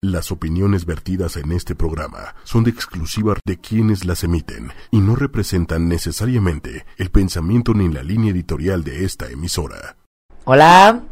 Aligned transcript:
Las 0.00 0.30
opiniones 0.30 0.86
vertidas 0.86 1.36
en 1.36 1.50
este 1.50 1.74
programa 1.74 2.36
son 2.44 2.62
de 2.62 2.70
exclusiva 2.70 3.34
de 3.44 3.58
quienes 3.58 4.04
las 4.04 4.22
emiten 4.22 4.70
y 4.92 5.00
no 5.00 5.16
representan 5.16 5.88
necesariamente 5.88 6.86
el 6.98 7.10
pensamiento 7.10 7.74
ni 7.74 7.88
la 7.88 8.04
línea 8.04 8.30
editorial 8.30 8.84
de 8.84 9.04
esta 9.04 9.28
emisora. 9.28 9.96
Hola, 10.44 11.02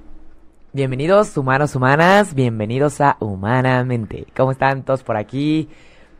bienvenidos 0.73 1.37
humanos, 1.37 1.75
humanas, 1.75 2.33
bienvenidos 2.33 3.01
a 3.01 3.17
Humanamente. 3.19 4.25
¿Cómo 4.37 4.53
están 4.53 4.85
todos 4.85 5.03
por 5.03 5.17
aquí? 5.17 5.69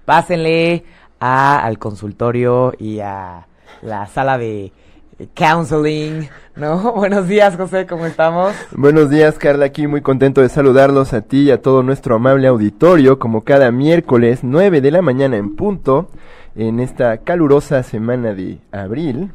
Pásenle 0.05 0.83
al 1.21 1.79
consultorio 1.79 2.73
y 2.81 2.99
a 2.99 3.47
la 3.81 4.09
sala 4.09 4.39
de 4.39 4.73
counseling, 5.35 6.29
¿no? 6.57 6.93
Buenos 6.97 7.27
días, 7.29 7.57
José, 7.57 7.87
¿cómo 7.87 8.07
estamos? 8.07 8.55
Buenos 8.73 9.09
días, 9.09 9.39
Carla, 9.39 9.67
aquí 9.67 9.87
muy 9.87 10.03
contento 10.03 10.43
de 10.43 10.49
saludarlos 10.49 11.13
a 11.15 11.23
ti 11.23 11.45
y 11.45 11.51
a 11.51 11.63
todo 11.63 11.83
nuestro 11.83 12.17
amable 12.17 12.49
auditorio, 12.49 13.19
como 13.19 13.43
cada 13.43 13.71
miércoles, 13.71 14.41
9 14.43 14.81
de 14.81 14.91
la 14.91 15.03
mañana 15.03 15.37
en 15.37 15.57
punto, 15.57 16.11
en 16.55 16.81
esta 16.81 17.19
calurosa 17.19 17.83
semana 17.83 18.35
de 18.35 18.59
abril. 18.73 19.31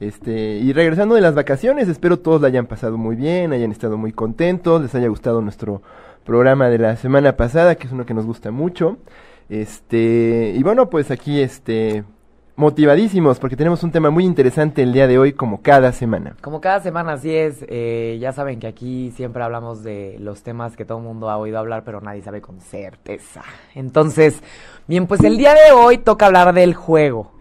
Este, 0.00 0.56
y 0.58 0.72
regresando 0.72 1.14
de 1.14 1.22
las 1.22 1.34
vacaciones, 1.34 1.88
espero 1.88 2.18
todos 2.18 2.42
la 2.42 2.48
hayan 2.48 2.66
pasado 2.66 2.98
muy 2.98 3.16
bien, 3.16 3.52
hayan 3.52 3.72
estado 3.72 3.96
muy 3.96 4.12
contentos, 4.12 4.82
les 4.82 4.94
haya 4.94 5.08
gustado 5.08 5.40
nuestro 5.40 5.80
programa 6.24 6.68
de 6.68 6.78
la 6.78 6.96
semana 6.96 7.36
pasada, 7.36 7.76
que 7.76 7.86
es 7.86 7.92
uno 7.92 8.04
que 8.04 8.12
nos 8.12 8.26
gusta 8.26 8.50
mucho. 8.50 8.98
Este, 9.48 10.52
y 10.54 10.62
bueno, 10.62 10.90
pues 10.90 11.10
aquí 11.10 11.40
este 11.40 12.04
motivadísimos 12.56 13.38
porque 13.40 13.56
tenemos 13.56 13.82
un 13.82 13.90
tema 13.90 14.10
muy 14.10 14.24
interesante 14.24 14.82
el 14.82 14.92
día 14.92 15.06
de 15.06 15.18
hoy 15.18 15.32
como 15.32 15.60
cada 15.60 15.92
semana. 15.92 16.36
Como 16.40 16.60
cada 16.60 16.80
semana, 16.80 17.14
así 17.14 17.34
es. 17.34 17.64
Eh, 17.68 18.18
ya 18.20 18.32
saben 18.32 18.60
que 18.60 18.66
aquí 18.66 19.12
siempre 19.16 19.42
hablamos 19.42 19.82
de 19.82 20.16
los 20.20 20.42
temas 20.42 20.76
que 20.76 20.84
todo 20.84 20.98
el 20.98 21.04
mundo 21.04 21.30
ha 21.30 21.36
oído 21.36 21.58
hablar, 21.58 21.82
pero 21.84 22.00
nadie 22.00 22.22
sabe 22.22 22.40
con 22.40 22.60
certeza. 22.60 23.42
Entonces, 23.74 24.42
bien, 24.86 25.06
pues 25.06 25.22
el 25.24 25.36
día 25.36 25.54
de 25.54 25.72
hoy 25.72 25.98
toca 25.98 26.26
hablar 26.26 26.54
del 26.54 26.74
juego 26.74 27.32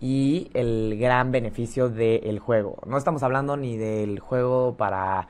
y 0.00 0.50
el 0.54 0.98
gran 0.98 1.32
beneficio 1.32 1.88
del 1.88 2.38
juego. 2.38 2.78
No 2.86 2.98
estamos 2.98 3.22
hablando 3.22 3.56
ni 3.56 3.76
del 3.76 4.18
juego 4.20 4.76
para 4.76 5.28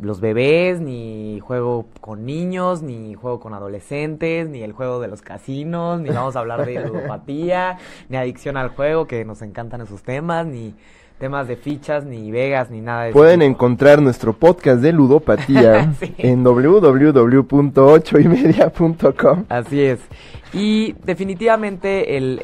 los 0.00 0.20
bebés, 0.20 0.80
ni 0.80 1.40
juego 1.40 1.86
con 2.00 2.24
niños, 2.26 2.82
ni 2.82 3.14
juego 3.14 3.40
con 3.40 3.54
adolescentes, 3.54 4.48
ni 4.48 4.62
el 4.62 4.72
juego 4.72 5.00
de 5.00 5.08
los 5.08 5.22
casinos, 5.22 6.00
ni 6.00 6.10
vamos 6.10 6.36
a 6.36 6.40
hablar 6.40 6.66
de 6.66 6.80
ludopatía, 6.86 7.78
ni 8.08 8.16
adicción 8.16 8.56
al 8.56 8.68
juego, 8.70 9.06
que 9.06 9.24
nos 9.24 9.42
encantan 9.42 9.80
esos 9.80 10.02
temas, 10.02 10.46
ni 10.46 10.74
temas 11.18 11.48
de 11.48 11.56
fichas, 11.56 12.04
ni 12.04 12.30
Vegas, 12.30 12.70
ni 12.70 12.82
nada 12.82 13.04
de 13.04 13.08
eso. 13.10 13.18
Pueden 13.18 13.40
encontrar 13.40 14.02
nuestro 14.02 14.34
podcast 14.34 14.82
de 14.82 14.92
ludopatía 14.92 15.94
Sí. 15.98 16.14
en 16.18 16.44
www.ochoymedia.com. 16.44 19.44
Así 19.48 19.80
es. 19.82 20.00
Y 20.56 20.94
definitivamente 21.04 22.16
el, 22.16 22.40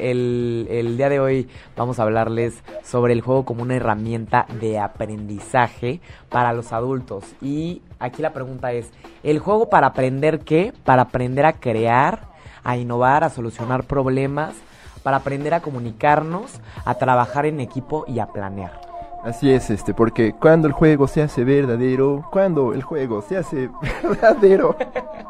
el, 0.69 0.97
día 0.97 1.09
de 1.09 1.19
hoy 1.19 1.49
vamos 1.75 1.97
a 1.97 2.03
hablarles 2.03 2.63
sobre 2.83 3.11
el 3.11 3.21
juego 3.21 3.43
como 3.43 3.63
una 3.63 3.75
herramienta 3.75 4.45
de 4.61 4.77
aprendizaje 4.77 5.99
para 6.29 6.53
los 6.53 6.73
adultos. 6.73 7.23
Y 7.41 7.81
aquí 7.97 8.21
la 8.21 8.31
pregunta 8.31 8.71
es, 8.71 8.91
¿el 9.23 9.39
juego 9.39 9.67
para 9.67 9.87
aprender 9.87 10.41
qué? 10.41 10.73
Para 10.85 11.01
aprender 11.01 11.47
a 11.47 11.53
crear, 11.53 12.27
a 12.63 12.77
innovar, 12.77 13.23
a 13.23 13.31
solucionar 13.31 13.85
problemas, 13.85 14.53
para 15.01 15.17
aprender 15.17 15.55
a 15.55 15.61
comunicarnos, 15.61 16.61
a 16.85 16.93
trabajar 16.93 17.47
en 17.47 17.61
equipo 17.61 18.05
y 18.07 18.19
a 18.19 18.27
planear. 18.27 18.82
Así 19.23 19.49
es, 19.51 19.69
este, 19.69 19.93
porque 19.93 20.33
cuando 20.33 20.67
el 20.67 20.73
juego 20.73 21.07
se 21.07 21.21
hace 21.21 21.43
verdadero, 21.45 22.25
cuando 22.29 22.73
el 22.73 22.81
juego 22.83 23.21
se 23.21 23.37
hace 23.37 23.69
verdadero, 24.03 24.75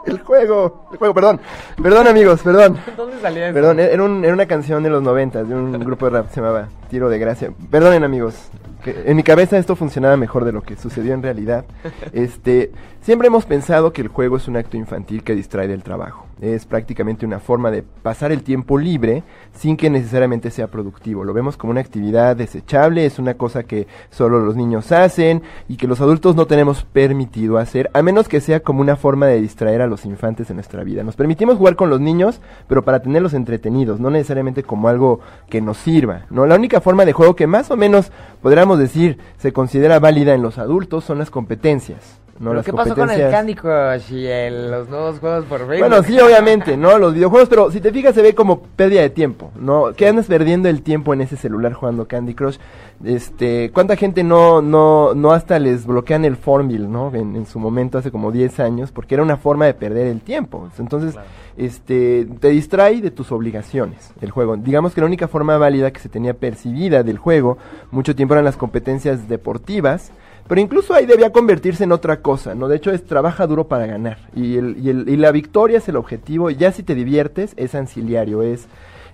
el 0.06 0.20
juego, 0.20 0.88
el 0.92 0.98
juego, 0.98 1.14
perdón, 1.14 1.40
perdón 1.82 2.08
amigos, 2.08 2.42
perdón, 2.42 2.78
¿Dónde 2.98 3.20
salía 3.22 3.48
eso? 3.50 3.54
perdón, 3.54 3.80
era, 3.80 4.04
un- 4.04 4.26
era 4.26 4.34
una 4.34 4.48
canción 4.48 4.82
de 4.82 4.90
los 4.90 5.04
noventas, 5.04 5.48
de 5.48 5.54
un 5.56 5.72
grupo 5.80 6.06
de 6.06 6.12
rap 6.12 6.28
que 6.28 6.34
se 6.34 6.42
llamaba 6.42 6.70
Tiro 6.90 7.08
de 7.10 7.20
Gracia. 7.20 7.52
Perdonen 7.70 8.04
amigos, 8.04 8.50
que 8.84 9.04
en 9.06 9.16
mi 9.16 9.22
cabeza 9.24 9.58
esto 9.60 9.76
funcionaba 9.76 10.18
mejor 10.18 10.44
de 10.44 10.54
lo 10.54 10.62
que 10.64 10.76
sucedió 10.76 11.14
en 11.14 11.22
realidad. 11.22 11.64
Este, 12.14 12.72
siempre 13.02 13.28
hemos 13.28 13.46
pensado 13.46 13.94
que 13.94 14.02
el 14.02 14.08
juego 14.08 14.38
es 14.38 14.48
un 14.48 14.58
acto 14.58 14.76
infantil 14.76 15.24
que 15.24 15.36
distrae 15.36 15.68
del 15.68 15.84
trabajo. 15.84 16.26
Es 16.42 16.66
prácticamente 16.66 17.26
una 17.26 17.40
forma 17.40 17.72
de 17.72 17.84
pasar 17.84 18.32
el 18.32 18.44
tiempo 18.44 18.78
libre 18.78 19.24
sin 19.54 19.78
que 19.78 19.90
necesariamente 19.90 20.52
sea 20.52 20.68
productivo. 20.68 21.24
Lo 21.24 21.34
vemos 21.34 21.58
como 21.58 21.72
una 21.72 21.82
actividad 21.82 22.36
desechable, 22.36 23.06
es 23.06 23.20
una 23.20 23.36
cosa 23.36 23.64
que 23.64 23.88
solo 24.10 24.40
los 24.40 24.56
niños 24.56 24.92
hacen 24.92 25.44
y 25.68 25.78
que 25.78 25.88
los 25.88 26.02
adultos 26.02 26.36
no 26.36 26.48
tenemos 26.48 26.84
permitido 26.84 27.58
hacer, 27.58 27.90
a 27.94 28.02
menos 28.02 28.28
que 28.28 28.42
sea 28.42 28.62
como 28.62 28.82
una 28.82 28.96
forma 28.96 29.28
de 29.28 29.42
distraer 29.42 29.82
a 29.82 29.88
los 29.88 30.06
infantes 30.06 30.50
en 30.50 30.58
nuestra 30.58 30.84
vida. 30.84 31.04
Nos 31.04 31.16
permitimos 31.16 31.58
jugar 31.58 31.76
con 31.76 31.90
los 31.90 32.02
niños, 32.02 32.42
pero 32.68 32.84
para 32.84 33.02
tenerlos 33.02 33.34
entretenidos, 33.34 34.00
no 34.00 34.10
necesariamente 34.10 34.64
como 34.64 34.88
algo 34.88 35.20
que 35.50 35.62
nos 35.62 35.78
sirva. 35.78 36.26
¿no? 36.30 36.46
La 36.46 36.56
única 36.56 36.82
forma 36.82 37.06
de 37.06 37.14
juego 37.14 37.36
que 37.36 37.48
más 37.48 37.72
o 37.72 37.78
menos 37.78 38.12
podríamos 38.42 38.80
decir 38.80 39.20
se 39.38 39.54
considera 39.54 40.00
válida 40.00 40.34
en 40.34 40.42
los 40.42 40.58
adultos 40.58 41.04
son 41.04 41.20
las 41.20 41.30
competencias. 41.30 42.23
¿No? 42.44 42.50
¿Pero 42.52 42.56
Las 42.58 42.66
qué 42.66 42.74
pasó 42.74 42.94
con 42.96 43.10
el 43.10 43.32
Candy 43.32 43.56
Crush 43.56 44.12
y 44.14 44.26
el- 44.28 44.70
los 44.70 44.90
nuevos 44.90 45.20
juegos 45.20 45.46
por 45.46 45.60
Facebook? 45.68 45.88
bueno, 45.90 46.04
sí, 46.04 46.20
obviamente, 46.20 46.76
¿no? 46.78 46.98
Los 47.00 47.14
videojuegos, 47.14 47.50
pero 47.50 47.72
si 47.72 47.80
te 47.82 47.92
fijas 47.92 48.14
se 48.14 48.22
ve 48.22 48.36
como 48.36 48.62
pérdida 48.62 49.02
de 49.02 49.10
tiempo, 49.10 49.52
¿no? 49.60 49.94
Que 49.94 50.08
andas 50.08 50.28
perdiendo 50.28 50.70
el 50.70 50.82
tiempo 50.82 51.14
en 51.14 51.22
ese 51.22 51.38
celular 51.38 51.74
jugando 51.74 52.08
Candy 52.08 52.34
Crush. 52.36 52.58
Este, 53.04 53.72
¿cuánta 53.74 53.96
gente 53.96 54.24
no 54.24 54.62
no 54.62 55.14
no 55.14 55.32
hasta 55.32 55.60
les 55.60 55.86
bloquean 55.86 56.24
el 56.26 56.38
Farmville, 56.38 56.88
¿no? 56.88 57.14
En, 57.14 57.36
en 57.36 57.46
su 57.46 57.60
momento 57.60 57.98
hace 57.98 58.12
como 58.12 58.32
10 58.32 58.60
años, 58.60 58.92
porque 58.92 59.16
era 59.16 59.24
una 59.24 59.38
forma 59.38 59.66
de 59.66 59.74
perder 59.74 60.08
el 60.08 60.22
tiempo. 60.22 60.70
Entonces, 60.80 61.14
Claro. 61.14 61.28
este, 61.58 62.28
te 62.40 62.50
distrae 62.50 63.02
de 63.02 63.12
tus 63.12 63.32
obligaciones 63.32 64.12
el 64.22 64.32
juego. 64.32 64.56
Digamos 64.58 64.94
que 64.94 65.02
la 65.02 65.08
única 65.08 65.28
forma 65.28 65.58
válida 65.58 65.92
que 65.92 66.00
se 66.00 66.10
tenía 66.10 66.34
percibida 66.34 67.04
del 67.04 67.18
juego 67.18 67.58
mucho 67.92 68.16
tiempo 68.16 68.34
eran 68.36 68.46
las 68.46 68.58
competencias 68.58 69.28
deportivas, 69.28 70.12
pero 70.48 70.60
incluso 70.62 70.94
ahí 70.94 71.06
debía 71.06 71.32
convertirse 71.32 71.84
en 71.84 71.92
otra 71.92 72.22
cosa, 72.22 72.54
¿no? 72.56 72.68
De 72.68 72.76
hecho 72.78 72.92
es 72.92 73.06
trabaja 73.06 73.48
duro 73.48 73.68
para 73.68 73.86
ganar 73.86 74.18
y, 74.36 74.58
el, 74.58 74.78
y, 74.78 74.90
el- 74.90 75.08
y 75.10 75.18
la 75.18 75.32
victoria 75.32 75.78
es 75.78 75.88
el 75.90 75.96
objetivo, 75.96 76.50
ya 76.50 76.72
si 76.72 76.84
te 76.84 76.96
diviertes 76.96 77.54
es 77.58 77.76
anciliario, 77.76 78.42
es... 78.44 78.68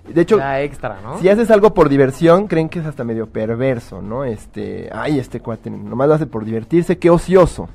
De 0.08 0.22
hecho, 0.22 0.38
Ya 0.38 0.62
extra, 0.62 0.98
¿no? 1.02 1.18
si 1.18 1.28
haces 1.28 1.50
algo 1.50 1.74
por 1.74 1.88
diversión, 1.88 2.46
creen 2.48 2.68
que 2.70 2.78
es 2.80 2.86
hasta 2.86 3.04
medio 3.04 3.26
perverso, 3.28 4.00
¿no? 4.02 4.24
Este, 4.24 4.88
ay, 4.92 5.18
este 5.18 5.40
cuate 5.40 5.70
nomás 5.70 6.08
lo 6.08 6.14
hace 6.14 6.26
por 6.26 6.44
divertirse, 6.44 6.98
qué 6.98 7.10
ocioso. 7.10 7.68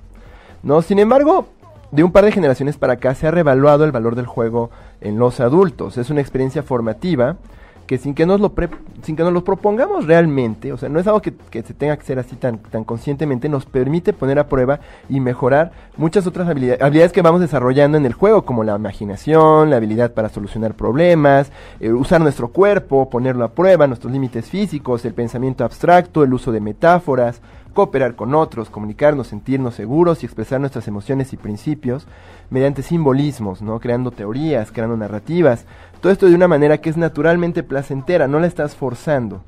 ¿No? 0.63 0.81
Sin 0.81 0.97
embargo, 0.97 1.45
de 1.91 2.03
un 2.03 2.11
par 2.11 2.25
de 2.25 2.31
generaciones 2.31 2.77
para 2.77 2.93
acá 2.93 3.13
se 3.13 3.27
ha 3.27 3.31
revaluado 3.31 3.85
el 3.85 3.91
valor 3.91 4.15
del 4.15 4.25
juego 4.25 4.71
en 4.99 5.19
los 5.19 5.39
adultos. 5.39 5.97
Es 5.99 6.09
una 6.09 6.21
experiencia 6.21 6.63
formativa 6.63 7.37
que 7.85 7.97
sin 7.97 8.13
que 8.15 8.25
nos 8.25 8.39
lo 8.41 8.53
pre- 8.53 8.69
sin 9.03 9.15
que 9.15 9.23
nos 9.23 9.31
lo 9.33 9.43
propongamos 9.43 10.07
realmente, 10.07 10.73
o 10.73 10.77
sea, 10.77 10.89
no 10.89 10.99
es 10.99 11.05
algo 11.05 11.21
que, 11.21 11.33
que 11.51 11.61
se 11.61 11.73
tenga 11.73 11.95
que 11.95 12.01
hacer 12.01 12.17
así 12.17 12.35
tan, 12.35 12.57
tan 12.57 12.83
conscientemente, 12.83 13.47
nos 13.49 13.65
permite 13.65 14.13
poner 14.13 14.39
a 14.39 14.47
prueba 14.47 14.79
y 15.07 15.19
mejorar 15.19 15.71
muchas 15.95 16.25
otras 16.25 16.47
habilidades, 16.47 16.81
habilidades 16.81 17.11
que 17.11 17.21
vamos 17.21 17.41
desarrollando 17.41 17.97
en 17.97 18.05
el 18.05 18.13
juego, 18.13 18.43
como 18.45 18.63
la 18.63 18.75
imaginación, 18.75 19.69
la 19.69 19.75
habilidad 19.75 20.13
para 20.13 20.29
solucionar 20.29 20.73
problemas, 20.73 21.51
eh, 21.79 21.91
usar 21.91 22.21
nuestro 22.21 22.47
cuerpo, 22.47 23.09
ponerlo 23.09 23.45
a 23.45 23.51
prueba, 23.51 23.85
nuestros 23.85 24.11
límites 24.11 24.49
físicos, 24.49 25.05
el 25.05 25.13
pensamiento 25.13 25.63
abstracto, 25.63 26.23
el 26.23 26.33
uso 26.33 26.51
de 26.51 26.61
metáforas, 26.61 27.41
cooperar 27.75 28.15
con 28.15 28.33
otros, 28.33 28.71
comunicarnos, 28.71 29.27
sentirnos 29.27 29.75
seguros 29.75 30.23
y 30.23 30.25
expresar 30.25 30.59
nuestras 30.59 30.87
emociones 30.87 31.33
y 31.33 31.37
principios 31.37 32.07
mediante 32.49 32.81
simbolismos, 32.81 33.61
¿no? 33.61 33.79
Creando 33.79 34.09
teorías, 34.09 34.71
creando 34.71 34.97
narrativas. 34.97 35.65
Todo 36.01 36.11
esto 36.11 36.25
de 36.25 36.33
una 36.33 36.47
manera 36.47 36.79
que 36.79 36.89
es 36.89 36.97
naturalmente 36.97 37.61
placentera, 37.61 38.27
no 38.27 38.39
la 38.39 38.47
estás 38.47 38.75
forzando. 38.75 39.43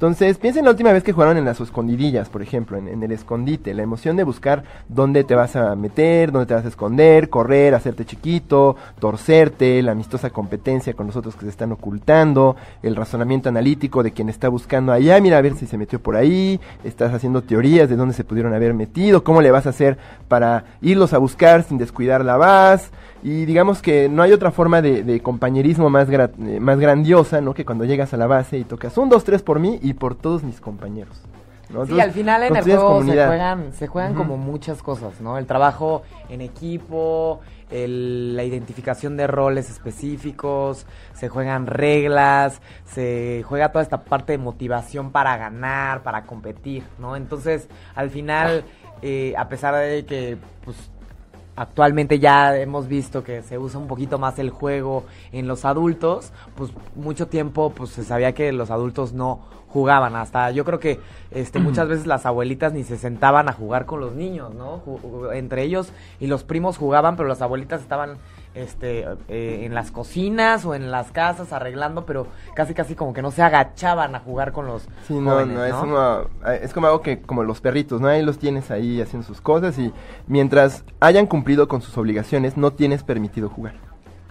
Entonces, 0.00 0.38
piensa 0.38 0.60
en 0.60 0.64
la 0.64 0.70
última 0.70 0.94
vez 0.94 1.04
que 1.04 1.12
jugaron 1.12 1.36
en 1.36 1.44
las 1.44 1.60
escondidillas, 1.60 2.30
por 2.30 2.40
ejemplo, 2.40 2.78
en, 2.78 3.02
el 3.02 3.12
escondite, 3.12 3.74
la 3.74 3.82
emoción 3.82 4.16
de 4.16 4.24
buscar 4.24 4.64
dónde 4.88 5.24
te 5.24 5.34
vas 5.34 5.56
a 5.56 5.76
meter, 5.76 6.32
dónde 6.32 6.46
te 6.46 6.54
vas 6.54 6.64
a 6.64 6.68
esconder, 6.68 7.28
correr, 7.28 7.74
hacerte 7.74 8.06
chiquito, 8.06 8.76
torcerte, 8.98 9.82
la 9.82 9.92
amistosa 9.92 10.30
competencia 10.30 10.94
con 10.94 11.06
los 11.06 11.16
otros 11.16 11.34
que 11.34 11.42
se 11.42 11.50
están 11.50 11.72
ocultando, 11.72 12.56
el 12.82 12.96
razonamiento 12.96 13.50
analítico 13.50 14.02
de 14.02 14.12
quien 14.12 14.30
está 14.30 14.48
buscando 14.48 14.90
allá, 14.90 15.20
mira 15.20 15.36
a 15.36 15.42
ver 15.42 15.54
si 15.54 15.66
se 15.66 15.76
metió 15.76 16.00
por 16.00 16.16
ahí, 16.16 16.58
estás 16.82 17.12
haciendo 17.12 17.42
teorías 17.42 17.90
de 17.90 17.96
dónde 17.96 18.14
se 18.14 18.24
pudieron 18.24 18.54
haber 18.54 18.72
metido, 18.72 19.22
cómo 19.22 19.42
le 19.42 19.50
vas 19.50 19.66
a 19.66 19.68
hacer 19.68 19.98
para 20.28 20.64
irlos 20.80 21.12
a 21.12 21.18
buscar 21.18 21.62
sin 21.62 21.76
descuidar 21.76 22.24
la 22.24 22.38
base, 22.38 22.88
y 23.22 23.44
digamos 23.44 23.82
que 23.82 24.08
no 24.08 24.22
hay 24.22 24.32
otra 24.32 24.50
forma 24.50 24.80
de, 24.80 25.20
compañerismo 25.20 25.90
más, 25.90 26.08
eh, 26.08 26.58
más 26.58 26.78
grandiosa, 26.78 27.40
¿no? 27.40 27.52
Que 27.52 27.64
cuando 27.64 27.84
llegas 27.84 28.14
a 28.14 28.16
la 28.16 28.26
base 28.26 28.58
y 28.58 28.64
tocas 28.64 28.96
un, 28.96 29.08
dos, 29.08 29.24
tres 29.24 29.42
por 29.42 29.58
mí 29.58 29.78
y 29.82 29.89
por 29.94 30.14
todos 30.14 30.42
mis 30.42 30.60
compañeros. 30.60 31.20
¿no? 31.70 31.86
Sí, 31.86 32.00
al 32.00 32.10
final 32.10 32.42
en 32.42 32.56
el 32.56 32.64
juego 32.64 33.00
se 33.04 33.26
juegan, 33.28 33.72
se 33.74 33.86
juegan 33.86 34.14
como 34.16 34.36
muchas 34.36 34.82
cosas, 34.82 35.20
¿no? 35.20 35.38
El 35.38 35.46
trabajo 35.46 36.02
en 36.28 36.40
equipo, 36.40 37.38
el- 37.70 38.34
la 38.34 38.42
identificación 38.42 39.16
de 39.16 39.28
roles 39.28 39.70
específicos, 39.70 40.84
se 41.14 41.28
juegan 41.28 41.66
reglas, 41.68 42.60
se 42.86 43.44
juega 43.46 43.70
toda 43.70 43.84
esta 43.84 44.02
parte 44.02 44.32
de 44.32 44.38
motivación 44.38 45.12
para 45.12 45.36
ganar, 45.36 46.02
para 46.02 46.22
competir, 46.24 46.82
¿no? 46.98 47.14
Entonces, 47.14 47.68
al 47.94 48.10
final, 48.10 48.64
eh, 49.02 49.34
a 49.38 49.48
pesar 49.48 49.76
de 49.76 50.04
que, 50.04 50.38
pues, 50.64 50.76
actualmente 51.56 52.18
ya 52.18 52.56
hemos 52.56 52.88
visto 52.88 53.22
que 53.22 53.42
se 53.42 53.58
usa 53.58 53.78
un 53.78 53.86
poquito 53.86 54.18
más 54.18 54.38
el 54.38 54.50
juego 54.50 55.04
en 55.30 55.46
los 55.46 55.64
adultos, 55.64 56.32
pues 56.56 56.70
mucho 56.96 57.28
tiempo 57.28 57.70
pues 57.70 57.90
se 57.90 58.02
sabía 58.02 58.32
que 58.32 58.50
los 58.52 58.70
adultos 58.70 59.12
no 59.12 59.40
jugaban. 59.72 60.16
Hasta 60.16 60.50
yo 60.50 60.64
creo 60.64 60.78
que 60.78 61.00
este 61.30 61.60
muchas 61.60 61.88
veces 61.88 62.06
las 62.06 62.26
abuelitas 62.26 62.72
ni 62.72 62.82
se 62.84 62.96
sentaban 62.96 63.48
a 63.48 63.52
jugar 63.52 63.86
con 63.86 64.00
los 64.00 64.14
niños 64.14 64.52
no 64.54 64.82
entre 65.32 65.62
ellos 65.62 65.92
y 66.18 66.26
los 66.26 66.42
primos 66.42 66.76
jugaban 66.76 67.16
pero 67.16 67.28
las 67.28 67.40
abuelitas 67.40 67.80
estaban 67.80 68.16
este 68.54 69.06
eh, 69.28 69.62
en 69.64 69.74
las 69.74 69.92
cocinas 69.92 70.64
o 70.64 70.74
en 70.74 70.90
las 70.90 71.12
casas 71.12 71.52
arreglando 71.52 72.04
pero 72.04 72.26
casi 72.54 72.74
casi 72.74 72.96
como 72.96 73.12
que 73.12 73.22
no 73.22 73.30
se 73.30 73.42
agachaban 73.42 74.14
a 74.16 74.18
jugar 74.18 74.50
con 74.50 74.66
los 74.66 74.88
sí 75.06 75.14
no 75.14 75.46
no, 75.46 75.64
es 75.64 75.74
como 75.74 75.98
eh, 76.46 76.60
es 76.62 76.72
como 76.74 76.88
algo 76.88 77.00
que 77.00 77.22
como 77.22 77.44
los 77.44 77.60
perritos 77.60 78.00
no 78.00 78.08
ahí 78.08 78.22
los 78.22 78.38
tienes 78.38 78.70
ahí 78.72 79.00
haciendo 79.00 79.26
sus 79.26 79.40
cosas 79.40 79.78
y 79.78 79.92
mientras 80.26 80.84
hayan 80.98 81.26
cumplido 81.26 81.68
con 81.68 81.80
sus 81.80 81.96
obligaciones 81.96 82.56
no 82.56 82.72
tienes 82.72 83.02
permitido 83.02 83.48
jugar. 83.48 83.74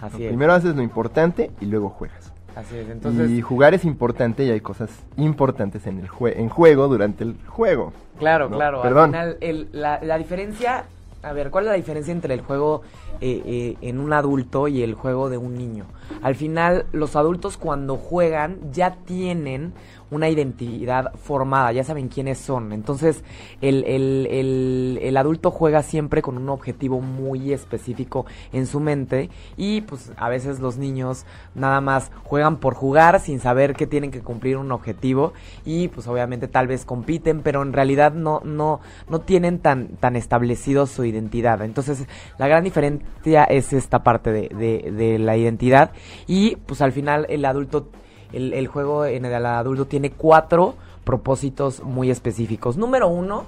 Así 0.00 0.24
es. 0.24 0.28
primero 0.28 0.54
haces 0.54 0.74
lo 0.76 0.82
importante 0.82 1.50
y 1.60 1.66
luego 1.66 1.90
juegas 1.90 2.32
Así 2.56 2.76
es, 2.76 2.88
entonces... 2.90 3.30
Y 3.30 3.40
jugar 3.40 3.74
es 3.74 3.84
importante 3.84 4.44
y 4.44 4.50
hay 4.50 4.60
cosas 4.60 4.90
importantes 5.16 5.86
en 5.86 6.00
el 6.00 6.08
en 6.36 6.48
juego 6.48 6.88
durante 6.88 7.24
el 7.24 7.36
juego. 7.46 7.92
Claro, 8.18 8.50
claro. 8.50 8.82
Perdón. 8.82 9.14
Al 9.14 9.36
final, 9.36 9.68
la, 9.72 10.00
la 10.02 10.18
diferencia... 10.18 10.84
A 11.22 11.32
ver, 11.34 11.50
¿cuál 11.50 11.64
es 11.64 11.70
la 11.70 11.76
diferencia 11.76 12.12
entre 12.12 12.32
el 12.32 12.40
juego 12.40 12.80
eh, 13.20 13.42
eh, 13.44 13.76
en 13.82 14.00
un 14.00 14.12
adulto 14.12 14.68
y 14.68 14.82
el 14.82 14.94
juego 14.94 15.28
de 15.28 15.38
un 15.38 15.54
niño. 15.54 15.86
Al 16.22 16.34
final, 16.34 16.86
los 16.92 17.16
adultos 17.16 17.56
cuando 17.56 17.96
juegan 17.96 18.72
ya 18.72 18.96
tienen 19.04 19.72
una 20.10 20.28
identidad 20.28 21.12
formada, 21.14 21.72
ya 21.72 21.84
saben 21.84 22.08
quiénes 22.08 22.38
son. 22.38 22.72
Entonces, 22.72 23.22
el, 23.60 23.84
el, 23.84 24.98
el, 25.00 25.16
adulto 25.16 25.50
juega 25.50 25.82
siempre 25.82 26.22
con 26.22 26.36
un 26.36 26.48
objetivo 26.48 27.00
muy 27.00 27.52
específico 27.52 28.26
en 28.52 28.66
su 28.66 28.80
mente 28.80 29.30
y 29.56 29.82
pues 29.82 30.12
a 30.16 30.28
veces 30.28 30.58
los 30.60 30.78
niños 30.78 31.26
nada 31.54 31.80
más 31.80 32.10
juegan 32.24 32.56
por 32.56 32.74
jugar 32.74 33.20
sin 33.20 33.40
saber 33.40 33.74
que 33.74 33.86
tienen 33.86 34.10
que 34.10 34.20
cumplir 34.20 34.56
un 34.56 34.72
objetivo 34.72 35.32
y 35.64 35.88
pues 35.88 36.08
obviamente 36.08 36.48
tal 36.48 36.66
vez 36.66 36.84
compiten, 36.84 37.42
pero 37.42 37.62
en 37.62 37.72
realidad 37.72 38.12
no, 38.12 38.40
no, 38.44 38.80
no 39.08 39.20
tienen 39.20 39.60
tan, 39.60 39.88
tan 39.96 40.16
establecido 40.16 40.86
su 40.86 41.04
identidad. 41.04 41.62
Entonces, 41.62 42.06
la 42.38 42.48
gran 42.48 42.64
diferencia 42.64 42.99
es 43.24 43.72
esta 43.72 44.02
parte 44.02 44.32
de, 44.32 44.48
de, 44.48 44.90
de 44.92 45.18
la 45.18 45.36
identidad 45.36 45.92
y 46.26 46.56
pues 46.56 46.80
al 46.80 46.92
final 46.92 47.26
el 47.28 47.44
adulto 47.44 47.88
el, 48.32 48.66
juego 48.68 49.04
en 49.04 49.24
el 49.24 49.46
adulto 49.46 49.86
tiene 49.86 50.10
cuatro 50.10 50.74
propósitos 51.04 51.82
muy 51.82 52.10
específicos. 52.10 52.76
Número 52.76 53.08
uno, 53.08 53.46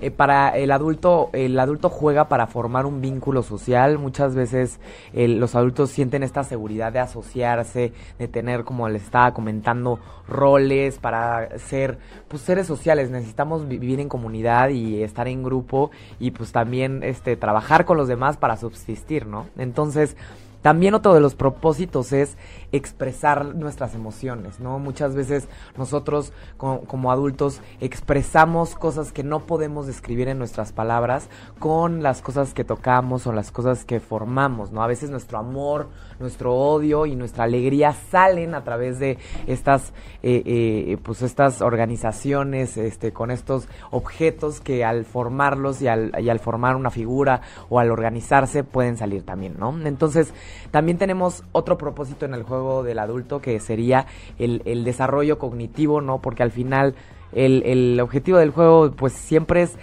eh, 0.00 0.10
para 0.10 0.50
el 0.50 0.70
adulto, 0.70 1.30
el 1.32 1.58
adulto 1.58 1.88
juega 1.88 2.28
para 2.28 2.46
formar 2.46 2.86
un 2.86 3.00
vínculo 3.00 3.42
social. 3.42 3.98
Muchas 3.98 4.34
veces 4.34 4.80
los 5.12 5.54
adultos 5.54 5.90
sienten 5.90 6.22
esta 6.22 6.44
seguridad 6.44 6.92
de 6.92 7.00
asociarse, 7.00 7.92
de 8.18 8.28
tener, 8.28 8.64
como 8.64 8.88
les 8.88 9.02
estaba 9.02 9.32
comentando, 9.34 9.98
roles 10.28 10.98
para 10.98 11.58
ser 11.58 11.98
pues, 12.28 12.42
seres 12.42 12.66
sociales. 12.66 13.10
Necesitamos 13.10 13.68
vivir 13.68 14.00
en 14.00 14.08
comunidad 14.08 14.70
y 14.70 15.02
estar 15.02 15.28
en 15.28 15.42
grupo 15.42 15.90
y 16.18 16.30
pues 16.30 16.52
también 16.52 17.02
este 17.02 17.36
trabajar 17.36 17.84
con 17.84 17.96
los 17.96 18.08
demás 18.08 18.36
para 18.36 18.56
subsistir, 18.56 19.26
¿no? 19.26 19.46
Entonces, 19.58 20.16
también 20.62 20.94
otro 20.94 21.14
de 21.14 21.20
los 21.20 21.34
propósitos 21.34 22.12
es 22.12 22.36
expresar 22.72 23.54
nuestras 23.54 23.94
emociones, 23.94 24.60
¿no? 24.60 24.78
Muchas 24.78 25.14
veces 25.14 25.48
nosotros 25.76 26.32
como, 26.56 27.10
adultos 27.10 27.60
expresamos 27.80 28.74
cosas 28.74 29.12
que 29.12 29.24
no 29.24 29.46
podemos 29.46 29.86
describir 29.86 30.28
en 30.28 30.38
nuestras 30.38 30.72
palabras 30.72 31.28
con 31.58 32.02
las 32.02 32.22
cosas 32.22 32.54
que 32.54 32.64
tocamos 32.64 33.26
o 33.26 33.32
las 33.32 33.50
cosas 33.50 33.84
que 33.84 34.00
formamos, 34.00 34.70
¿no? 34.70 34.82
A 34.82 34.86
veces 34.86 35.10
nuestro 35.10 35.38
amor, 35.38 35.88
nuestro 36.20 36.54
odio 36.54 37.06
y 37.06 37.16
nuestra 37.16 37.44
alegría 37.44 37.92
salen 38.10 38.54
a 38.54 38.62
través 38.62 38.98
de 38.98 39.18
estas, 39.46 39.92
eh, 40.22 40.42
eh, 40.44 40.98
pues 41.02 41.22
estas 41.22 41.62
organizaciones, 41.62 42.76
este, 42.76 43.12
con 43.12 43.30
estos 43.30 43.66
objetos 43.90 44.60
que 44.60 44.84
al 44.84 45.04
formarlos 45.04 45.82
y 45.82 45.88
al, 45.88 46.12
y 46.20 46.28
al 46.28 46.38
formar 46.38 46.76
una 46.76 46.90
figura 46.90 47.40
o 47.68 47.80
al 47.80 47.90
organizarse 47.90 48.62
pueden 48.62 48.96
salir 48.96 49.24
también, 49.24 49.56
¿no? 49.58 49.74
Entonces, 49.86 50.32
también 50.70 50.98
tenemos 50.98 51.44
otro 51.52 51.78
propósito 51.78 52.26
en 52.26 52.34
el 52.34 52.42
juego 52.42 52.82
del 52.82 52.98
adulto 52.98 53.40
que 53.40 53.58
sería 53.60 54.06
el, 54.38 54.84
desarrollo 54.84 55.38
cognitivo, 55.38 56.00
¿no? 56.00 56.20
Porque 56.20 56.42
al 56.42 56.50
final 56.50 56.94
el 57.32 57.98
objetivo 58.00 58.38
del 58.38 58.50
juego 58.50 58.90
pues 58.92 59.12
siempre 59.12 59.62
es 59.62 59.76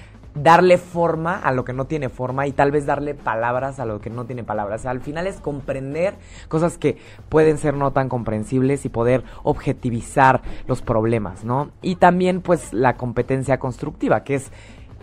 darle 0.44 0.78
forma 0.78 1.40
a 1.40 1.52
lo 1.52 1.66
que 1.66 1.74
no 1.74 1.86
tiene 1.86 2.10
forma 2.10 2.48
y 2.48 2.52
tal 2.52 2.72
vez 2.72 2.86
darle 2.86 3.14
palabras 3.14 3.80
a 3.80 3.86
lo 3.86 4.00
que 4.00 4.10
no 4.10 4.26
tiene 4.26 4.44
palabras. 4.44 4.86
Al 4.86 5.02
final 5.02 5.28
es 5.28 5.40
comprender 5.40 6.16
cosas 6.48 6.78
que 6.78 6.98
pueden 7.30 7.58
ser 7.58 7.74
no 7.74 7.92
tan 7.92 8.10
comprensibles 8.10 8.86
y 8.86 8.90
poder 8.90 9.24
objetivizar 9.44 10.42
los 10.68 10.82
problemas, 10.82 11.44
¿no? 11.44 11.72
Y 11.82 11.96
también 11.96 12.42
pues 12.42 12.74
la 12.74 12.96
competencia 12.98 13.60
constructiva, 13.60 14.24
que 14.24 14.36
es 14.36 14.52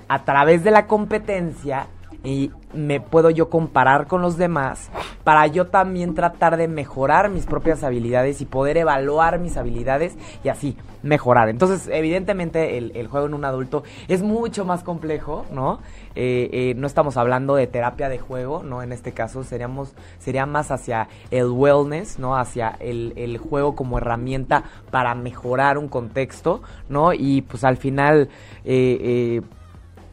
a 0.08 0.24
través 0.24 0.64
de 0.64 0.70
la 0.70 0.86
competencia 0.86 1.88
y 2.24 2.50
me 2.72 3.00
puedo 3.00 3.30
yo 3.30 3.50
comparar 3.50 4.06
con 4.06 4.22
los 4.22 4.36
demás 4.36 4.90
para 5.24 5.46
yo 5.46 5.66
también 5.66 6.14
tratar 6.14 6.56
de 6.56 6.68
mejorar 6.68 7.30
mis 7.30 7.46
propias 7.46 7.82
habilidades 7.82 8.40
y 8.40 8.46
poder 8.46 8.76
evaluar 8.76 9.38
mis 9.38 9.56
habilidades 9.56 10.16
y 10.42 10.48
así 10.48 10.76
mejorar. 11.02 11.48
Entonces, 11.48 11.88
evidentemente, 11.92 12.78
el, 12.78 13.06
juego 13.08 13.26
en 13.26 13.34
un 13.34 13.44
adulto 13.44 13.84
es 14.08 14.22
mucho 14.22 14.64
más 14.64 14.82
complejo, 14.82 15.44
¿no? 15.50 15.80
Eh, 16.14 16.48
eh, 16.52 16.74
no 16.76 16.86
estamos 16.86 17.16
hablando 17.16 17.54
de 17.56 17.66
terapia 17.66 18.08
de 18.08 18.18
juego, 18.18 18.62
¿no? 18.62 18.82
En 18.82 18.92
este 18.92 19.12
caso 19.12 19.44
seríamos, 19.44 19.94
sería 20.18 20.46
más 20.46 20.70
hacia 20.70 21.08
el 21.30 21.50
wellness, 21.50 22.18
¿no? 22.18 22.36
Hacia 22.36 22.76
el, 22.80 23.12
el 23.16 23.38
juego 23.38 23.74
como 23.74 23.98
herramienta 23.98 24.64
para 24.90 25.14
mejorar 25.14 25.78
un 25.78 25.88
contexto, 25.88 26.62
¿no? 26.88 27.12
Y 27.12 27.42
pues 27.42 27.64
al 27.64 27.76
final, 27.76 28.28
eh, 28.64 29.40
eh 29.40 29.42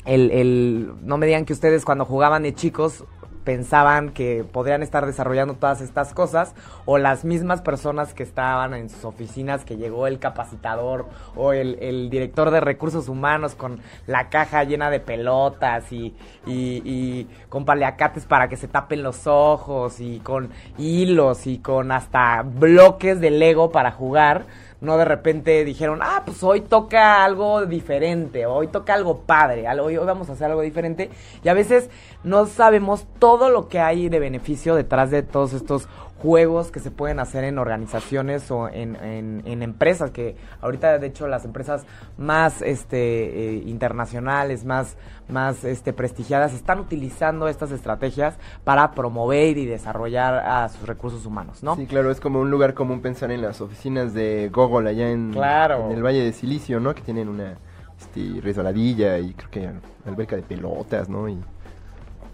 el, 0.06 0.31
el, 0.31 0.94
no 1.03 1.18
me 1.18 1.25
digan 1.25 1.45
que 1.45 1.53
ustedes 1.53 1.86
cuando 1.86 2.06
jugaban 2.06 2.44
de 2.44 2.53
chicos 2.53 3.06
pensaban 3.44 4.09
que 4.09 4.44
podrían 4.44 4.83
estar 4.83 5.06
desarrollando 5.06 5.56
todas 5.56 5.81
estas 5.81 6.13
cosas 6.13 6.53
o 6.86 6.98
las 6.98 7.25
mismas 7.25 7.62
personas 7.62 8.13
que 8.13 8.24
estaban 8.24 8.74
en 8.74 8.89
sus 8.89 9.03
oficinas 9.06 9.65
que 9.65 9.77
llegó 9.77 10.07
el 10.07 10.19
capacitador 10.19 11.07
o 11.36 11.53
el, 11.53 11.77
el 11.81 12.09
director 12.09 12.51
de 12.51 12.59
recursos 12.59 13.09
humanos 13.09 13.56
con 13.56 13.80
la 14.06 14.30
caja 14.30 14.63
llena 14.63 14.89
de 14.89 15.00
pelotas 15.00 15.92
y, 15.92 16.13
y, 16.45 16.81
y, 16.86 17.27
con 17.50 17.65
paliacates 17.65 18.25
para 18.25 18.48
que 18.48 18.57
se 18.57 18.68
tapen 18.68 19.03
los 19.03 19.25
ojos 19.25 20.00
y 20.00 20.19
con 20.19 20.50
hilos 20.77 21.48
y 21.48 21.57
con 21.59 21.92
hasta 21.92 22.44
bloques 22.44 23.20
de 23.20 23.31
Lego 23.31 23.72
para 23.72 23.91
jugar 23.91 24.46
no 24.81 24.97
de 24.97 25.05
repente 25.05 25.63
dijeron, 25.63 26.00
ah, 26.01 26.23
pues 26.25 26.43
hoy 26.43 26.61
toca 26.61 27.23
algo 27.23 27.65
diferente, 27.67 28.47
hoy 28.47 28.67
toca 28.67 28.95
algo 28.95 29.19
padre, 29.19 29.69
hoy, 29.79 29.95
hoy 29.95 30.05
vamos 30.05 30.29
a 30.29 30.33
hacer 30.33 30.47
algo 30.50 30.61
diferente. 30.61 31.11
Y 31.43 31.50
a 31.50 31.53
veces 31.53 31.89
no 32.23 32.47
sabemos 32.47 33.05
todo 33.19 33.50
lo 33.50 33.67
que 33.67 33.79
hay 33.79 34.09
de 34.09 34.19
beneficio 34.19 34.75
detrás 34.75 35.11
de 35.11 35.21
todos 35.21 35.53
estos 35.53 35.88
juegos 36.22 36.72
que 36.72 36.80
se 36.80 36.92
pueden 36.92 37.20
hacer 37.20 37.44
en 37.44 37.58
organizaciones 37.58 38.51
o 38.51 38.70
en, 38.70 38.96
en, 38.96 39.63
empresas, 39.63 40.12
que 40.12 40.36
ahorita 40.62 41.00
de 41.00 41.08
hecho 41.08 41.28
las 41.28 41.46
empresas 41.46 41.86
más 42.18 42.62
este, 42.62 43.56
eh, 43.56 43.63
internacionales, 43.66 44.63
más, 44.63 44.98
más 45.30 45.63
este, 45.63 45.94
prestigiadas, 45.94 46.54
están 46.54 46.80
utilizando 46.80 47.48
estas 47.48 47.72
estrategias 47.72 48.38
para 48.63 48.92
promover 48.92 49.58
y 49.58 49.66
desarrollar 49.66 50.36
a 50.36 50.70
sus 50.70 50.88
recursos 50.88 51.25
humanos, 51.25 51.63
¿no? 51.63 51.75
Sí, 51.75 51.88
claro, 51.88 52.12
es 52.12 52.20
como 52.20 52.40
un 52.40 52.51
lugar 52.51 52.75
común 52.75 53.01
pensar 53.01 53.32
en 53.32 53.42
las 53.42 53.60
oficinas 53.60 54.13
de 54.13 54.50
Google 54.54 54.90
allá 54.90 55.10
en, 55.10 55.34
en 55.34 55.92
el 55.92 56.04
Valle 56.04 56.24
de 56.24 56.34
Silicio, 56.34 56.80
¿no? 56.80 56.94
Que 56.94 57.01
tienen 57.01 57.30
una 57.30 57.58
este, 58.00 58.42
resbaladilla 58.42 59.18
y 59.18 59.34
creo 59.34 59.50
que 59.50 59.70
alberca 60.08 60.36
de 60.36 60.44
pelotas, 60.44 61.10
¿no? 61.10 61.28
Y 61.28 61.38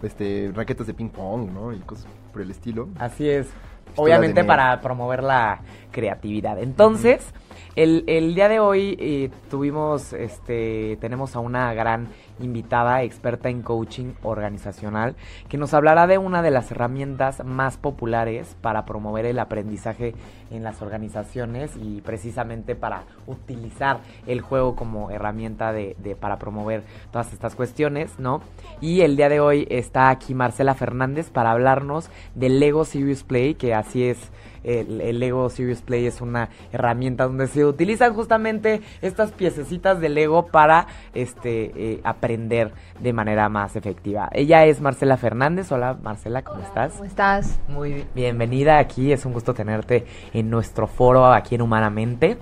este, 0.02 0.52
raquetas 0.54 0.86
de 0.86 0.94
ping 0.94 1.08
pong, 1.08 1.50
¿no? 1.50 1.72
Y 1.72 1.78
cosas 1.78 2.06
por 2.32 2.42
el 2.42 2.50
estilo. 2.50 2.88
Así 2.98 3.28
es. 3.28 3.48
Obviamente 3.96 4.44
para 4.44 4.80
promover 4.80 5.22
la 5.22 5.60
creatividad. 5.90 6.58
Entonces, 6.58 7.32
el, 7.76 8.04
el, 8.06 8.34
día 8.34 8.48
de 8.48 8.60
hoy 8.60 8.96
eh, 8.98 9.30
tuvimos, 9.50 10.12
este, 10.12 10.96
tenemos 11.00 11.36
a 11.36 11.40
una 11.40 11.72
gran 11.74 12.08
invitada 12.40 13.02
experta 13.02 13.48
en 13.48 13.62
coaching 13.62 14.12
organizacional 14.22 15.16
que 15.48 15.58
nos 15.58 15.74
hablará 15.74 16.06
de 16.06 16.18
una 16.18 16.42
de 16.42 16.50
las 16.50 16.70
herramientas 16.70 17.44
más 17.44 17.76
populares 17.76 18.56
para 18.60 18.84
promover 18.84 19.26
el 19.26 19.38
aprendizaje 19.38 20.14
en 20.50 20.62
las 20.62 20.82
organizaciones 20.82 21.72
y 21.76 22.00
precisamente 22.00 22.74
para 22.74 23.04
utilizar 23.26 24.00
el 24.26 24.40
juego 24.40 24.76
como 24.76 25.10
herramienta 25.10 25.72
de, 25.72 25.96
de 25.98 26.16
para 26.16 26.38
promover 26.38 26.84
todas 27.10 27.32
estas 27.32 27.54
cuestiones, 27.54 28.18
¿no? 28.18 28.40
Y 28.80 29.00
el 29.00 29.16
día 29.16 29.28
de 29.28 29.40
hoy 29.40 29.66
está 29.70 30.10
aquí 30.10 30.34
Marcela 30.34 30.74
Fernández 30.74 31.30
para 31.30 31.50
hablarnos 31.50 32.10
del 32.34 32.60
Lego 32.60 32.84
Serious 32.84 33.24
Play, 33.24 33.54
que 33.54 33.74
así 33.74 34.04
es 34.04 34.30
el, 34.68 35.18
Lego 35.18 35.48
Serious 35.48 35.82
Play 35.82 36.06
es 36.06 36.20
una 36.20 36.50
herramienta 36.72 37.24
donde 37.24 37.46
se 37.46 37.64
utilizan 37.64 38.14
justamente 38.14 38.82
estas 39.02 39.32
piececitas 39.32 40.00
de 40.00 40.08
Lego 40.08 40.46
para 40.46 40.86
este 41.14 41.72
eh, 41.74 42.00
aprender 42.04 42.72
de 43.00 43.12
manera 43.12 43.48
más 43.48 43.76
efectiva. 43.76 44.28
Ella 44.32 44.64
es 44.66 44.80
Marcela 44.80 45.16
Fernández. 45.16 45.72
Hola 45.72 45.96
Marcela, 46.02 46.42
¿cómo 46.42 46.62
estás? 46.62 46.92
¿Cómo 46.92 47.04
estás? 47.04 47.58
Muy 47.68 48.04
bienvenida 48.14 48.78
aquí. 48.78 49.12
Es 49.12 49.24
un 49.24 49.32
gusto 49.32 49.54
tenerte 49.54 50.04
en 50.32 50.50
nuestro 50.50 50.86
foro 50.86 51.26
aquí 51.26 51.54
en 51.54 51.62
Humanamente. 51.62 52.38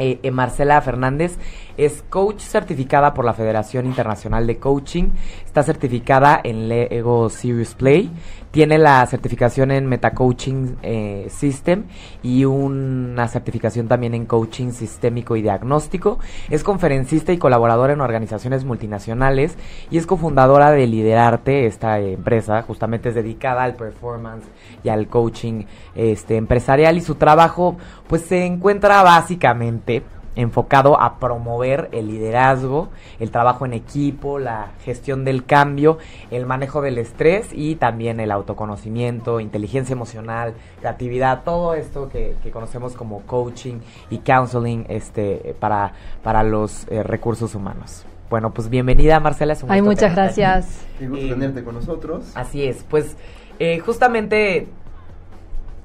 Eh, 0.00 0.18
eh, 0.22 0.30
Marcela 0.30 0.80
Fernández 0.80 1.36
es 1.76 2.02
coach 2.08 2.40
certificada 2.40 3.14
por 3.14 3.24
la 3.24 3.34
Federación 3.34 3.86
Internacional 3.86 4.46
de 4.46 4.58
Coaching, 4.58 5.10
está 5.44 5.62
certificada 5.62 6.40
en 6.42 6.68
Lego 6.68 7.28
Serious 7.30 7.74
Play, 7.74 8.10
tiene 8.50 8.78
la 8.78 9.06
certificación 9.06 9.70
en 9.70 9.86
Meta 9.86 10.12
Coaching 10.12 10.74
eh, 10.82 11.26
System 11.30 11.84
y 12.22 12.44
una 12.44 13.28
certificación 13.28 13.86
también 13.86 14.14
en 14.14 14.26
coaching 14.26 14.72
sistémico 14.72 15.36
y 15.36 15.42
diagnóstico, 15.42 16.18
es 16.48 16.64
conferencista 16.64 17.32
y 17.32 17.38
colaboradora 17.38 17.92
en 17.92 18.00
organizaciones 18.00 18.64
multinacionales 18.64 19.56
y 19.90 19.98
es 19.98 20.06
cofundadora 20.06 20.70
de 20.70 20.86
Liderarte, 20.86 21.66
esta 21.66 22.00
empresa 22.00 22.62
justamente 22.62 23.10
es 23.10 23.14
dedicada 23.14 23.62
al 23.62 23.74
performance 23.74 24.44
y 24.82 24.88
al 24.88 25.08
coaching 25.08 25.64
este, 25.94 26.36
empresarial. 26.36 26.96
Y 26.96 27.00
su 27.00 27.14
trabajo 27.14 27.76
pues 28.08 28.22
se 28.22 28.44
encuentra 28.44 29.02
básicamente 29.02 30.02
enfocado 30.40 31.00
a 31.00 31.18
promover 31.18 31.88
el 31.92 32.08
liderazgo, 32.08 32.88
el 33.18 33.30
trabajo 33.30 33.66
en 33.66 33.72
equipo, 33.72 34.38
la 34.38 34.72
gestión 34.84 35.24
del 35.24 35.44
cambio, 35.44 35.98
el 36.30 36.46
manejo 36.46 36.80
del 36.80 36.98
estrés 36.98 37.48
y 37.52 37.76
también 37.76 38.20
el 38.20 38.30
autoconocimiento, 38.30 39.40
inteligencia 39.40 39.92
emocional, 39.92 40.54
creatividad, 40.80 41.42
todo 41.44 41.74
esto 41.74 42.08
que, 42.08 42.36
conocemos 42.50 42.94
como 42.94 43.20
coaching 43.26 43.78
y 44.10 44.18
counseling 44.18 44.84
este, 44.88 45.54
para, 45.60 45.92
para 46.22 46.42
los 46.42 46.86
eh, 46.88 47.02
recursos 47.02 47.54
humanos. 47.54 48.04
Bueno, 48.28 48.52
pues 48.52 48.68
bienvenida 48.68 49.18
Marcela. 49.20 49.52
Es 49.52 49.64
Ay, 49.68 49.82
muchas 49.82 50.14
gracias. 50.14 50.84
Qué 50.98 51.08
gusto 51.08 51.28
tenerte 51.28 51.64
con 51.64 51.74
nosotros. 51.74 52.30
Así 52.34 52.64
es, 52.64 52.84
pues 52.88 53.16
eh, 53.58 53.78
justamente 53.80 54.68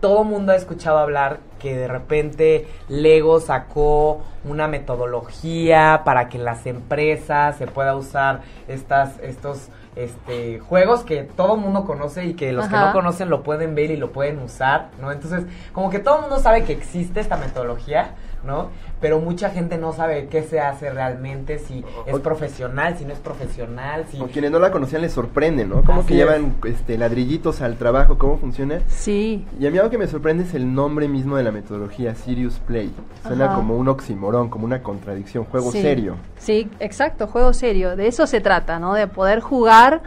todo 0.05 0.21
el 0.21 0.27
mundo 0.27 0.51
ha 0.51 0.55
escuchado 0.55 0.99
hablar 0.99 1.39
que 1.57 1.75
de 1.75 1.87
repente 1.87 2.67
Lego 2.89 3.39
sacó 3.39 4.21
una 4.43 4.67
metodología 4.67 6.03
para 6.05 6.29
que 6.29 6.37
las 6.37 6.67
empresas 6.67 7.57
se 7.57 7.65
pueda 7.65 7.95
usar 7.95 8.41
estas, 8.67 9.17
estos 9.23 9.69
este, 9.95 10.59
juegos 10.59 11.03
que 11.03 11.23
todo 11.23 11.55
el 11.55 11.61
mundo 11.61 11.85
conoce 11.85 12.23
y 12.23 12.33
que 12.35 12.51
los 12.51 12.67
que 12.67 12.75
no 12.75 12.93
conocen 12.93 13.31
lo 13.31 13.41
pueden 13.41 13.73
ver 13.73 13.89
y 13.89 13.97
lo 13.97 14.11
pueden 14.11 14.37
usar, 14.43 14.89
¿no? 15.01 15.11
Entonces, 15.11 15.45
como 15.73 15.89
que 15.89 15.97
todo 15.97 16.17
el 16.17 16.21
mundo 16.21 16.37
sabe 16.37 16.65
que 16.65 16.73
existe 16.73 17.19
esta 17.19 17.37
metodología, 17.37 18.11
¿no? 18.43 18.69
Pero 19.01 19.19
mucha 19.19 19.49
gente 19.49 19.77
no 19.77 19.93
sabe 19.93 20.27
qué 20.27 20.43
se 20.43 20.59
hace 20.59 20.89
realmente, 20.89 21.59
si 21.59 21.83
es 22.05 22.19
profesional, 22.19 22.97
si 22.97 23.05
no 23.05 23.13
es 23.13 23.19
profesional, 23.19 24.05
si... 24.09 24.19
O 24.19 24.27
quienes 24.27 24.51
no 24.51 24.59
la 24.59 24.71
conocían 24.71 25.01
les 25.01 25.11
sorprende, 25.11 25.65
¿no? 25.65 25.83
Como 25.83 26.05
que 26.05 26.15
llevan 26.15 26.55
este, 26.65 26.97
ladrillitos 26.97 27.61
al 27.61 27.75
trabajo, 27.77 28.17
¿cómo 28.17 28.37
funciona? 28.37 28.79
Sí. 28.87 29.45
Y 29.59 29.67
a 29.67 29.71
mí 29.71 29.77
algo 29.77 29.89
que 29.89 29.97
me 29.97 30.07
sorprende 30.07 30.43
es 30.43 30.53
el 30.53 30.73
nombre 30.73 31.07
mismo 31.07 31.35
de 31.37 31.43
la 31.43 31.51
metodología, 31.51 32.15
Serious 32.15 32.59
Play. 32.59 32.91
Suena 33.27 33.53
como 33.53 33.75
un 33.75 33.87
oximorón, 33.87 34.49
como 34.49 34.65
una 34.65 34.81
contradicción, 34.81 35.45
juego 35.45 35.71
serio. 35.71 36.15
Sí, 36.37 36.69
exacto, 36.79 37.27
juego 37.27 37.53
serio. 37.53 37.95
De 37.95 38.07
eso 38.07 38.27
se 38.27 38.41
trata, 38.41 38.79
¿no? 38.79 38.93
De 38.93 39.07
poder 39.07 39.39
jugar 39.39 40.01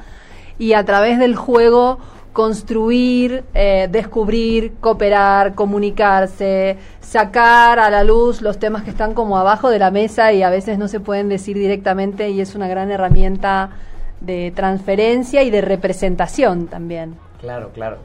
y 0.59 0.73
a 0.73 0.85
través 0.85 1.19
del 1.19 1.37
juego 1.37 1.99
construir, 2.39 3.43
eh, 3.53 3.89
descubrir, 3.91 4.75
cooperar, 4.75 5.57
comunicarse, 5.57 6.77
sacar 7.01 7.81
a 7.81 7.91
la 7.91 8.05
luz 8.05 8.43
los 8.43 8.61
temas 8.61 8.85
que 8.85 8.91
están 8.91 9.13
como 9.13 9.39
abajo 9.39 9.71
de 9.71 9.81
la 9.81 9.91
mesa 9.91 10.33
y 10.33 10.45
a 10.45 10.49
veces 10.49 10.79
no 10.79 10.87
se 10.87 11.01
pueden 11.01 11.29
decir 11.29 11.59
directamente 11.59 12.31
y 12.31 12.41
es 12.41 12.55
una 12.55 12.69
gran 12.69 12.93
herramienta 12.93 13.71
de 14.21 14.53
transferencia 14.55 15.43
y 15.43 15.51
de 15.51 15.63
representación 15.63 16.69
también. 16.69 17.17
Claro, 17.41 17.73
claro. 17.75 17.97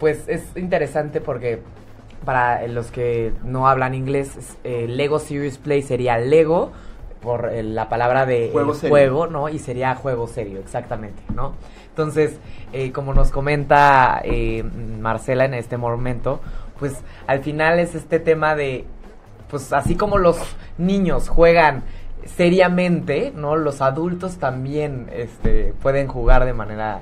Pues 0.00 0.26
es 0.28 0.44
interesante 0.56 1.20
porque 1.20 1.60
para 2.24 2.66
los 2.68 2.90
que 2.90 3.34
no 3.44 3.68
hablan 3.68 3.92
inglés, 3.92 4.56
eh, 4.64 4.86
Lego 4.88 5.18
Serious 5.18 5.58
Play 5.58 5.82
sería 5.82 6.16
Lego 6.16 6.72
por 7.24 7.50
eh, 7.52 7.62
la 7.62 7.88
palabra 7.88 8.26
de 8.26 8.50
juego, 8.52 8.74
juego, 8.74 9.26
¿no? 9.26 9.48
Y 9.48 9.58
sería 9.58 9.94
juego 9.94 10.28
serio, 10.28 10.60
exactamente, 10.60 11.22
¿no? 11.34 11.54
Entonces, 11.88 12.38
eh, 12.72 12.92
como 12.92 13.14
nos 13.14 13.30
comenta 13.30 14.20
eh, 14.22 14.62
Marcela 14.62 15.46
en 15.46 15.54
este 15.54 15.78
momento, 15.78 16.40
pues 16.78 17.02
al 17.26 17.40
final 17.40 17.80
es 17.80 17.94
este 17.94 18.20
tema 18.20 18.54
de, 18.54 18.84
pues 19.48 19.72
así 19.72 19.96
como 19.96 20.18
los 20.18 20.36
niños 20.76 21.28
juegan 21.28 21.82
seriamente, 22.26 23.32
¿no? 23.34 23.56
Los 23.56 23.80
adultos 23.80 24.36
también 24.36 25.08
este, 25.12 25.72
pueden 25.82 26.06
jugar 26.08 26.44
de 26.44 26.52
manera 26.52 27.00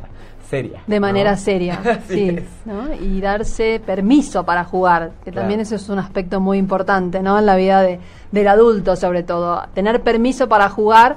seria. 0.53 0.83
De 0.87 1.01
manera 1.01 1.35
seria, 1.39 1.81
sí. 2.09 2.39
¿no? 2.67 2.93
Y 2.93 3.23
darse 3.23 3.81
permiso 3.85 4.45
para 4.45 4.65
jugar, 4.65 5.13
que 5.25 5.33
también 5.33 5.61
eso 5.61 5.77
es 5.77 5.89
un 5.89 5.99
aspecto 5.99 6.41
muy 6.41 6.59
importante, 6.59 7.23
¿no? 7.23 7.39
En 7.39 7.47
la 7.47 7.57
vida 7.57 7.81
de, 7.81 8.01
del 8.33 8.49
adulto, 8.49 8.95
sobre 8.97 9.23
todo. 9.23 9.63
Tener 9.73 10.03
permiso 10.03 10.51
para 10.51 10.69
jugar, 10.69 11.17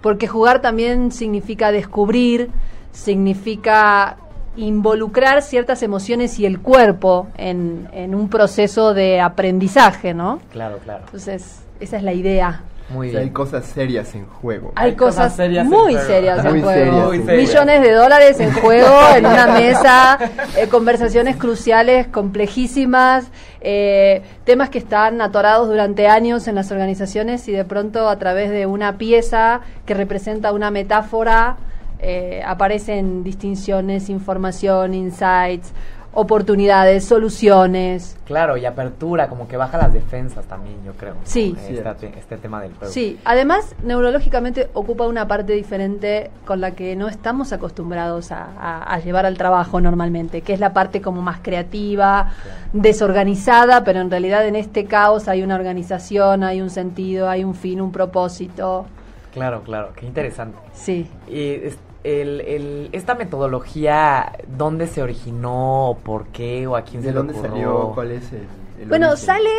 porque 0.00 0.26
jugar 0.26 0.60
también 0.60 1.12
significa 1.12 1.70
descubrir, 1.70 2.50
significa 2.90 4.16
involucrar 4.56 5.42
ciertas 5.42 5.84
emociones 5.84 6.40
y 6.40 6.44
el 6.44 6.58
cuerpo 6.58 7.28
en, 7.36 7.88
en 7.92 8.16
un 8.16 8.28
proceso 8.28 8.94
de 8.94 9.20
aprendizaje, 9.20 10.12
¿no? 10.12 10.40
Claro, 10.50 10.78
claro. 10.78 11.04
Entonces, 11.04 11.62
esa 11.78 11.98
es 11.98 12.02
la 12.02 12.14
idea. 12.14 12.62
Muy 12.92 13.16
hay 13.16 13.30
cosas 13.30 13.64
serias 13.66 14.14
en 14.14 14.26
juego. 14.26 14.72
Hay, 14.74 14.94
cosas, 14.94 15.34
serias 15.34 15.66
muy 15.66 15.96
serias 15.96 16.44
en 16.44 16.62
juego. 16.62 17.10
Millones 17.10 17.82
de 17.82 17.92
dólares 17.92 18.40
en 18.40 18.52
juego 18.52 18.98
en 19.16 19.26
una 19.26 19.46
mesa, 19.46 20.18
eh, 20.56 20.68
conversaciones 20.68 21.36
cruciales, 21.36 22.06
complejísimas, 22.08 23.30
eh, 23.60 24.22
temas 24.44 24.70
que 24.70 24.78
están 24.78 25.20
atorados 25.20 25.68
durante 25.68 26.08
años 26.08 26.48
en 26.48 26.54
las 26.54 26.70
organizaciones 26.70 27.48
y 27.48 27.52
de 27.52 27.64
pronto 27.64 28.08
a 28.08 28.18
través 28.18 28.50
de 28.50 28.66
una 28.66 28.98
pieza 28.98 29.60
que 29.86 29.94
representa 29.94 30.52
una 30.52 30.70
metáfora 30.70 31.56
eh, 32.04 32.42
aparecen 32.44 33.22
distinciones, 33.22 34.08
información, 34.08 34.92
insights, 34.92 35.72
oportunidades, 36.14 37.04
soluciones. 37.04 38.16
Claro, 38.26 38.56
y 38.56 38.66
apertura, 38.66 39.28
como 39.28 39.48
que 39.48 39.56
baja 39.56 39.78
las 39.78 39.92
defensas 39.92 40.44
también, 40.46 40.76
yo 40.84 40.92
creo. 40.92 41.14
Sí. 41.24 41.56
Este, 41.58 42.18
este, 42.18 42.36
tema 42.36 42.60
del 42.60 42.74
juego. 42.74 42.92
Sí, 42.92 43.18
además, 43.24 43.74
neurológicamente 43.82 44.68
ocupa 44.74 45.06
una 45.06 45.26
parte 45.26 45.54
diferente 45.54 46.30
con 46.44 46.60
la 46.60 46.72
que 46.72 46.96
no 46.96 47.08
estamos 47.08 47.52
acostumbrados 47.52 48.30
a, 48.30 48.98
llevar 49.02 49.26
al 49.26 49.36
trabajo 49.38 49.80
normalmente, 49.80 50.42
que 50.42 50.52
es 50.52 50.60
la 50.60 50.72
parte 50.72 51.00
como 51.00 51.22
más 51.22 51.40
creativa, 51.40 52.32
desorganizada, 52.72 53.84
pero 53.84 54.00
en 54.00 54.10
realidad 54.10 54.46
en 54.46 54.56
este 54.56 54.84
caos 54.84 55.28
hay 55.28 55.42
una 55.42 55.54
organización, 55.54 56.44
hay 56.44 56.60
un 56.60 56.70
sentido, 56.70 57.28
hay 57.28 57.42
un 57.42 57.54
fin, 57.54 57.80
un 57.80 57.90
propósito. 57.90 58.86
Claro, 59.32 59.62
claro, 59.62 59.92
qué 59.96 60.06
interesante. 60.06 60.58
Sí. 60.74 61.08
Y 61.26 61.72
el, 62.04 62.40
el, 62.40 62.88
esta 62.92 63.14
metodología, 63.14 64.32
¿dónde 64.46 64.86
se 64.86 65.02
originó? 65.02 65.98
¿Por 66.02 66.26
qué? 66.26 66.66
¿O 66.66 66.76
a 66.76 66.82
quién 66.82 67.02
se 67.02 67.12
dónde 67.12 67.34
salió? 67.34 67.92
¿Cuál 67.94 68.12
es 68.12 68.32
el, 68.32 68.88
Bueno, 68.88 69.16
sale 69.16 69.50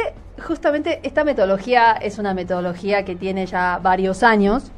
justamente, 0.46 1.00
esta 1.04 1.24
metodología 1.24 1.94
es 1.94 2.20
una 2.20 2.34
metodología 2.34 3.06
que 3.06 3.16
tiene 3.16 3.46
ya 3.46 3.80
varios 3.82 4.24
años. 4.24 4.72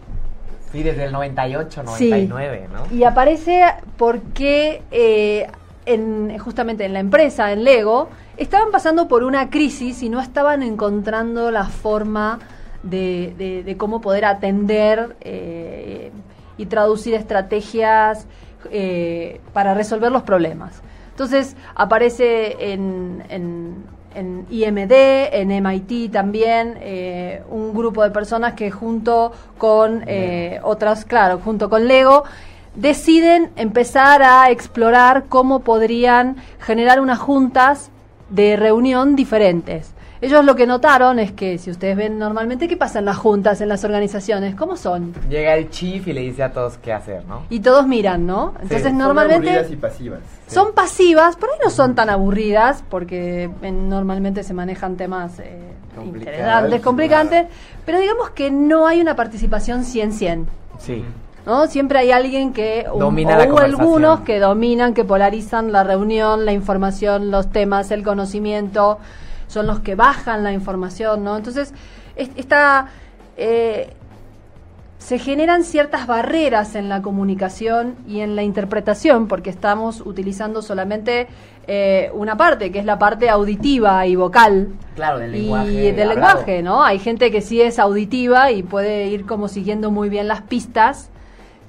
Sí, 0.72 0.84
desde 0.84 1.06
el 1.06 1.12
98, 1.12 1.84
99, 1.84 2.70
¿no? 2.74 2.96
Y 2.96 3.04
aparece 3.04 3.64
porque 3.98 4.82
eh, 4.92 5.48
en, 5.86 6.38
justamente 6.38 6.86
en 6.86 6.94
la 6.94 7.00
empresa, 7.00 7.52
en 7.52 7.64
Lego, 7.64 8.10
estaban 8.38 8.72
pasando 8.72 9.08
por 9.08 9.24
una 9.24 9.50
crisis 9.50 10.04
y 10.04 10.10
no 10.10 10.20
estaban 10.20 10.64
encontrando 10.64 11.52
la 11.52 11.66
forma 11.66 12.40
de, 12.84 13.64
de, 13.66 13.78
cómo 13.78 14.00
poder 14.02 14.26
atender 14.26 15.16
eh, 15.22 16.12
y 16.58 16.66
traducir 16.66 17.14
estrategias 17.14 18.28
eh, 18.72 19.42
para 19.54 19.74
resolver 19.74 20.12
los 20.12 20.24
problemas. 20.24 20.82
Entonces 21.12 21.56
aparece 21.76 22.74
en, 22.74 23.24
en, 23.30 23.96
IMD, 24.50 24.92
en 24.92 25.64
MIT 25.64 26.12
también, 26.12 26.78
eh, 26.80 27.44
un 27.50 27.74
grupo 27.74 28.02
de 28.04 28.12
personas 28.12 28.54
que 28.54 28.72
junto 28.72 29.34
con 29.58 30.04
eh, 30.08 30.60
otras, 30.64 31.04
claro, 31.04 31.40
junto 31.44 31.70
con 31.70 31.88
Lego, 31.88 32.24
deciden 32.76 33.52
empezar 33.56 34.24
a 34.24 34.52
explorar 34.52 35.26
cómo 35.28 35.62
podrían 35.62 36.38
generar 36.60 37.02
unas 37.02 37.20
juntas 37.20 37.92
de 38.30 38.56
reunión 38.56 39.16
diferentes. 39.16 39.95
Ellos 40.26 40.44
lo 40.46 40.56
que 40.56 40.68
notaron 40.68 41.20
es 41.20 41.32
que 41.32 41.58
si 41.58 41.72
ustedes 41.72 41.96
ven 41.98 42.18
normalmente, 42.20 42.68
¿qué 42.68 42.78
pasa 42.78 43.00
en 43.00 43.06
las 43.06 43.18
juntas, 43.18 43.62
en 43.62 43.70
las 43.70 43.84
organizaciones? 43.84 44.56
¿Cómo 44.56 44.76
son? 44.78 45.14
Llega 45.30 45.56
el 45.56 45.70
chief 45.70 46.08
y 46.08 46.14
le 46.14 46.22
dice 46.22 46.44
a 46.44 46.52
todos 46.52 46.78
qué 46.78 46.94
hacer, 46.94 47.26
¿no? 47.26 47.44
Y 47.50 47.60
todos 47.62 47.88
miran, 47.88 48.26
¿no? 48.26 48.54
Entonces 48.62 48.84
Son 48.84 48.98
normalmente... 48.98 49.50
aburridas 49.50 49.72
y 49.72 49.76
pasivas. 49.76 50.20
Son 50.48 50.74
pasivas, 50.74 51.36
por 51.36 51.50
ahí 51.50 51.56
no 51.64 51.70
son 51.70 51.96
tan 51.96 52.10
aburridas, 52.10 52.84
porque 52.90 53.50
eh, 53.62 53.72
normalmente 53.72 54.44
se 54.44 54.54
manejan 54.54 54.96
temas 54.98 55.40
eh, 55.40 55.60
interesantes, 56.04 56.82
complicantes, 56.82 57.48
pero 57.86 58.00
digamos 58.00 58.30
que 58.32 58.52
no 58.52 58.88
hay 58.88 59.02
una 59.02 59.16
participación 59.16 59.84
100-100. 59.84 60.46
Sí. 60.80 61.04
¿no? 61.46 61.68
Siempre 61.68 62.00
hay 62.00 62.12
alguien 62.12 62.54
que, 62.54 62.86
un- 62.92 63.00
Domina 63.00 63.38
o 63.38 63.58
algunos 63.60 64.22
que 64.22 64.40
dominan, 64.40 64.94
que 64.94 65.04
polarizan 65.04 65.72
la 65.72 65.84
reunión, 65.84 66.46
la 66.46 66.52
información, 66.54 67.30
los 67.32 67.52
temas, 67.52 67.92
el 67.92 68.04
conocimiento, 68.04 68.98
son 69.48 69.68
los 69.68 69.80
que 69.80 69.96
bajan 69.96 70.44
la 70.44 70.52
información, 70.54 71.24
¿no? 71.24 71.38
Entonces, 71.38 71.74
es- 72.16 72.30
esta... 72.36 72.88
eh, 73.38 73.90
se 74.98 75.20
generan 75.20 75.64
ciertas 75.64 76.08
barreras 76.08 76.74
en 76.74 76.90
la 76.90 77.04
comunicación 77.04 77.94
y 78.08 78.22
en 78.22 78.36
la 78.36 78.42
interpretación 78.42 79.28
porque 79.28 79.52
estamos 79.52 80.02
utilizando 80.04 80.64
solamente 80.64 81.28
eh, 81.68 82.10
una 82.16 82.38
parte, 82.38 82.72
que 82.72 82.80
es 82.80 82.86
la 82.86 82.98
parte 82.98 83.30
auditiva 83.30 84.08
y 84.08 84.16
vocal. 84.16 84.70
Claro, 84.96 85.20
del 85.20 85.36
y 85.36 85.42
lenguaje 85.42 85.94
del 85.94 86.10
hablado. 86.10 86.38
lenguaje, 86.40 86.64
¿no? 86.64 86.84
Hay 86.84 86.98
gente 86.98 87.30
que 87.30 87.42
sí 87.42 87.62
es 87.62 87.78
auditiva 87.78 88.50
y 88.52 88.64
puede 88.64 89.06
ir 89.08 89.28
como 89.28 89.48
siguiendo 89.48 89.92
muy 89.92 90.10
bien 90.10 90.28
las 90.28 90.42
pistas. 90.42 91.12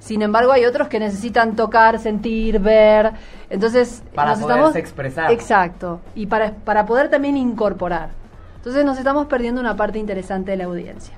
Sin 0.06 0.22
embargo, 0.22 0.52
hay 0.52 0.64
otros 0.64 0.86
que 0.86 1.00
necesitan 1.00 1.56
tocar, 1.56 1.98
sentir, 1.98 2.60
ver. 2.60 3.10
Entonces, 3.50 4.04
Para 4.14 4.30
nos 4.30 4.38
poderse 4.38 4.60
estamos 4.60 4.76
expresar. 4.76 5.32
Exacto. 5.32 6.00
Y 6.14 6.26
para, 6.26 6.52
para 6.52 6.86
poder 6.86 7.10
también 7.10 7.36
incorporar. 7.36 8.10
Entonces, 8.58 8.84
nos 8.84 8.98
estamos 8.98 9.26
perdiendo 9.26 9.60
una 9.60 9.74
parte 9.74 9.98
interesante 9.98 10.52
de 10.52 10.58
la 10.58 10.66
audiencia. 10.66 11.12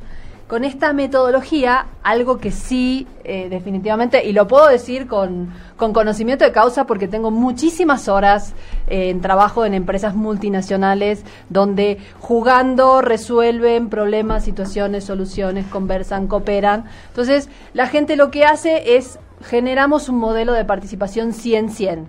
Con 0.48 0.64
esta 0.64 0.94
metodología, 0.94 1.88
algo 2.02 2.38
que 2.38 2.50
sí, 2.50 3.06
eh, 3.22 3.48
definitivamente, 3.50 4.24
y 4.24 4.32
lo 4.32 4.48
puedo 4.48 4.66
decir 4.66 5.06
con, 5.06 5.52
con 5.76 5.92
conocimiento 5.92 6.42
de 6.46 6.52
causa 6.52 6.86
porque 6.86 7.06
tengo 7.06 7.30
muchísimas 7.30 8.08
horas 8.08 8.54
eh, 8.86 9.10
en 9.10 9.20
trabajo 9.20 9.66
en 9.66 9.74
empresas 9.74 10.14
multinacionales 10.14 11.22
donde 11.50 11.98
jugando 12.18 13.02
resuelven 13.02 13.90
problemas, 13.90 14.42
situaciones, 14.42 15.04
soluciones, 15.04 15.66
conversan, 15.66 16.28
cooperan. 16.28 16.86
Entonces, 17.08 17.50
la 17.74 17.86
gente 17.86 18.16
lo 18.16 18.30
que 18.30 18.46
hace 18.46 18.96
es 18.96 19.18
generamos 19.44 20.08
un 20.08 20.16
modelo 20.16 20.54
de 20.54 20.64
participación 20.64 21.32
100-100 21.32 22.06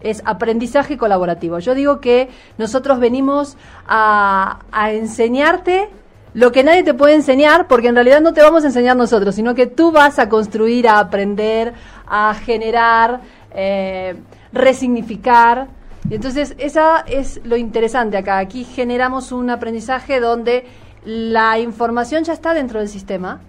es 0.00 0.22
aprendizaje 0.26 0.98
colaborativo. 0.98 1.58
Yo 1.58 1.74
digo 1.74 2.00
que 2.00 2.28
nosotros 2.58 3.00
venimos 3.00 3.56
a, 3.86 4.60
a 4.70 4.92
enseñarte 4.92 5.88
lo 6.34 6.52
que 6.52 6.62
nadie 6.62 6.82
te 6.82 6.94
puede 6.94 7.14
enseñar, 7.14 7.66
porque 7.68 7.88
en 7.88 7.94
realidad 7.94 8.20
no 8.20 8.32
te 8.32 8.42
vamos 8.42 8.64
a 8.64 8.68
enseñar 8.68 8.96
nosotros, 8.96 9.34
sino 9.34 9.54
que 9.54 9.66
tú 9.66 9.92
vas 9.92 10.18
a 10.18 10.28
construir, 10.28 10.88
a 10.88 10.98
aprender, 10.98 11.72
a 12.06 12.34
generar, 12.34 13.20
eh, 13.54 14.16
resignificar. 14.52 15.68
Y 16.08 16.14
entonces, 16.14 16.54
esa 16.58 17.00
es 17.06 17.40
lo 17.44 17.56
interesante 17.56 18.16
acá. 18.16 18.38
Aquí 18.38 18.64
generamos 18.64 19.32
un 19.32 19.50
aprendizaje 19.50 20.20
donde 20.20 20.66
la 21.04 21.58
información 21.58 22.24
ya 22.24 22.32
está 22.32 22.54
dentro 22.54 22.80
del 22.80 22.88
sistema, 22.88 23.40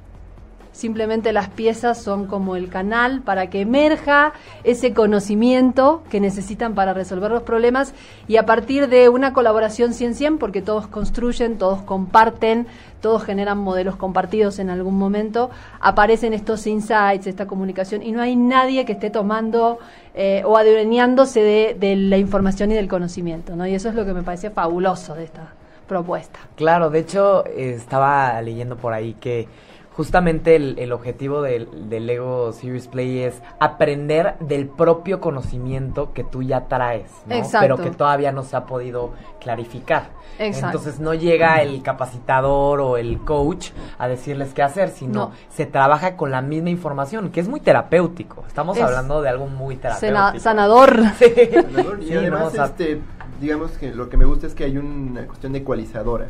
Simplemente 0.79 1.33
las 1.33 1.49
piezas 1.49 2.01
son 2.01 2.25
como 2.25 2.55
el 2.55 2.69
canal 2.69 3.19
para 3.21 3.49
que 3.49 3.59
emerja 3.59 4.31
ese 4.63 4.93
conocimiento 4.93 6.03
que 6.09 6.21
necesitan 6.21 6.73
para 6.73 6.93
resolver 6.93 7.29
los 7.31 7.43
problemas 7.43 7.93
y 8.29 8.37
a 8.37 8.45
partir 8.45 8.87
de 8.87 9.09
una 9.09 9.33
colaboración 9.33 9.91
100-100, 9.91 10.37
porque 10.37 10.61
todos 10.61 10.87
construyen, 10.87 11.57
todos 11.57 11.81
comparten, 11.81 12.65
todos 13.01 13.25
generan 13.25 13.57
modelos 13.57 13.97
compartidos 13.97 14.57
en 14.59 14.69
algún 14.69 14.97
momento, 14.97 15.49
aparecen 15.81 16.31
estos 16.31 16.65
insights, 16.65 17.27
esta 17.27 17.45
comunicación 17.45 18.01
y 18.01 18.13
no 18.13 18.21
hay 18.21 18.37
nadie 18.37 18.85
que 18.85 18.93
esté 18.93 19.09
tomando 19.09 19.79
eh, 20.15 20.43
o 20.45 20.55
adueñándose 20.55 21.75
de, 21.77 21.95
la 21.97 22.17
información 22.17 22.71
y 22.71 22.75
del 22.75 22.87
conocimiento. 22.87 23.53
¿no? 23.53 23.67
Y 23.67 23.75
eso 23.75 23.89
es 23.89 23.95
lo 23.95 24.05
que 24.05 24.13
me 24.13 24.23
parece 24.23 24.49
fabuloso 24.49 25.13
de 25.13 25.25
esta 25.25 25.53
propuesta. 25.89 26.39
Claro, 26.55 26.89
de 26.89 26.99
hecho, 26.99 27.43
estaba 27.47 28.41
leyendo 28.41 28.77
por 28.77 28.93
ahí 28.93 29.15
que 29.19 29.49
justamente 29.99 30.55
el, 30.55 30.79
el 30.79 30.93
objetivo 30.93 31.41
del, 31.41 31.89
del 31.89 32.05
Lego 32.07 32.53
Series 32.53 32.87
Play 32.87 33.19
es 33.23 33.41
aprender 33.59 34.37
del 34.39 34.69
propio 34.69 35.19
conocimiento 35.19 36.13
que 36.13 36.23
tú 36.23 36.41
ya 36.41 36.69
traes, 36.69 37.11
¿no? 37.25 37.35
Exacto. 37.35 37.59
pero 37.59 37.77
que 37.77 37.91
todavía 37.91 38.31
no 38.31 38.43
se 38.43 38.55
ha 38.55 38.65
podido 38.65 39.11
clarificar. 39.41 40.11
Exacto. 40.37 40.77
Entonces 40.77 41.01
no 41.01 41.13
llega 41.13 41.61
el 41.61 41.83
capacitador 41.83 42.79
o 42.79 42.95
el 42.95 43.19
coach 43.25 43.71
a 43.97 44.07
decirles 44.07 44.53
qué 44.53 44.61
hacer, 44.63 44.87
sino 44.87 45.13
No. 45.13 45.31
se 45.49 45.65
trabaja 45.65 46.15
con 46.15 46.31
la 46.31 46.41
misma 46.41 46.69
información, 46.69 47.29
que 47.29 47.41
es 47.41 47.49
muy 47.49 47.59
terapéutico. 47.59 48.45
Estamos 48.47 48.77
Es 48.77 48.83
hablando 48.83 49.21
de 49.21 49.27
algo 49.27 49.47
muy 49.47 49.75
terapéutico. 49.75 50.39
sanador. 50.39 50.97
y 51.19 52.05
Sí, 52.07 52.13
además, 52.13 52.39
¿no? 52.39 52.47
O 52.47 52.51
sea, 52.51 52.65
este, 52.67 53.01
digamos 53.41 53.71
que 53.71 53.93
lo 53.93 54.07
que 54.07 54.15
me 54.15 54.23
gusta 54.23 54.47
es 54.47 54.55
que 54.55 54.63
hay 54.63 54.77
una 54.77 55.27
cuestión 55.27 55.51
de 55.51 55.59
ecualizadora. 55.59 56.27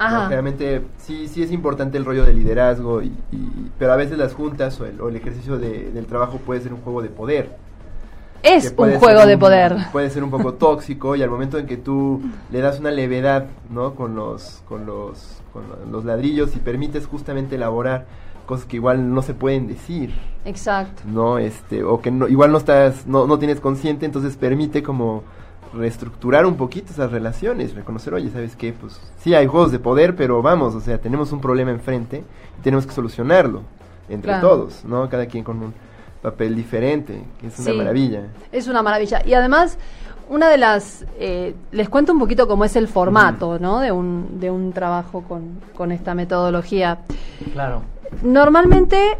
¿No? 0.00 0.06
Ajá. 0.06 0.22
Generalmente 0.24 0.82
sí, 0.98 1.28
sí 1.28 1.42
es 1.42 1.52
importante 1.52 1.98
el 1.98 2.04
rollo 2.04 2.24
de 2.24 2.32
liderazgo, 2.34 3.02
y, 3.02 3.08
y- 3.30 3.70
pero 3.78 3.92
a 3.92 3.96
veces 3.96 4.18
las 4.18 4.32
juntas 4.34 4.80
o 4.80 4.86
el, 4.86 5.00
o 5.00 5.08
el 5.10 5.16
ejercicio 5.16 5.58
de- 5.58 5.90
del 5.92 6.06
trabajo 6.06 6.38
puede 6.38 6.60
ser 6.62 6.72
un 6.72 6.80
juego 6.80 7.02
de 7.02 7.10
poder. 7.10 7.56
Es 8.42 8.70
un 8.74 8.94
juego 8.98 9.26
de 9.26 9.34
un- 9.34 9.40
poder. 9.40 9.76
Puede 9.92 10.08
ser 10.08 10.24
un 10.24 10.30
poco 10.30 10.54
tóxico 10.54 11.14
y 11.14 11.22
al 11.22 11.28
momento 11.28 11.58
en 11.58 11.66
que 11.66 11.76
tú 11.76 12.22
le 12.50 12.60
das 12.60 12.80
una 12.80 12.90
levedad, 12.90 13.44
¿no? 13.68 13.94
Con 13.94 14.14
los, 14.16 14.62
con 14.66 14.86
los, 14.86 15.42
con 15.52 15.64
lo- 15.68 15.92
los 15.92 16.04
ladrillos 16.06 16.56
y 16.56 16.58
permites 16.58 17.06
justamente 17.06 17.56
elaborar 17.56 18.06
cosas 18.46 18.64
que 18.64 18.76
igual 18.76 19.12
no 19.14 19.20
se 19.22 19.34
pueden 19.34 19.68
decir, 19.68 20.12
Exacto. 20.46 21.02
¿no? 21.06 21.38
Este, 21.38 21.84
o 21.84 22.00
que 22.00 22.10
no, 22.10 22.26
igual 22.26 22.50
no 22.50 22.58
estás, 22.58 23.06
no, 23.06 23.26
no 23.26 23.38
tienes 23.38 23.60
consciente, 23.60 24.06
entonces 24.06 24.36
permite 24.36 24.82
como 24.82 25.22
reestructurar 25.72 26.46
un 26.46 26.56
poquito 26.56 26.92
esas 26.92 27.10
relaciones, 27.12 27.74
reconocer, 27.74 28.12
oye, 28.14 28.30
¿sabes 28.30 28.56
qué? 28.56 28.72
Pues 28.72 29.00
sí 29.18 29.34
hay 29.34 29.46
juegos 29.46 29.70
de 29.72 29.78
poder, 29.78 30.16
pero 30.16 30.42
vamos, 30.42 30.74
o 30.74 30.80
sea, 30.80 30.98
tenemos 30.98 31.32
un 31.32 31.40
problema 31.40 31.70
enfrente 31.70 32.24
y 32.58 32.62
tenemos 32.62 32.86
que 32.86 32.92
solucionarlo 32.92 33.62
entre 34.08 34.32
Claro. 34.32 34.48
todos, 34.48 34.84
¿no? 34.84 35.08
Cada 35.08 35.26
quien 35.26 35.44
con 35.44 35.62
un 35.62 35.74
papel 36.22 36.54
diferente, 36.56 37.22
que 37.40 37.46
es 37.46 37.58
una 37.60 37.70
Sí. 37.70 37.76
maravilla. 37.76 38.22
Es 38.52 38.66
una 38.68 38.82
maravilla. 38.82 39.22
Y 39.24 39.32
además, 39.34 39.78
una 40.28 40.48
de 40.48 40.58
las... 40.58 41.04
eh, 41.18 41.54
les 41.72 41.88
cuento 41.88 42.12
un 42.12 42.18
poquito 42.18 42.46
cómo 42.48 42.64
es 42.64 42.74
el 42.76 42.88
formato, 42.88 43.58
¿no? 43.58 43.78
De 43.80 43.92
un, 43.92 44.40
de 44.40 44.50
un 44.50 44.72
trabajo 44.72 45.22
con, 45.22 45.60
con 45.76 45.92
esta 45.92 46.14
metodología. 46.14 46.98
Claro. 47.52 47.82
Normalmente, 48.22 49.18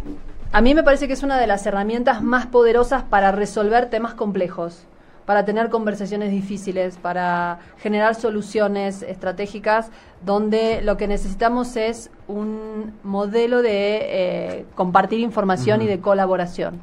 a 0.52 0.60
mí 0.60 0.74
me 0.74 0.82
parece 0.82 1.06
que 1.06 1.14
es 1.14 1.22
una 1.22 1.38
de 1.38 1.46
las 1.46 1.64
herramientas 1.66 2.22
más 2.22 2.46
poderosas 2.46 3.02
para 3.04 3.32
resolver 3.32 3.88
temas 3.90 4.14
complejos, 4.14 4.84
para 5.30 5.44
tener 5.44 5.68
conversaciones 5.68 6.32
difíciles, 6.32 6.96
para 6.96 7.60
generar 7.78 8.16
soluciones 8.16 9.02
estratégicas, 9.02 9.92
donde 10.26 10.82
lo 10.82 10.96
que 10.96 11.06
necesitamos 11.06 11.76
es 11.76 12.10
un 12.26 12.94
modelo 13.04 13.62
de 13.62 13.98
eh, 14.02 14.66
compartir 14.74 15.20
información 15.20 15.82
y 15.82 15.86
de 15.86 16.00
colaboración. 16.00 16.80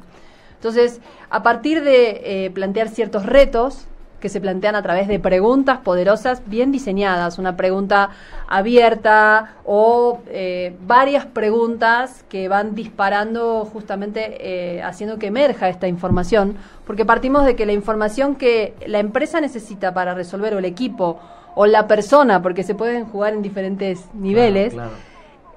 Entonces, 0.54 1.02
a 1.28 1.42
partir 1.42 1.84
de 1.84 2.46
eh, 2.46 2.50
plantear 2.50 2.88
ciertos 2.88 3.26
retos 3.26 3.84
que 4.20 4.28
se 4.28 4.40
plantean 4.40 4.74
a 4.74 4.82
través 4.82 5.06
de 5.08 5.18
preguntas 5.18 5.78
poderosas 5.78 6.42
bien 6.46 6.72
diseñadas, 6.72 7.38
una 7.38 7.56
pregunta 7.56 8.10
abierta 8.48 9.54
o 9.64 10.20
eh, 10.26 10.76
varias 10.86 11.26
preguntas 11.26 12.24
que 12.28 12.48
van 12.48 12.74
disparando 12.74 13.64
justamente 13.64 14.36
eh, 14.40 14.82
haciendo 14.82 15.18
que 15.18 15.28
emerja 15.28 15.68
esta 15.68 15.86
información, 15.88 16.56
porque 16.86 17.04
partimos 17.04 17.44
de 17.44 17.54
que 17.56 17.66
la 17.66 17.72
información 17.72 18.34
que 18.34 18.74
la 18.86 18.98
empresa 18.98 19.40
necesita 19.40 19.94
para 19.94 20.14
resolver 20.14 20.54
o 20.54 20.58
el 20.58 20.64
equipo 20.64 21.20
o 21.54 21.66
la 21.66 21.86
persona, 21.86 22.42
porque 22.42 22.62
se 22.62 22.74
pueden 22.74 23.04
jugar 23.04 23.34
en 23.34 23.42
diferentes 23.42 24.04
niveles, 24.14 24.74
Claro, 24.74 24.90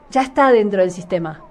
ya 0.09 0.21
está 0.21 0.51
dentro 0.51 0.81
del 0.81 0.91
sistema. 0.91 1.41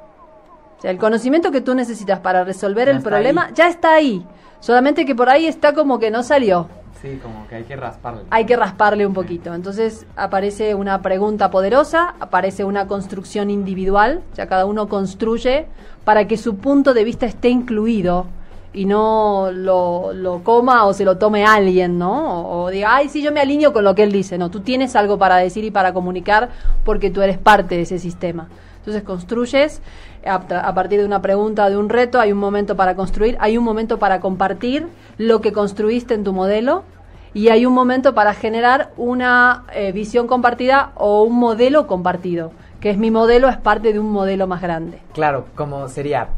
O 0.79 0.81
sea, 0.83 0.91
el 0.91 0.99
conocimiento 0.99 1.51
que 1.51 1.61
tú 1.61 1.75
necesitas 1.75 2.21
para 2.21 2.43
resolver 2.45 2.89
Ya 2.89 2.95
el 2.95 3.03
problema 3.03 3.47
ahí. 3.47 3.53
ya 3.55 3.69
está 3.69 3.95
ahí. 3.95 4.27
Solamente 4.61 5.05
que 5.07 5.15
por 5.15 5.29
ahí 5.29 5.47
está 5.47 5.73
como 5.75 5.99
que 5.99 6.11
no 6.11 6.23
salió. 6.23 6.69
Sí, 7.03 7.19
como 7.23 7.49
que 7.49 7.55
hay 7.55 7.65
que 7.65 7.77
rasparle. 7.77 8.23
Hay 8.31 8.45
que 8.45 8.57
rasparle 8.57 9.07
un 9.07 9.15
poquito. 9.15 9.55
Entonces 9.55 10.07
aparece 10.17 10.75
una 10.75 11.01
pregunta 11.01 11.51
poderosa, 11.51 12.15
aparece 12.21 12.65
una 12.65 12.87
construcción 12.87 13.49
individual, 13.49 14.23
o 14.33 14.37
sea, 14.37 14.47
cada 14.47 14.67
uno 14.67 14.89
construye 14.89 15.67
para 16.05 16.27
que 16.27 16.37
su 16.37 16.57
punto 16.57 16.93
de 16.93 17.05
vista 17.05 17.25
esté 17.25 17.49
incluido 17.49 18.27
y 18.73 18.85
no 18.85 19.51
lo, 19.51 20.13
lo 20.13 20.45
coma 20.45 20.85
o 20.85 20.93
se 20.93 21.05
lo 21.05 21.17
tome 21.17 21.45
alguien, 21.45 21.99
¿no? 21.99 22.43
O, 22.43 22.65
o 22.65 22.71
diga, 22.71 22.95
ay, 22.97 23.09
sí, 23.09 23.23
yo 23.23 23.33
me 23.33 23.41
alineo 23.41 23.73
con 23.73 23.83
lo 23.83 23.95
que 23.95 24.03
él 24.03 24.13
dice. 24.13 24.37
No, 24.37 24.51
tú 24.51 24.61
tienes 24.61 24.95
algo 24.95 25.19
para 25.19 25.37
decir 25.37 25.65
y 25.65 25.71
para 25.71 25.95
comunicar 25.95 26.51
porque 26.85 27.11
tú 27.11 27.23
eres 27.23 27.39
parte 27.39 27.77
de 27.77 27.83
ese 27.83 27.99
sistema. 27.99 28.49
Entonces 28.79 29.03
construyes 29.03 29.83
a, 30.25 30.75
partir 30.75 31.01
de 31.01 31.07
una 31.07 31.23
pregunta, 31.23 31.69
de 31.71 31.77
un 31.77 31.89
reto, 31.89 32.21
hay 32.21 32.33
un 32.33 32.39
momento 32.39 32.77
para 32.77 32.95
construir, 32.95 33.37
hay 33.41 33.57
un 33.59 33.65
momento 33.65 33.99
para 33.99 34.21
compartir 34.21 34.87
lo 35.19 35.41
que 35.41 35.53
construiste 35.53 36.15
en 36.15 36.25
tu 36.25 36.33
modelo 36.33 36.85
y 37.33 37.49
hay 37.49 37.65
un 37.67 37.73
momento 37.75 38.15
para 38.15 38.35
generar 38.35 38.91
una 38.97 39.65
eh, 39.73 39.93
visión 39.93 40.27
compartida 40.27 40.93
o 40.97 41.23
un 41.23 41.39
modelo 41.39 41.87
compartido, 41.87 42.53
que 42.81 42.91
es 42.91 42.99
mi 42.99 43.11
modelo, 43.11 43.49
es 43.49 43.57
parte 43.57 43.93
de 43.93 44.01
un 44.01 44.11
modelo 44.11 44.47
más 44.47 44.61
grande. 44.61 44.99
Claro, 45.15 45.47
como 45.55 45.89
sería, 45.89 46.29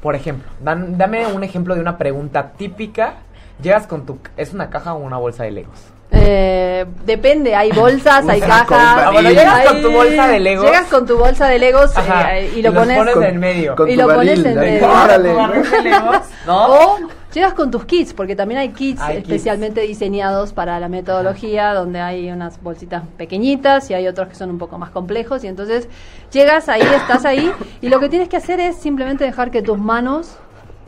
por 0.00 0.14
ejemplo, 0.14 0.48
dan- 0.62 0.96
dame 0.96 1.26
un 1.26 1.42
ejemplo 1.44 1.74
de 1.74 1.80
una 1.80 1.98
pregunta 1.98 2.52
típica. 2.56 3.14
Llegas 3.62 3.88
con 3.88 4.06
tu... 4.06 4.18
¿Es 4.36 4.54
una 4.54 4.70
caja 4.70 4.94
o 4.94 4.98
una 4.98 5.16
bolsa 5.16 5.42
de 5.42 5.50
Legos? 5.50 5.92
Eh, 6.30 6.84
depende, 7.06 7.54
hay 7.54 7.70
bolsas, 7.72 8.28
hay 8.28 8.40
cajas. 8.52 8.66
Ah, 8.70 9.10
bueno, 9.12 9.30
llegas 9.30 9.66
con 9.66 9.80
tu 9.82 9.90
bolsa 9.90 10.26
de 10.28 10.40
Legos. 10.40 10.64
Llegas 10.66 10.86
con 10.88 11.06
tu 11.06 11.16
bolsa 11.16 11.46
de 11.48 11.58
Legos 11.58 11.90
eh, 11.90 12.00
Ajá, 12.00 12.38
y 12.40 12.60
lo 12.62 12.74
pones, 12.74 13.12
con- 13.14 13.22
en 13.24 13.40
medio. 13.40 13.74
con 13.76 13.88
y 13.88 13.96
lo 13.96 14.06
pones 14.08 14.44
en 14.44 14.54
medio. 14.54 14.86
Órale. 14.90 15.30
Tu 15.30 15.36
barril 15.36 15.70
de 15.70 15.82
Legos, 15.82 16.18
¿no? 16.46 16.66
O 16.66 16.98
llegas 17.32 17.54
con 17.54 17.70
tus 17.70 17.84
kits, 17.86 18.12
porque 18.12 18.36
también 18.36 18.60
hay 18.60 18.68
kits 18.70 19.00
Hay 19.00 19.16
kits. 19.16 19.28
especialmente 19.28 19.80
diseñados 19.82 20.52
para 20.52 20.78
la 20.80 20.88
metodología, 20.88 21.72
donde 21.72 22.00
hay 22.00 22.30
unas 22.30 22.62
bolsitas 22.62 23.02
pequeñitas 23.16 23.90
y 23.90 23.94
hay 23.94 24.06
otros 24.06 24.28
que 24.28 24.34
son 24.34 24.50
un 24.50 24.58
poco 24.58 24.76
más 24.78 24.90
complejos. 24.90 25.44
Y 25.44 25.46
entonces 25.46 25.88
llegas 26.30 26.68
ahí, 26.68 26.82
estás 26.82 27.24
ahí, 27.24 27.50
y 27.80 27.88
lo 27.88 28.00
que 28.00 28.08
tienes 28.10 28.28
que 28.28 28.36
hacer 28.36 28.60
es 28.60 28.76
simplemente 28.76 29.24
dejar 29.24 29.50
que 29.50 29.62
tus 29.62 29.78
manos 29.78 30.36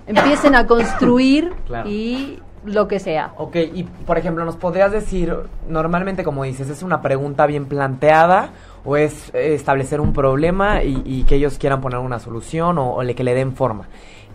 empiecen 0.07 0.55
a 0.55 0.67
construir 0.67 1.53
Claro. 1.67 1.89
y 1.89 2.41
lo 2.65 2.89
que 2.89 2.99
sea. 2.99 3.33
Ok, 3.37 3.57
y 3.57 3.85
por 3.85 4.19
ejemplo, 4.19 4.45
¿nos 4.45 4.57
podrías 4.57 4.93
decir, 4.93 5.35
normalmente 5.69 6.25
como 6.25 6.45
dices, 6.45 6.69
es 6.69 6.83
una 6.83 7.01
pregunta 7.01 7.47
bien 7.47 7.67
planteada 7.67 8.51
o 8.85 8.97
es 8.97 9.31
eh, 9.35 9.55
establecer 9.55 10.01
un 10.01 10.13
problema 10.13 10.83
y, 10.83 11.03
y 11.05 11.25
que 11.25 11.37
ellos 11.37 11.59
quieran 11.59 11.81
poner 11.81 11.99
una 12.01 12.19
solución 12.19 12.79
o, 12.79 12.95
o 12.95 13.03
le, 13.03 13.15
que 13.15 13.25
le 13.25 13.35
den 13.35 13.55
forma? 13.55 13.89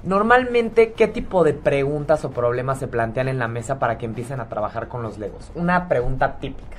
Normalmente, 0.04 0.94
¿qué 0.94 1.08
tipo 1.08 1.44
de 1.44 1.54
preguntas 1.54 2.24
o 2.26 2.32
problemas 2.32 2.78
se 2.78 2.88
plantean 2.88 3.28
en 3.28 3.40
la 3.40 3.48
mesa 3.48 3.80
para 3.80 3.98
que 3.98 4.06
empiecen 4.06 4.40
a 4.40 4.48
trabajar 4.48 4.88
con 4.88 5.02
los 5.02 5.18
Legos? 5.18 5.52
Una 5.56 5.88
pregunta 5.88 6.36
típica. 6.40 6.78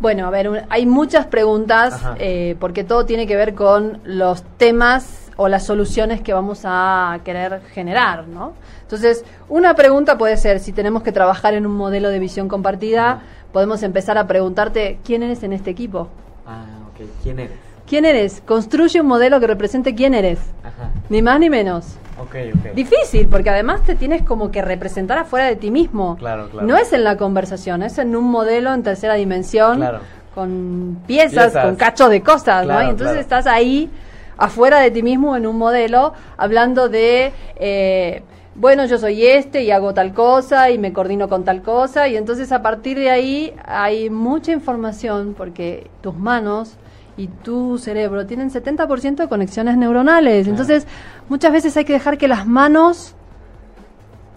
Bueno, 0.00 0.26
a 0.26 0.30
ver, 0.30 0.48
un- 0.48 0.60
hay 0.68 0.84
muchas 0.86 1.26
preguntas 1.26 1.94
eh, 2.18 2.56
porque 2.58 2.82
todo 2.84 3.06
tiene 3.06 3.26
que 3.26 3.36
ver 3.36 3.54
con 3.54 4.00
los 4.04 4.42
temas 4.58 5.30
o 5.36 5.48
las 5.48 5.64
soluciones 5.64 6.20
que 6.20 6.32
vamos 6.34 6.62
a 6.64 7.20
querer 7.24 7.62
generar, 7.72 8.26
¿no? 8.26 8.52
Entonces, 8.82 9.24
una 9.48 9.74
pregunta 9.74 10.18
puede 10.18 10.36
ser, 10.36 10.58
si 10.60 10.72
tenemos 10.72 11.02
que 11.02 11.12
trabajar 11.12 11.54
en 11.54 11.66
un 11.66 11.72
modelo 11.76 12.10
de 12.10 12.18
visión 12.18 12.48
compartida, 12.48 13.22
podemos 13.52 13.82
empezar 13.82 14.18
a 14.18 14.26
preguntarte, 14.26 14.98
¿quién 15.04 15.22
eres 15.22 15.42
en 15.42 15.52
este 15.52 15.70
equipo? 15.70 16.08
Ah, 16.46 16.64
ok. 16.92 17.06
¿Quién 17.22 17.38
eres? 17.38 17.56
¿Quién 17.92 18.06
eres? 18.06 18.40
Construye 18.46 19.02
un 19.02 19.06
modelo 19.06 19.38
que 19.38 19.46
represente 19.46 19.94
quién 19.94 20.14
eres, 20.14 20.38
Ajá. 20.64 20.88
ni 21.10 21.20
más 21.20 21.38
ni 21.38 21.50
menos. 21.50 21.98
Ok, 22.18 22.36
ok. 22.54 22.72
Difícil, 22.74 23.28
porque 23.28 23.50
además 23.50 23.82
te 23.82 23.94
tienes 23.96 24.22
como 24.22 24.50
que 24.50 24.62
representar 24.62 25.18
afuera 25.18 25.44
de 25.44 25.56
ti 25.56 25.70
mismo. 25.70 26.16
Claro, 26.16 26.48
claro. 26.48 26.66
No 26.66 26.78
es 26.78 26.90
en 26.94 27.04
la 27.04 27.18
conversación, 27.18 27.82
es 27.82 27.98
en 27.98 28.16
un 28.16 28.24
modelo 28.30 28.72
en 28.72 28.82
tercera 28.82 29.12
dimensión, 29.12 29.76
Claro. 29.76 29.98
con 30.34 31.02
piezas, 31.06 31.48
Piezas. 31.52 31.64
con 31.66 31.76
cachos 31.76 32.08
de 32.08 32.22
cosas, 32.22 32.66
¿no? 32.66 32.82
Y 32.82 32.88
entonces 32.88 33.18
estás 33.18 33.46
ahí, 33.46 33.90
afuera 34.38 34.80
de 34.80 34.90
ti 34.90 35.02
mismo, 35.02 35.36
en 35.36 35.46
un 35.46 35.58
modelo, 35.58 36.14
hablando 36.38 36.88
de... 36.88 37.30
eh, 37.56 38.22
bueno, 38.54 38.86
yo 38.86 38.96
soy 38.96 39.26
este 39.26 39.64
y 39.64 39.70
hago 39.70 39.92
tal 39.92 40.14
cosa 40.14 40.70
y 40.70 40.78
me 40.78 40.94
coordino 40.94 41.28
con 41.28 41.44
tal 41.44 41.60
cosa 41.60 42.08
y 42.08 42.16
entonces 42.16 42.52
a 42.52 42.62
partir 42.62 42.98
de 42.98 43.10
ahí 43.10 43.54
hay 43.66 44.08
mucha 44.08 44.50
información 44.52 45.34
porque 45.36 45.90
tus 46.00 46.16
manos 46.16 46.78
y 47.16 47.28
tu 47.28 47.78
cerebro 47.78 48.26
tienen 48.26 48.50
70% 48.50 49.16
de 49.16 49.28
conexiones 49.28 49.76
neuronales. 49.76 50.48
Entonces, 50.48 50.86
muchas 51.28 51.52
veces 51.52 51.76
hay 51.76 51.84
que 51.84 51.92
dejar 51.92 52.18
que 52.18 52.28
las 52.28 52.46
manos 52.46 53.14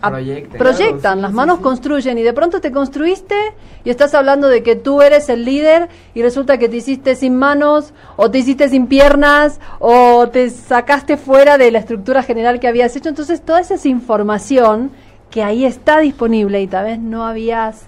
Proyecten. 0.02 0.60
proyectan, 0.60 1.00
Claro, 1.00 1.16
sí, 1.16 1.22
las 1.22 1.34
manos 1.34 1.58
sí. 1.58 1.64
construyen 1.64 2.18
y 2.20 2.22
de 2.22 2.34
pronto 2.34 2.62
te 2.62 2.72
construiste 2.72 3.36
y 3.84 3.90
estás 3.90 4.14
hablando 4.14 4.50
de 4.50 4.62
que 4.62 4.76
tú 4.76 5.02
eres 5.02 5.30
el 5.30 5.46
líder 5.46 5.90
y 6.14 6.22
resulta 6.22 6.60
que 6.60 6.70
te 6.70 6.76
hiciste 6.78 7.16
sin 7.16 7.36
manos 7.36 7.92
o 8.16 8.30
te 8.30 8.38
hiciste 8.40 8.70
sin 8.70 8.86
piernas 8.88 9.60
o 9.80 10.28
te 10.30 10.50
sacaste 10.52 11.18
fuera 11.18 11.58
de 11.58 11.72
la 11.72 11.80
estructura 11.80 12.22
general 12.22 12.60
que 12.60 12.68
habías 12.68 12.96
hecho. 12.96 13.10
Entonces 13.10 13.42
toda 13.42 13.62
esa 13.62 13.76
es 13.76 13.86
información 13.88 14.92
que 15.32 15.42
ahí 15.42 15.66
está 15.66 16.00
disponible 16.00 16.62
y 16.62 16.68
tal 16.68 16.86
vez 16.86 17.00
no 17.00 17.26
habías 17.26 17.88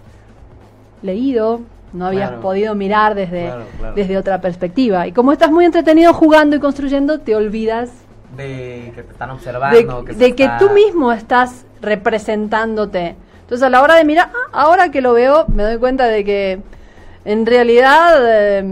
leído, 1.03 1.61
no 1.97 2.07
habías 2.07 2.29
Claro. 2.29 2.41
podido 2.41 2.75
mirar 2.75 3.15
desde, 3.15 3.45
Claro, 3.47 3.65
claro. 3.79 3.95
desde 3.95 4.17
otra 4.17 4.39
perspectiva. 4.39 5.07
Y 5.07 5.11
como 5.11 5.31
estás 5.33 5.51
muy 5.51 5.65
entretenido 5.65 6.13
jugando 6.13 6.55
y 6.55 6.59
construyendo, 6.59 7.19
te 7.19 7.35
olvidas 7.35 7.89
De 8.35 8.91
que 8.95 9.03
te 9.03 9.11
están 9.11 9.29
de, 9.29 9.35
observando. 9.35 10.05
que 10.05 10.13
de 10.13 10.35
que 10.35 10.43
está- 10.43 10.57
tú 10.59 10.69
mismo 10.69 11.11
estás 11.11 11.65
representándote. 11.81 13.15
Entonces 13.41 13.65
a 13.65 13.69
la 13.69 13.81
hora 13.81 13.95
de 13.95 14.03
mirar, 14.05 14.29
ah, 14.33 14.49
ahora 14.63 14.89
que 14.91 15.01
lo 15.01 15.13
veo, 15.13 15.45
me 15.47 15.63
doy 15.63 15.77
cuenta 15.77 16.05
de 16.07 16.23
que 16.23 16.59
en 17.25 17.45
realidad, 17.45 18.15
eh, 18.25 18.63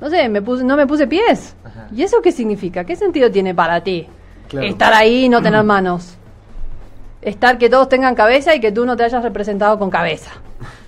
no 0.00 0.10
sé, 0.10 0.28
me 0.28 0.42
puse, 0.42 0.64
no 0.64 0.76
me 0.76 0.86
puse 0.86 1.06
pies. 1.06 1.54
Ajá. 1.64 1.88
¿Y 1.94 2.02
eso 2.02 2.22
qué 2.22 2.32
significa? 2.32 2.84
¿Qué 2.84 2.96
sentido 2.96 3.30
tiene 3.30 3.54
para 3.54 3.82
ti? 3.82 4.06
Claro. 4.48 4.66
Estar 4.66 4.92
ahí 4.92 5.24
y 5.24 5.28
no 5.28 5.40
tener 5.42 5.62
manos. 5.64 6.16
Estar 7.20 7.56
que 7.58 7.68
todos 7.70 7.88
tengan 7.88 8.14
cabeza 8.14 8.54
y 8.54 8.60
que 8.60 8.72
tú 8.72 8.84
no 8.84 8.96
te 8.96 9.04
hayas 9.04 9.22
representado 9.22 9.78
con 9.78 9.90
cabeza. 9.90 10.30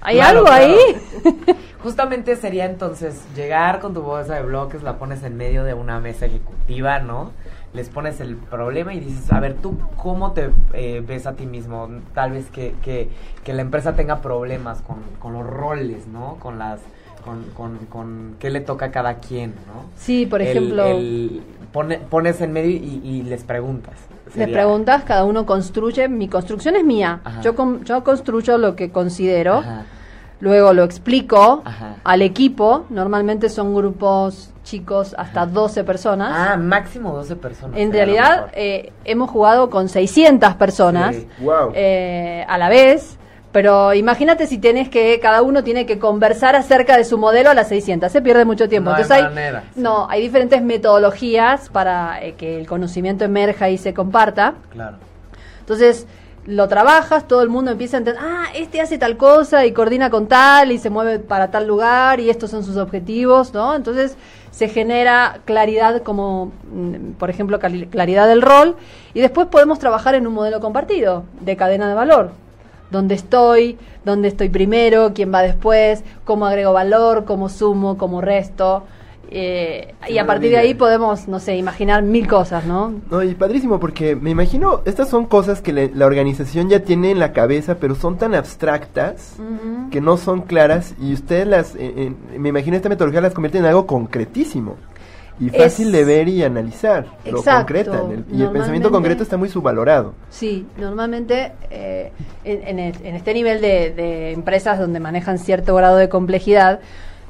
¿Hay 0.00 0.16
Claro, 0.16 0.38
algo 0.40 0.46
claro. 0.46 0.64
ahí? 0.64 0.76
Justamente 1.84 2.34
sería 2.36 2.64
entonces 2.64 3.22
llegar 3.36 3.78
con 3.78 3.94
tu 3.94 4.00
bolsa 4.02 4.34
de 4.34 4.42
bloques, 4.42 4.82
la 4.82 4.94
pones 4.98 5.22
en 5.22 5.36
medio 5.36 5.62
de 5.62 5.74
una 5.74 6.00
mesa 6.00 6.26
ejecutiva, 6.26 6.98
¿no? 6.98 7.30
Les 7.74 7.88
pones 7.90 8.20
el 8.20 8.36
problema 8.36 8.94
y 8.94 9.00
dices, 9.00 9.30
a 9.32 9.38
ver, 9.38 9.54
¿tú 9.54 9.76
cómo 9.96 10.32
te 10.32 10.50
eh, 10.72 11.04
ves 11.06 11.26
a 11.26 11.34
ti 11.34 11.44
mismo? 11.46 11.88
Tal 12.14 12.32
vez 12.32 12.46
que, 12.50 12.74
que, 12.82 13.10
que 13.44 13.52
la 13.52 13.62
empresa 13.62 13.92
tenga 13.94 14.20
problemas 14.22 14.80
con, 14.80 14.96
con 15.20 15.34
los 15.34 15.46
roles, 15.46 16.06
¿no? 16.08 16.36
Con 16.40 16.58
las... 16.58 16.80
Con, 17.24 17.42
con, 17.56 17.78
con 17.86 18.36
qué 18.38 18.50
le 18.50 18.60
toca 18.60 18.84
a 18.86 18.90
cada 18.90 19.14
quien, 19.14 19.50
¿no? 19.66 19.86
Sí, 19.96 20.26
por 20.26 20.42
ejemplo, 20.42 20.84
el- 20.84 21.40
pone- 21.72 21.96
pones 21.98 22.38
en 22.42 22.52
medio 22.52 22.68
y, 22.70 23.00
y 23.02 23.22
les 23.22 23.44
preguntas. 23.44 23.94
Les 24.26 24.34
Sería- 24.34 24.54
preguntas, 24.56 25.04
cada 25.04 25.24
uno 25.24 25.46
construye, 25.46 26.06
mi 26.10 26.28
construcción 26.28 26.76
es 26.76 26.84
mía. 26.84 27.20
Ajá. 27.24 27.40
Yo, 27.40 27.54
con- 27.54 27.82
yo 27.84 28.04
construyo 28.04 28.58
lo 28.58 28.76
que 28.76 28.90
considero. 28.90 29.54
Ajá. 29.54 29.84
Luego 30.40 30.72
lo 30.72 30.84
explico 30.84 31.62
Ajá. 31.64 31.96
al 32.04 32.22
equipo. 32.22 32.84
Normalmente 32.90 33.48
son 33.48 33.74
grupos 33.74 34.50
chicos 34.62 35.14
hasta 35.18 35.46
12 35.46 35.84
personas. 35.84 36.30
Ah, 36.34 36.56
máximo 36.56 37.14
12 37.14 37.36
personas. 37.36 37.78
en 37.78 37.92
realidad 37.92 38.46
eh, 38.54 38.92
hemos 39.04 39.30
jugado 39.30 39.70
con 39.70 39.88
600 39.88 40.54
personas 40.54 41.16
Sí. 41.16 41.28
Wow. 41.40 41.72
eh, 41.74 42.44
a 42.48 42.58
la 42.58 42.68
vez. 42.68 43.18
Pero 43.52 43.94
imagínate 43.94 44.48
si 44.48 44.58
tienes 44.58 44.88
que, 44.88 45.20
cada 45.20 45.40
uno 45.42 45.62
tiene 45.62 45.86
que 45.86 46.00
conversar 46.00 46.56
acerca 46.56 46.96
de 46.96 47.04
su 47.04 47.18
modelo 47.18 47.50
a 47.50 47.54
las 47.54 47.68
600. 47.68 48.10
Se 48.10 48.20
pierde 48.20 48.44
mucho 48.44 48.68
tiempo. 48.68 48.90
No 48.90 48.96
hay 48.96 49.02
Entonces 49.02 49.24
hay, 49.24 49.30
manera, 49.32 49.62
sí. 49.74 49.80
no, 49.80 50.10
hay 50.10 50.22
diferentes 50.22 50.60
metodologías 50.60 51.68
para 51.68 52.20
eh, 52.20 52.34
que 52.34 52.58
el 52.58 52.66
conocimiento 52.66 53.24
emerja 53.24 53.68
y 53.70 53.78
se 53.78 53.94
comparta. 53.94 54.54
Claro. 54.72 54.96
Entonces 55.60 56.06
lo 56.46 56.68
trabajas, 56.68 57.26
todo 57.26 57.42
el 57.42 57.48
mundo 57.48 57.70
empieza 57.70 57.96
a 57.96 57.98
entender, 57.98 58.22
ah, 58.22 58.46
este 58.54 58.80
hace 58.80 58.98
tal 58.98 59.16
cosa 59.16 59.64
y 59.64 59.72
coordina 59.72 60.10
con 60.10 60.26
tal 60.26 60.72
y 60.72 60.78
se 60.78 60.90
mueve 60.90 61.18
para 61.18 61.50
tal 61.50 61.66
lugar 61.66 62.20
y 62.20 62.28
estos 62.28 62.50
son 62.50 62.64
sus 62.64 62.76
objetivos, 62.76 63.54
¿no? 63.54 63.74
Entonces 63.74 64.16
se 64.50 64.68
genera 64.68 65.40
claridad 65.44 66.02
como, 66.02 66.52
mm, 66.70 67.12
por 67.18 67.30
ejemplo, 67.30 67.58
claridad 67.58 68.28
del 68.28 68.42
rol 68.42 68.76
y 69.14 69.20
después 69.20 69.46
podemos 69.48 69.78
trabajar 69.78 70.14
en 70.14 70.26
un 70.26 70.34
modelo 70.34 70.60
compartido 70.60 71.24
de 71.40 71.56
cadena 71.56 71.88
de 71.88 71.94
valor. 71.94 72.30
Dónde 72.90 73.14
estoy, 73.14 73.78
dónde 74.04 74.28
estoy 74.28 74.50
primero, 74.50 75.12
quién 75.14 75.32
va 75.32 75.42
después, 75.42 76.04
cómo 76.24 76.46
agrego 76.46 76.72
valor, 76.72 77.24
cómo 77.24 77.48
sumo, 77.48 77.96
cómo 77.96 78.20
resto. 78.20 78.84
Eh, 79.30 79.94
y 80.08 80.18
a 80.18 80.26
partir 80.26 80.50
de 80.50 80.58
ahí 80.58 80.74
podemos, 80.74 81.28
no 81.28 81.38
sé, 81.40 81.56
imaginar 81.56 82.02
mil 82.02 82.26
cosas, 82.26 82.64
¿no? 82.66 82.92
No, 83.10 83.22
y 83.22 83.34
padrísimo, 83.34 83.80
porque 83.80 84.16
me 84.16 84.30
imagino, 84.30 84.82
estas 84.84 85.08
son 85.08 85.26
cosas 85.26 85.60
que 85.60 85.72
le- 85.72 85.90
la 85.94 86.06
organización 86.06 86.68
ya 86.68 86.80
tiene 86.80 87.10
en 87.10 87.18
la 87.18 87.32
cabeza, 87.32 87.76
pero 87.80 87.94
son 87.94 88.16
tan 88.18 88.34
abstractas 88.34 89.36
que 89.90 90.00
no 90.00 90.16
son 90.16 90.42
claras 90.42 90.94
y 91.00 91.12
ustedes 91.12 91.46
las, 91.46 91.74
eh, 91.76 91.92
eh, 91.96 92.12
me 92.38 92.48
imagino 92.50 92.76
esta 92.76 92.88
metodología 92.88 93.20
las 93.20 93.34
convierte 93.34 93.58
en 93.58 93.64
algo 93.66 93.86
concretísimo 93.86 94.76
y 95.40 95.48
Es- 95.48 95.56
fácil 95.56 95.90
de 95.90 96.04
ver 96.04 96.28
y 96.28 96.42
analizar. 96.44 97.06
Lo 97.24 97.42
concretan. 97.42 98.10
el- 98.12 98.24
y 98.38 98.42
el 98.42 98.50
pensamiento 98.50 98.90
concreto 98.90 99.22
está 99.24 99.36
muy 99.36 99.48
subvalorado. 99.48 100.14
Sí, 100.30 100.64
normalmente 100.78 101.52
eh, 101.70 102.12
en, 102.44 102.78
en 102.78 103.16
este 103.16 103.34
nivel 103.34 103.60
de, 103.60 103.90
de 103.92 104.32
empresas 104.32 104.78
donde 104.78 105.00
manejan 105.00 105.38
cierto 105.38 105.74
grado 105.74 105.96
de 105.96 106.08
complejidad, 106.08 106.80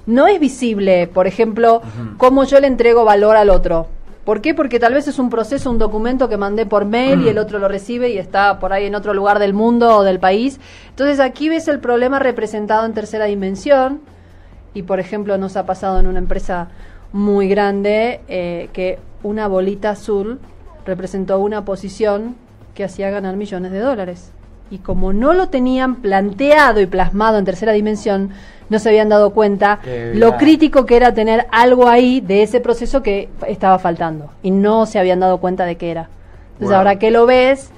no 0.07 0.27
es 0.27 0.39
visible, 0.41 1.07
por 1.07 1.27
ejemplo, 1.27 1.83
cómo 2.19 2.45
yo 2.45 2.61
le 2.61 2.67
entrego 2.67 3.05
valor 3.05 3.37
al 3.37 3.51
otro. 3.51 3.89
¿Por 4.25 4.41
qué? 4.41 4.55
Porque 4.55 4.81
tal 4.81 4.95
vez 4.95 5.07
es 5.07 5.19
un 5.19 5.29
proceso, 5.29 5.71
un 5.71 5.79
documento 5.79 6.31
que 6.31 6.39
mandé 6.39 6.65
por 6.65 6.87
mail 6.87 7.21
y 7.23 7.29
el 7.29 7.37
otro 7.37 7.59
lo 7.59 7.69
recibe 7.69 8.09
y 8.11 8.19
está 8.19 8.59
por 8.59 8.73
ahí 8.73 8.87
en 8.87 8.95
otro 8.95 9.13
lugar 9.13 9.39
del 9.39 9.53
mundo 9.53 9.99
o 9.99 10.03
del 10.03 10.19
país. 10.19 10.61
Entonces 10.89 11.21
aquí 11.21 11.51
ves 11.51 11.69
el 11.69 11.79
problema 11.79 12.19
representado 12.19 12.87
en 12.87 12.95
tercera 12.95 13.27
dimensión 13.27 14.01
y 14.73 14.83
por 14.83 14.99
ejemplo 14.99 15.37
nos 15.37 15.57
ha 15.57 15.67
pasado 15.67 16.01
en 16.01 16.07
una 16.07 16.19
empresa 16.19 16.69
muy 17.13 17.49
grande 17.49 18.23
eh, 18.29 18.71
que 18.73 18.99
una 19.23 19.47
bolita 19.47 19.91
azul 19.91 20.41
representó 20.87 21.39
una 21.39 21.67
posición 21.67 22.37
que 22.75 22.85
hacía 22.85 23.11
ganar 23.11 23.37
millones 23.37 23.73
de 23.73 23.81
dólares. 23.81 24.33
y 24.71 24.79
como 24.79 25.13
no 25.13 25.35
lo 25.35 25.51
tenían 25.51 25.97
planteado 25.97 26.81
y 26.81 26.87
plasmado 26.87 27.39
en 27.39 27.45
tercera 27.45 27.73
dimensión, 27.73 28.31
no 28.69 28.79
se 28.79 28.89
habían 28.89 29.09
dado 29.09 29.31
cuenta 29.31 29.81
lo 30.15 30.37
crítico 30.37 30.87
que 30.87 30.97
era 30.97 31.13
tener 31.15 31.47
algo 31.53 31.89
ahí 31.89 32.21
de 32.21 32.43
ese 32.43 32.61
proceso 32.61 33.03
que 33.03 33.29
estaba 33.47 33.79
faltando 33.79 34.31
y 34.43 34.51
no 34.51 34.87
se 34.87 34.99
habían 34.99 35.21
dado 35.21 35.39
cuenta 35.39 35.65
de 35.65 35.77
qué 35.77 35.91
era. 35.91 36.09
Entonces 36.55 36.69
Wow. 36.69 36.77
ahora 36.79 36.99
que 36.99 37.11
lo 37.11 37.27
ves, 37.27 37.71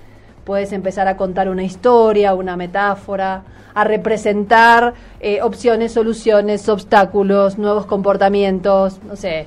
puedes 0.45 0.73
empezar 0.73 1.09
a 1.09 1.17
contar 1.17 1.49
una 1.49 1.65
historia, 1.65 2.35
una 2.35 2.57
metáfora, 2.57 3.43
a 3.75 3.85
representar 3.85 4.95
eh, 5.21 5.43
opciones, 5.43 5.93
soluciones, 5.93 6.69
obstáculos, 6.69 7.59
nuevos 7.59 7.85
comportamientos, 7.87 9.01
no 9.07 9.17
sé, 9.17 9.47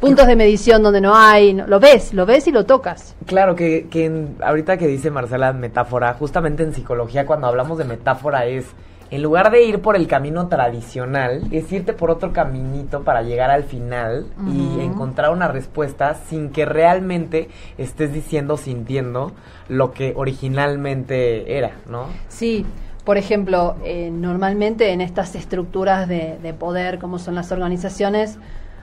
puntos 0.00 0.26
de 0.26 0.36
medición 0.36 0.82
donde 0.82 1.00
no 1.00 1.14
hay, 1.16 1.52
no- 1.52 1.66
lo 1.66 1.78
ves, 1.80 2.14
lo 2.14 2.24
ves 2.24 2.46
y 2.46 2.52
lo 2.52 2.64
tocas. 2.64 3.14
Claro, 3.26 3.54
que, 3.54 3.88
que 3.90 4.06
en- 4.06 4.36
ahorita 4.42 4.76
que 4.78 4.86
dice 4.86 5.10
Marcela 5.10 5.52
metáfora, 5.52 6.14
justamente 6.14 6.62
en 6.62 6.72
psicología 6.72 7.26
cuando 7.26 7.46
hablamos 7.48 7.76
de 7.76 7.84
metáfora 7.84 8.46
es, 8.46 8.64
en 9.10 9.22
lugar 9.22 9.50
de 9.50 9.64
ir 9.64 9.80
por 9.80 9.96
el 9.96 10.06
camino 10.06 10.48
tradicional, 10.48 11.42
es 11.52 11.70
irte 11.72 11.92
por 11.92 12.10
otro 12.10 12.32
caminito 12.32 13.02
para 13.02 13.22
llegar 13.22 13.50
al 13.50 13.64
final 13.64 14.26
y 14.52 14.80
encontrar 14.80 15.30
una 15.30 15.48
respuesta 15.48 16.14
sin 16.14 16.50
que 16.50 16.64
realmente 16.64 17.48
estés 17.78 18.12
diciendo, 18.12 18.56
sintiendo 18.56 19.32
lo 19.68 19.92
que 19.92 20.12
originalmente 20.16 21.56
era, 21.56 21.72
¿no? 21.88 22.06
Sí, 22.28 22.66
por 23.04 23.16
ejemplo, 23.16 23.76
eh, 23.84 24.10
normalmente 24.12 24.90
en 24.90 25.00
estas 25.00 25.36
estructuras 25.36 26.08
de, 26.08 26.38
de 26.42 26.52
poder, 26.54 26.98
como 26.98 27.18
son 27.20 27.36
las 27.36 27.52
organizaciones, 27.52 28.38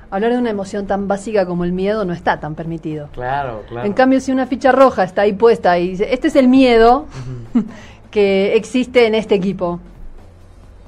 hablar 0.09 0.31
de 0.31 0.37
una 0.37 0.51
emoción 0.51 0.85
tan 0.85 1.07
básica 1.07 1.45
como 1.45 1.65
el 1.65 1.73
miedo 1.73 2.05
no 2.05 2.13
está 2.13 2.39
tan 2.39 2.55
permitido. 2.55 3.09
Claro, 3.13 3.63
claro. 3.67 3.85
En 3.85 3.93
cambio, 3.93 4.21
si 4.21 4.31
una 4.31 4.45
ficha 4.45 4.71
roja 4.71 5.03
está 5.03 5.23
ahí 5.23 5.33
puesta 5.33 5.77
y 5.79 5.89
dice, 5.89 6.13
este 6.13 6.27
es 6.27 6.35
el 6.35 6.47
miedo 6.47 7.07
que 8.11 8.55
existe 8.55 9.07
en 9.07 9.15
este 9.15 9.35
equipo. 9.35 9.79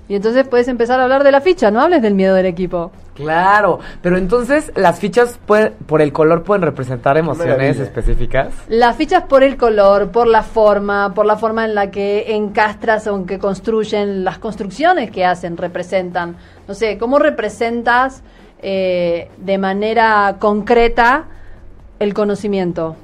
Y 0.08 0.16
entonces 0.16 0.48
puedes 0.48 0.68
empezar 0.68 1.00
a 1.00 1.04
hablar 1.04 1.24
de 1.24 1.32
la 1.32 1.42
ficha, 1.42 1.72
no 1.72 1.82
hables 1.82 2.02
del 2.04 2.14
miedo 2.14 2.36
del 2.36 2.46
equipo. 2.46 2.92
Claro, 3.16 3.80
pero 4.04 4.18
entonces 4.18 4.72
las 4.76 5.00
fichas 5.00 5.40
pueden- 5.48 5.74
por 5.88 6.00
el 6.02 6.12
color 6.14 6.44
pueden 6.44 6.62
representar 6.62 7.18
emociones 7.18 7.80
específicas. 7.80 8.50
Las 8.68 8.96
fichas 8.98 9.24
por 9.24 9.42
el 9.42 9.58
color, 9.58 10.12
por 10.12 10.28
la 10.28 10.44
forma, 10.44 11.14
por 11.16 11.26
la 11.26 11.38
forma 11.38 11.66
en 11.66 11.74
la 11.74 11.90
que 11.90 12.36
encastras 12.36 13.08
o 13.08 13.16
en 13.16 13.26
que 13.26 13.40
construyen, 13.40 14.24
las 14.24 14.38
construcciones 14.38 15.10
que 15.10 15.26
hacen, 15.26 15.58
representan. 15.58 16.36
No 16.68 16.74
sé, 16.76 16.98
¿cómo 17.00 17.18
representas 17.18 18.22
eh, 18.62 19.30
de 19.38 19.58
manera 19.58 20.36
concreta 20.40 21.26
el 22.00 22.14
conocimiento? 22.14 22.96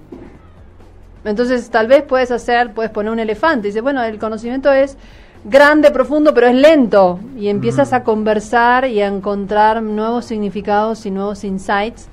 Entonces, 1.24 1.70
tal 1.70 1.88
vez 1.88 2.04
puedes 2.04 2.32
hacer, 2.32 2.74
puedes 2.74 2.92
poner 2.92 3.12
un 3.12 3.20
elefante 3.20 3.68
y 3.68 3.72
dices, 3.72 3.84
bueno, 3.84 4.04
el 4.04 4.18
conocimiento 4.18 4.72
es 4.74 4.98
grande, 5.46 5.92
profundo, 5.92 6.34
pero 6.34 6.48
es 6.48 6.56
lento. 6.56 7.20
Y 7.38 7.50
empiezas 7.50 7.94
a 7.94 8.04
conversar 8.04 8.86
y 8.88 9.02
a 9.02 9.08
encontrar 9.08 9.82
nuevos 9.82 10.26
significados 10.26 11.06
y 11.06 11.12
nuevos 11.12 11.44
insights 11.44 12.08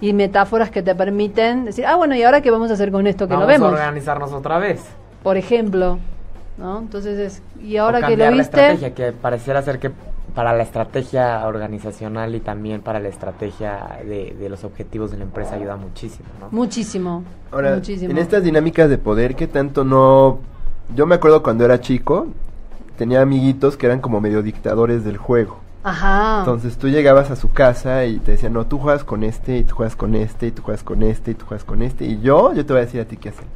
y 0.00 0.12
metáforas 0.12 0.70
que 0.70 0.82
te 0.82 0.94
permiten 0.94 1.64
decir, 1.64 1.84
ah, 1.86 1.96
bueno, 1.96 2.14
¿y 2.14 2.22
ahora 2.22 2.40
qué 2.40 2.50
vamos 2.50 2.70
a 2.70 2.74
hacer 2.74 2.92
con 2.92 3.06
esto 3.06 3.26
que 3.26 3.34
Vamos 3.34 3.46
lo 3.48 3.52
vemos? 3.52 3.68
a 3.70 3.72
organizarnos 3.72 4.32
otra 4.32 4.58
vez. 4.58 4.80
Por 5.24 5.36
ejemplo, 5.36 5.98
¿no? 6.56 6.78
Entonces 6.78 7.18
es, 7.18 7.42
y 7.60 7.76
ahora 7.78 7.98
O 7.98 8.06
que 8.06 8.16
lo 8.16 8.24
la 8.24 8.30
viste, 8.30 8.42
estrategia, 8.42 8.94
que 8.94 9.12
pareciera 9.12 9.60
ser 9.62 9.80
que 9.80 9.90
para 10.36 10.52
la 10.52 10.62
estrategia 10.62 11.44
organizacional 11.48 12.32
y 12.36 12.40
también 12.40 12.80
para 12.80 13.00
la 13.00 13.08
estrategia 13.08 13.98
de, 14.04 14.36
de 14.38 14.48
los 14.48 14.62
objetivos 14.62 15.10
de 15.10 15.16
la 15.16 15.24
empresa 15.24 15.56
ayuda 15.56 15.74
muchísimo, 15.76 16.28
¿no? 16.40 16.48
muchísimo, 16.52 17.24
Ahora, 17.50 17.74
muchísimo. 17.74 18.12
en 18.12 18.18
estas 18.18 18.44
dinámicas 18.44 18.88
de 18.88 18.98
poder, 18.98 19.34
¿qué 19.34 19.48
tanto 19.48 19.82
no...? 19.82 20.38
Yo 20.94 21.06
me 21.06 21.16
acuerdo 21.16 21.42
cuando 21.42 21.64
era 21.64 21.80
chico, 21.80 22.28
tenía 22.98 23.22
amiguitos 23.22 23.76
que 23.76 23.86
eran 23.86 24.00
como 24.00 24.20
medio 24.20 24.42
dictadores 24.42 25.04
del 25.04 25.16
juego. 25.16 25.60
Ajá. 25.84 26.40
Entonces 26.40 26.76
tú 26.76 26.88
llegabas 26.88 27.30
a 27.30 27.36
su 27.36 27.52
casa 27.52 28.04
y 28.04 28.18
te 28.18 28.32
decían, 28.32 28.52
no, 28.52 28.66
tú 28.66 28.78
juegas 28.78 29.04
con 29.04 29.22
este, 29.22 29.58
y 29.58 29.64
tú 29.64 29.76
juegas 29.76 29.96
con 29.96 30.16
este, 30.16 30.48
y 30.48 30.50
tú 30.50 30.62
juegas 30.62 30.82
con 30.82 31.02
este, 31.04 31.30
y 31.30 31.34
tú 31.34 31.46
juegas 31.46 31.64
con 31.64 31.80
este, 31.82 32.04
y 32.04 32.20
yo, 32.20 32.52
yo 32.52 32.66
te 32.66 32.72
voy 32.72 32.82
a 32.82 32.84
decir 32.84 33.00
a 33.00 33.04
ti 33.04 33.16
qué 33.16 33.30
hacer. 33.30 33.46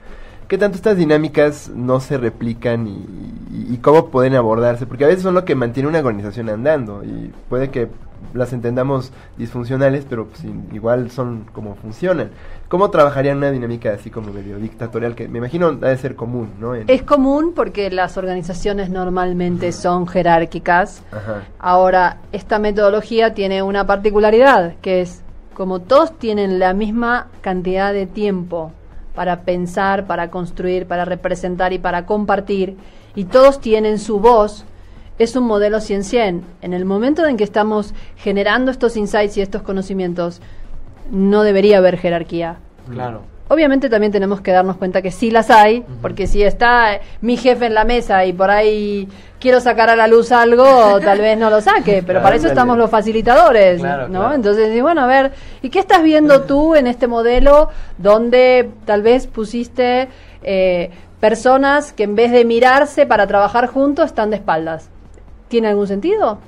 ¿Qué 0.52 0.58
tanto 0.58 0.76
estas 0.76 0.98
dinámicas 0.98 1.70
no 1.74 1.98
se 1.98 2.18
replican 2.18 2.86
y, 2.86 2.90
y- 2.90 3.66
y 3.72 3.76
cómo 3.78 4.08
pueden 4.08 4.34
abordarse? 4.34 4.84
Porque 4.84 5.04
a 5.04 5.06
veces 5.06 5.22
son 5.22 5.32
lo 5.32 5.46
que 5.46 5.54
mantiene 5.54 5.88
una 5.88 6.00
organización 6.00 6.50
andando 6.50 7.02
y 7.02 7.32
puede 7.48 7.70
que 7.70 7.88
las 8.34 8.52
entendamos 8.52 9.14
disfuncionales, 9.38 10.04
pero 10.06 10.26
pues, 10.26 10.44
igual 10.74 11.10
son 11.10 11.46
como 11.54 11.74
funcionan. 11.76 12.32
¿Cómo 12.68 12.90
trabajarían 12.90 13.38
una 13.38 13.50
dinámica 13.50 13.94
así 13.94 14.10
como 14.10 14.30
medio 14.30 14.58
dictatorial? 14.58 15.14
Que 15.14 15.26
me 15.26 15.38
imagino 15.38 15.68
ha 15.68 15.88
de 15.88 15.96
ser 15.96 16.16
común, 16.16 16.50
¿no? 16.60 16.74
En- 16.74 16.84
Es 16.90 17.02
común 17.02 17.54
porque 17.56 17.90
las 17.90 18.18
organizaciones 18.18 18.90
normalmente 18.90 19.72
son 19.72 20.06
jerárquicas. 20.06 21.02
Ajá. 21.12 21.44
Ahora, 21.60 22.18
esta 22.30 22.58
metodología 22.58 23.32
tiene 23.32 23.62
una 23.62 23.86
particularidad, 23.86 24.74
que 24.82 25.00
es 25.00 25.22
como 25.54 25.80
todos 25.80 26.18
tienen 26.18 26.58
la 26.58 26.74
misma 26.74 27.28
cantidad 27.40 27.94
de 27.94 28.06
tiempo 28.06 28.72
para 29.14 29.42
pensar, 29.42 30.06
para 30.06 30.30
construir, 30.30 30.86
para 30.86 31.04
representar 31.04 31.72
y 31.72 31.78
para 31.78 32.06
compartir, 32.06 32.76
y 33.14 33.24
todos 33.24 33.60
tienen 33.60 33.98
su 33.98 34.20
voz, 34.20 34.64
es 35.18 35.36
un 35.36 35.44
modelo 35.44 35.78
100-100. 35.78 36.42
En 36.62 36.72
el 36.72 36.84
momento 36.84 37.26
en 37.26 37.36
que 37.36 37.44
estamos 37.44 37.94
generando 38.16 38.70
estos 38.70 38.96
insights 38.96 39.36
y 39.36 39.42
estos 39.42 39.62
conocimientos, 39.62 40.40
no 41.10 41.42
debería 41.42 41.78
haber 41.78 41.98
jerarquía. 41.98 42.56
Claro. 42.90 43.31
Obviamente 43.52 43.90
también 43.90 44.10
tenemos 44.10 44.40
que 44.40 44.50
darnos 44.50 44.78
cuenta 44.78 45.02
que 45.02 45.10
sí 45.10 45.30
las 45.30 45.50
hay, 45.50 45.84
porque 46.00 46.26
si 46.26 46.42
está 46.42 46.94
eh, 46.94 47.00
mi 47.20 47.36
jefe 47.36 47.66
en 47.66 47.74
la 47.74 47.84
mesa 47.84 48.24
y 48.24 48.32
por 48.32 48.48
ahí 48.50 49.06
quiero 49.38 49.60
sacar 49.60 49.90
a 49.90 49.94
la 49.94 50.06
luz 50.06 50.32
algo, 50.32 50.98
tal 51.04 51.18
vez 51.18 51.36
no 51.36 51.50
lo 51.50 51.60
saque, 51.60 52.02
pero 52.02 52.22
para 52.22 52.36
eso 52.36 52.48
estamos 52.48 52.78
los 52.78 52.88
facilitadores, 52.88 53.80
Claro, 53.80 54.08
¿no? 54.08 54.20
claro. 54.20 54.34
Entonces, 54.36 54.74
y 54.74 54.80
bueno, 54.80 55.02
a 55.02 55.06
ver, 55.06 55.32
¿y 55.60 55.68
qué 55.68 55.80
estás 55.80 56.02
viendo 56.02 56.44
tú 56.44 56.74
en 56.74 56.86
este 56.86 57.08
modelo 57.08 57.68
donde 57.98 58.70
tal 58.86 59.02
vez 59.02 59.26
pusiste 59.26 60.08
eh, 60.42 60.90
personas 61.20 61.92
que 61.92 62.04
en 62.04 62.14
vez 62.14 62.32
de 62.32 62.46
mirarse 62.46 63.04
para 63.04 63.26
trabajar 63.26 63.66
juntos 63.66 64.06
están 64.06 64.30
de 64.30 64.36
espaldas? 64.36 64.88
¿Tiene 65.48 65.68
algún 65.68 65.88
sentido? 65.88 66.38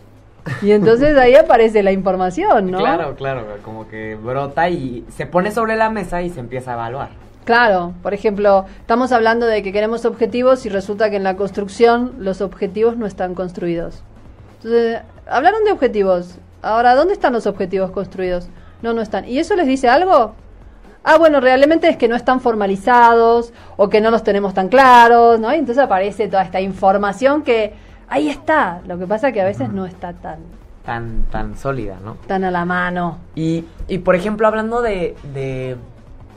Y 0.62 0.72
entonces 0.72 1.16
ahí 1.16 1.34
aparece 1.34 1.82
la 1.82 1.92
información, 1.92 2.70
¿no? 2.70 2.78
Claro, 2.78 3.14
claro, 3.14 3.44
como 3.64 3.88
que 3.88 4.14
brota 4.14 4.68
y 4.68 5.04
se 5.08 5.26
pone 5.26 5.50
sobre 5.50 5.76
la 5.76 5.90
mesa 5.90 6.22
y 6.22 6.30
se 6.30 6.40
empieza 6.40 6.72
a 6.72 6.74
evaluar. 6.74 7.08
Claro, 7.44 7.92
por 8.02 8.14
ejemplo, 8.14 8.64
estamos 8.80 9.12
hablando 9.12 9.46
de 9.46 9.62
que 9.62 9.72
queremos 9.72 10.04
objetivos 10.06 10.64
y 10.64 10.70
resulta 10.70 11.10
que 11.10 11.16
en 11.16 11.24
la 11.24 11.36
construcción 11.36 12.14
los 12.18 12.40
objetivos 12.40 12.96
no 12.96 13.06
están 13.06 13.34
construidos. 13.34 14.02
Entonces, 14.56 15.00
hablaron 15.28 15.64
de 15.64 15.72
objetivos. 15.72 16.38
Ahora, 16.62 16.94
¿dónde 16.94 17.12
están 17.12 17.34
los 17.34 17.46
objetivos 17.46 17.90
construidos? 17.90 18.48
No, 18.80 18.94
no 18.94 19.02
están. 19.02 19.28
¿Y 19.28 19.38
eso 19.38 19.56
les 19.56 19.66
dice 19.66 19.88
algo? 19.88 20.34
Ah, 21.02 21.18
bueno, 21.18 21.38
realmente 21.40 21.86
es 21.88 21.98
que 21.98 22.08
no 22.08 22.16
están 22.16 22.40
formalizados 22.40 23.52
o 23.76 23.90
que 23.90 24.00
no 24.00 24.10
los 24.10 24.22
tenemos 24.22 24.54
tan 24.54 24.68
claros, 24.68 25.38
¿no? 25.38 25.54
Y 25.54 25.58
entonces 25.58 25.84
aparece 25.84 26.28
toda 26.28 26.42
esta 26.42 26.62
información 26.62 27.42
que 27.42 27.74
ahí 28.08 28.28
está. 28.28 28.80
Lo 28.86 28.98
que 28.98 29.06
pasa 29.06 29.32
que 29.32 29.40
a 29.40 29.44
veces 29.44 29.70
no 29.70 29.86
está 29.86 30.12
tan, 30.12 30.38
Tan, 30.84 31.22
tan 31.30 31.56
sólida, 31.56 31.96
¿no? 32.04 32.16
tan 32.26 32.44
a 32.44 32.50
la 32.50 32.64
mano. 32.64 33.18
Y, 33.34 33.64
y 33.88 33.98
por 33.98 34.14
ejemplo, 34.16 34.46
hablando 34.46 34.82
de, 34.82 35.16
de, 35.32 35.76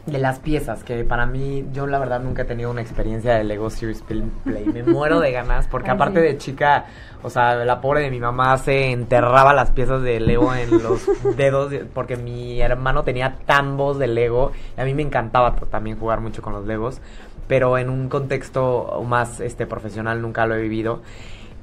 de 0.06 0.18
las 0.20 0.40
piezas, 0.40 0.86
que 0.86 1.04
para 1.04 1.26
mí, 1.26 1.66
yo 1.74 1.86
la 1.86 2.00
verdad 2.00 2.22
nunca 2.22 2.44
he 2.44 2.46
tenido 2.46 2.72
una 2.72 2.82
experiencia 2.82 3.34
de 3.36 3.44
Lego 3.44 3.70
Series 3.70 4.02
Play. 4.04 4.66
Me 4.74 4.84
muero 4.84 5.20
de 5.20 5.34
ganas, 5.34 5.68
porque 5.68 5.90
Ay, 5.90 5.96
aparte 5.96 6.22
sí. 6.22 6.26
de 6.28 6.38
chica, 6.38 6.86
o 7.24 7.30
sea, 7.30 7.56
la 7.66 7.82
pobre 7.82 8.00
de 8.02 8.10
mi 8.10 8.22
mamá 8.22 8.58
se 8.58 8.92
enterraba 8.92 9.54
las 9.54 9.72
piezas 9.72 10.02
de 10.02 10.22
Lego 10.22 10.54
en 10.56 10.82
los 10.82 11.06
dedos, 11.36 11.74
porque 11.94 12.16
mi 12.16 12.62
hermano 12.62 13.04
tenía 13.04 13.36
tambos 13.46 14.00
de 14.00 14.08
Lego, 14.08 14.54
y 14.78 14.82
a 14.82 14.86
mí 14.86 14.94
me 14.94 15.02
encantaba 15.02 15.56
también 15.70 16.00
jugar 16.00 16.22
mucho 16.22 16.42
con 16.42 16.54
los 16.54 16.66
Legos, 16.66 17.02
pero 17.50 17.78
en 17.78 17.90
un 17.90 18.08
contexto 18.08 19.04
más 19.06 19.42
este 19.42 19.66
profesional 19.66 20.22
nunca 20.22 20.46
lo 20.46 20.56
he 20.56 20.62
vivido. 20.62 21.02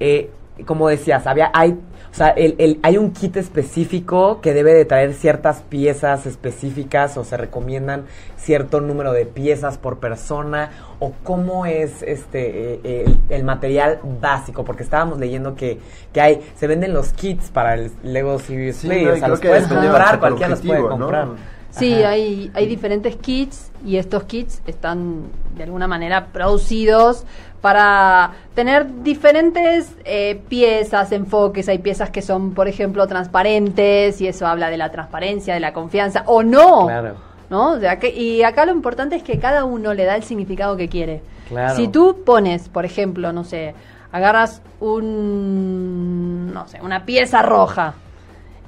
Eh, 0.00 0.30
como 0.66 0.88
decías, 0.88 1.26
había, 1.26 1.50
hay, 1.52 1.72
o 1.72 2.14
sea, 2.14 2.28
el, 2.28 2.54
el- 2.59 2.78
hay 2.85 2.96
un 2.96 3.11
kit 3.11 3.37
específico 3.37 4.40
que 4.40 4.52
debe 4.54 4.72
de 4.72 4.85
traer 4.85 5.12
ciertas 5.14 5.62
piezas 5.62 6.26
específicas 6.26 7.16
o 7.16 7.24
se 7.24 7.37
recomiendan 7.37 8.04
cierto 8.37 8.80
número 8.80 9.12
de 9.12 9.26
piezas 9.26 9.78
por 9.78 9.98
persona 9.98 10.70
o 11.00 11.12
cómo 11.24 11.66
es 11.66 12.02
este 12.04 12.74
eh, 12.85 13.04
el, 13.07 13.18
el 13.30 13.42
material 13.44 13.98
básico 14.20 14.64
porque 14.64 14.85
estábamos 14.85 15.18
leyendo 15.18 15.57
que, 15.57 15.80
que 16.12 16.20
hay 16.20 16.40
se 16.54 16.68
venden 16.68 16.94
los 16.94 17.12
kits 17.12 17.50
para 17.50 17.74
el 17.74 17.90
Lego 18.04 18.38
Series 18.38 18.76
Sí, 18.76 18.87
Play 18.87 19.04
no, 19.07 19.12
o 19.14 19.16
sea 19.16 19.28
los 19.28 19.40
puedes 19.40 19.66
comprar 19.66 20.20
cualquiera 20.20 20.50
los 20.50 20.61
puede 20.61 20.83
comprar. 20.83 21.28
Sí, 21.70 21.92
hay, 21.94 22.52
hay 22.54 22.66
diferentes 22.68 23.16
kits 23.16 23.72
y 23.85 23.96
estos 23.96 24.22
kits 24.24 24.62
están 24.68 25.22
de 25.57 25.64
alguna 25.64 25.88
manera 25.88 26.28
producidos 26.33 27.24
para 27.64 28.33
tener 28.55 29.03
diferentes 29.03 29.96
eh, 30.05 30.38
piezas, 30.50 31.12
enfoques. 31.12 31.66
Hay 31.70 31.79
piezas 31.79 32.11
que 32.11 32.20
son, 32.20 32.53
por 32.53 32.68
ejemplo, 32.68 33.07
transparentes 33.07 34.20
y 34.20 34.29
eso 34.29 34.46
habla 34.46 34.68
de 34.68 34.77
la 34.77 34.90
transparencia, 34.90 35.55
de 35.55 35.61
la 35.61 35.72
confianza 35.72 36.24
o 36.27 36.42
no. 36.42 36.85
claro 36.85 37.14
¿no? 37.48 37.70
O 37.70 37.81
sea, 37.81 37.98
que, 37.98 38.11
y 38.11 38.42
acá 38.42 38.66
lo 38.66 38.72
importante 38.72 39.16
es 39.16 39.22
que 39.22 39.38
cada 39.38 39.64
uno 39.64 39.94
le 39.94 40.05
da 40.05 40.14
el 40.14 40.24
significado 40.24 40.77
que 40.77 40.90
quiere. 40.90 41.22
Claro. 41.48 41.74
Si 41.74 41.88
tú 41.88 42.22
pones, 42.27 42.68
por 42.68 42.85
ejemplo, 42.85 43.33
no 43.33 43.44
sé, 43.44 43.74
agarras 44.12 44.61
un, 44.81 46.53
no 46.53 46.68
sé, 46.68 46.83
una 46.83 47.07
pieza 47.07 47.40
roja 47.40 47.94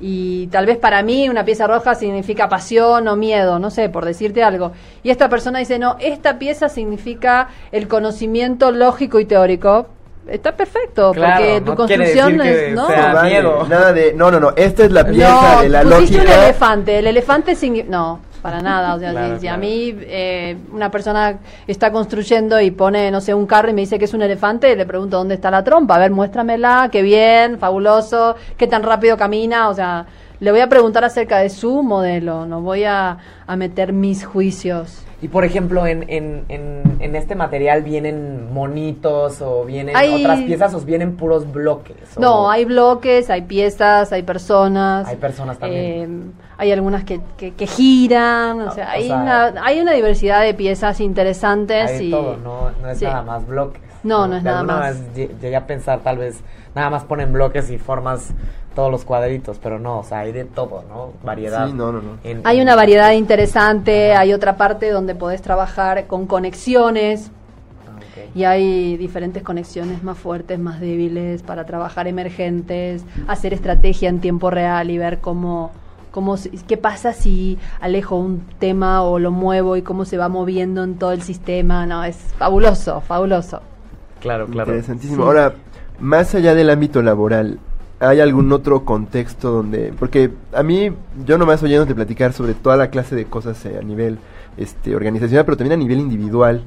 y 0.01 0.47
tal 0.49 0.67
vez 0.67 0.77
para 0.77 1.03
mí 1.03 1.29
una 1.29 1.45
pieza 1.45 1.67
roja 1.67 1.95
significa 1.95 2.49
pasión 2.49 3.09
o 3.09 3.17
miedo, 3.17 3.59
no 3.59 3.71
sé, 3.71 3.89
por 3.89 4.05
decirte 4.05 4.43
algo. 4.43 4.73
Y 5.03 5.11
esta 5.11 5.29
persona 5.29 5.59
dice, 5.59 5.79
no, 5.79 5.97
esta 6.01 6.39
pieza 6.39 6.69
significa 6.69 7.49
el 7.73 7.89
conocimiento 7.89 8.71
lógico 8.73 9.21
y 9.21 9.25
teórico. 9.25 9.87
Está 10.29 10.57
perfecto, 10.57 11.13
Claro, 11.13 11.37
porque 11.37 11.61
tu 11.61 11.71
no 11.71 11.77
construcción 11.77 12.41
es, 12.41 12.75
¿no? 12.75 12.89
sea- 12.89 13.09
No 13.09 13.15
vale, 13.15 13.31
miedo. 13.31 13.67
Nada 13.69 13.93
de, 13.93 14.13
no, 14.13 14.31
no, 14.31 14.41
no, 14.41 14.53
esta 14.57 14.85
es 14.85 14.91
la 14.91 15.07
pieza 15.07 15.55
no, 15.57 15.63
de 15.63 15.69
la 15.69 15.83
pusiste 15.83 16.17
lógica. 16.19 16.23
un 16.39 16.43
elefante. 16.45 16.99
El 16.99 17.07
elefante 17.07 17.55
significa... 17.55 17.91
No, 17.93 18.21
para 18.47 18.63
nada. 18.63 18.95
O 18.95 18.99
sea, 19.01 19.11
Claro, 19.11 19.35
si, 19.35 19.41
si 19.41 19.49
a 19.49 19.57
mí 19.57 19.97
eh, 20.03 20.57
una 20.73 20.89
persona 20.89 21.39
está 21.67 21.91
construyendo 21.91 22.61
y 22.61 22.71
pone, 22.71 23.11
no 23.11 23.21
sé, 23.21 23.35
un 23.35 23.45
carro 23.47 23.71
y 23.71 23.73
me 23.73 23.81
dice 23.81 23.99
que 23.99 24.05
es 24.05 24.15
un 24.15 24.23
elefante, 24.23 24.77
le 24.77 24.87
pregunto 24.87 25.17
dónde 25.17 25.35
está 25.35 25.51
la 25.51 25.65
trompa. 25.65 25.97
A 25.97 25.99
ver, 25.99 26.13
muéstramela, 26.13 26.89
qué 26.93 27.03
bien, 27.03 27.59
fabuloso, 27.59 28.37
qué 28.57 28.69
tan 28.69 28.85
rápido 28.85 29.17
camina. 29.17 29.69
O 29.69 29.75
sea, 29.75 30.07
le 30.39 30.51
voy 30.53 30.61
a 30.61 30.69
preguntar 30.69 31.03
acerca 31.05 31.39
de 31.39 31.51
su 31.51 31.83
modelo. 31.83 32.47
No 32.47 32.61
voy 32.61 32.85
a, 32.85 33.19
a 33.49 33.57
meter 33.57 33.93
mis 33.93 34.25
juicios. 34.25 35.06
Y 35.23 35.29
por 35.29 35.45
ejemplo, 35.47 35.87
en, 35.87 36.05
en, 36.09 36.45
en, 36.51 36.99
en 37.01 37.17
este 37.17 37.35
material 37.35 37.83
vienen 37.83 38.53
monitos 38.53 39.41
o 39.41 39.65
vienen 39.65 39.97
Hay- 39.97 40.13
otras 40.23 40.41
piezas 40.43 40.75
o 40.75 40.81
vienen 40.81 41.17
puros 41.17 41.51
bloques. 41.51 41.97
o- 42.17 42.21
No, 42.21 42.51
hay 42.51 42.67
bloques, 42.67 43.31
hay 43.31 43.43
piezas, 43.43 44.13
hay 44.13 44.23
personas. 44.25 45.09
Hay 45.09 45.17
personas 45.17 45.59
también. 45.59 46.35
eh, 46.37 46.43
hay 46.59 46.73
algunas 46.73 47.05
que, 47.05 47.21
que, 47.39 47.55
que 47.55 47.67
giran. 47.67 48.61
O 48.61 48.67
O- 48.69 48.71
sea, 48.73 48.87
o 48.87 48.91
hay, 48.91 49.07
sea- 49.07 49.17
una, 49.17 49.55
hay 49.65 49.81
una 49.81 49.93
diversidad 49.93 50.43
de 50.43 50.53
piezas 50.53 51.01
interesantes. 51.01 51.91
Hay 51.93 52.09
y, 52.09 52.11
todo, 52.11 52.37
no, 52.37 52.71
no 52.83 52.91
es 52.91 52.99
sí. 52.99 53.05
nada 53.07 53.23
más 53.23 53.47
bloques. 53.47 53.81
No, 54.03 54.27
no 54.27 54.37
es 54.37 54.43
De 54.43 54.49
nada 54.51 54.61
alguna 54.61 54.79
más. 54.79 55.15
vez 55.15 55.31
lle- 55.31 55.41
llegué 55.41 55.57
a 55.57 55.67
pensar, 55.67 56.01
tal 56.01 56.19
vez, 56.19 56.41
nada 56.75 56.91
más 56.91 57.05
ponen 57.05 57.33
bloques 57.33 57.71
y 57.71 57.79
formas 57.79 58.31
todos 58.75 58.91
los 58.91 59.05
cuadritos, 59.05 59.59
pero 59.63 59.79
no, 59.79 60.01
o 60.01 60.05
sea, 60.05 60.19
hay 60.21 60.33
de 60.33 60.45
todo, 60.45 60.85
¿no? 60.89 61.13
Variedad. 61.25 61.67
Sí, 61.67 61.73
no, 61.73 61.93
no, 61.93 62.03
no. 62.03 62.19
En- 62.25 62.43
Hay 62.45 62.59
en- 62.59 62.63
una 62.65 62.77
variedad 62.77 63.13
interesante, 63.13 64.15
hay 64.15 64.33
otra 64.33 64.57
parte 64.57 64.91
donde 64.91 65.15
podés 65.15 65.41
trabajar 65.43 66.07
con 66.07 66.27
conexiones 66.27 67.31
Ah, 67.89 67.99
y 68.35 68.45
hay 68.45 68.97
diferentes 68.99 69.43
conexiones 69.43 70.03
más 70.03 70.19
fuertes, 70.19 70.59
más 70.59 70.81
débiles 70.81 71.43
para 71.43 71.65
trabajar 71.65 72.07
emergentes, 72.07 73.05
hacer 73.29 73.55
estrategia 73.55 74.09
en 74.11 74.21
tiempo 74.21 74.51
real 74.51 74.91
y 74.91 74.99
ver 74.99 75.21
cómo, 75.21 75.71
cómo 76.11 76.37
qué 76.69 76.77
pasa 76.77 77.13
si 77.15 77.59
alejo 77.81 78.17
un 78.17 78.43
tema 78.59 79.03
o 79.03 79.19
lo 79.19 79.31
muevo 79.31 79.77
y 79.77 79.83
cómo 79.83 80.05
se 80.05 80.19
va 80.19 80.29
moviendo 80.29 80.85
en 80.85 80.97
todo 80.99 81.13
el 81.13 81.23
sistema. 81.23 81.87
No, 81.87 82.05
es 82.05 82.17
fabuloso, 82.39 83.01
fabuloso. 83.01 83.63
Claro, 84.27 84.47
claro. 84.49 84.73
Interesantísimo. 84.73 85.23
Sí. 85.23 85.23
Ahora, 85.23 85.55
más 86.01 86.35
allá 86.35 86.55
del 86.57 86.69
ámbito 86.71 87.01
laboral, 87.01 87.61
¿hay 88.01 88.19
algún 88.19 88.51
otro 88.53 88.85
contexto 88.85 89.53
donde.? 89.53 89.93
Porque 89.97 90.31
a 90.53 90.65
mí, 90.65 90.91
yo 91.25 91.39
nomás 91.39 91.63
oyéndote 91.63 91.95
platicar 91.95 92.33
sobre 92.33 92.55
toda 92.55 92.77
la 92.77 92.91
clase 92.91 93.15
de 93.15 93.27
cosas 93.27 93.65
eh, 93.67 93.79
a 93.81 93.85
nivel 93.85 94.19
este, 94.57 94.97
organizacional, 94.97 95.45
pero 95.45 95.57
también 95.57 95.79
a 95.79 95.83
nivel 95.83 96.01
individual 96.01 96.65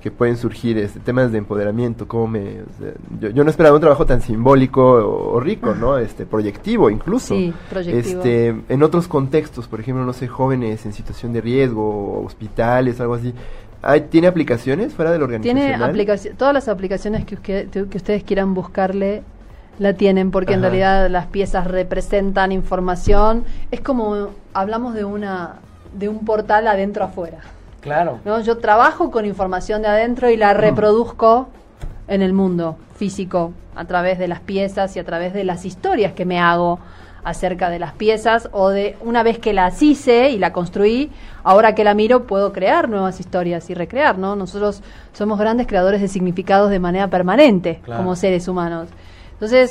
que 0.00 0.10
pueden 0.10 0.36
surgir 0.36 0.78
este, 0.78 1.00
temas 1.00 1.30
de 1.30 1.38
empoderamiento, 1.38 2.08
como 2.08 2.28
me, 2.28 2.62
o 2.62 2.78
sea, 2.78 2.92
yo, 3.20 3.28
yo 3.30 3.44
no 3.44 3.50
esperaba 3.50 3.74
un 3.74 3.82
trabajo 3.82 4.06
tan 4.06 4.22
simbólico 4.22 4.82
o, 4.82 5.34
o 5.34 5.40
rico, 5.40 5.74
¿no? 5.74 5.98
Este, 5.98 6.24
proyectivo 6.26 6.88
incluso. 6.88 7.34
Sí, 7.34 7.52
proyectivo. 7.68 8.22
Este, 8.22 8.54
en 8.68 8.82
otros 8.82 9.08
contextos, 9.08 9.66
por 9.68 9.80
ejemplo, 9.80 10.04
no 10.06 10.12
sé, 10.12 10.26
jóvenes 10.28 10.86
en 10.86 10.92
situación 10.92 11.32
de 11.32 11.40
riesgo, 11.40 12.22
hospitales, 12.24 13.00
algo 13.00 13.14
así. 13.14 13.34
¿Hay- 13.82 14.02
¿Tiene 14.02 14.26
aplicaciones 14.26 14.92
fuera 14.92 15.10
del 15.10 15.22
organización? 15.22 15.56
Tiene 15.56 15.82
aplicaciones, 15.82 16.38
todas 16.38 16.52
las 16.54 16.68
aplicaciones 16.68 17.24
que, 17.24 17.36
usque- 17.36 17.68
que 17.88 17.96
ustedes 17.96 18.22
quieran 18.24 18.54
buscarle 18.54 19.22
la 19.78 19.94
tienen 19.94 20.30
porque 20.30 20.52
en 20.52 20.60
realidad 20.60 21.08
las 21.08 21.26
piezas 21.26 21.66
representan 21.66 22.52
información. 22.52 23.44
Es 23.70 23.80
como 23.80 24.28
hablamos 24.52 24.94
de 24.94 25.04
una 25.04 25.56
de 25.94 26.08
un 26.08 26.24
portal 26.24 26.68
adentro 26.68 27.04
afuera. 27.04 27.38
Claro. 27.80 28.18
¿no? 28.26 28.40
Yo 28.42 28.58
trabajo 28.58 29.10
con 29.10 29.24
información 29.24 29.80
de 29.82 29.88
adentro 29.88 30.28
y 30.28 30.36
la 30.36 30.52
reproduzco 30.52 31.48
en 32.08 32.20
el 32.20 32.32
mundo 32.34 32.76
físico 32.96 33.52
a 33.74 33.86
través 33.86 34.18
de 34.18 34.28
las 34.28 34.40
piezas 34.40 34.94
y 34.96 34.98
a 34.98 35.04
través 35.04 35.32
de 35.32 35.44
las 35.44 35.64
historias 35.64 36.12
que 36.12 36.26
me 36.26 36.38
hago 36.38 36.78
acerca 37.24 37.70
de 37.70 37.78
las 37.78 37.92
piezas 37.92 38.48
o 38.52 38.68
de 38.70 38.96
una 39.02 39.22
vez 39.22 39.38
que 39.38 39.52
las 39.52 39.82
hice 39.82 40.30
y 40.30 40.38
la 40.38 40.52
construí, 40.52 41.10
ahora 41.44 41.74
que 41.74 41.84
la 41.84 41.94
miro 41.94 42.24
puedo 42.26 42.52
crear 42.52 42.88
nuevas 42.88 43.20
historias 43.20 43.68
y 43.70 43.74
recrear, 43.74 44.18
¿no? 44.18 44.36
Nosotros 44.36 44.82
somos 45.12 45.38
grandes 45.38 45.66
creadores 45.66 46.00
de 46.00 46.08
significados 46.08 46.70
de 46.70 46.78
manera 46.78 47.08
permanente 47.08 47.80
Claro. 47.84 48.02
como 48.02 48.16
seres 48.16 48.46
humanos. 48.48 48.88
Entonces, 49.34 49.70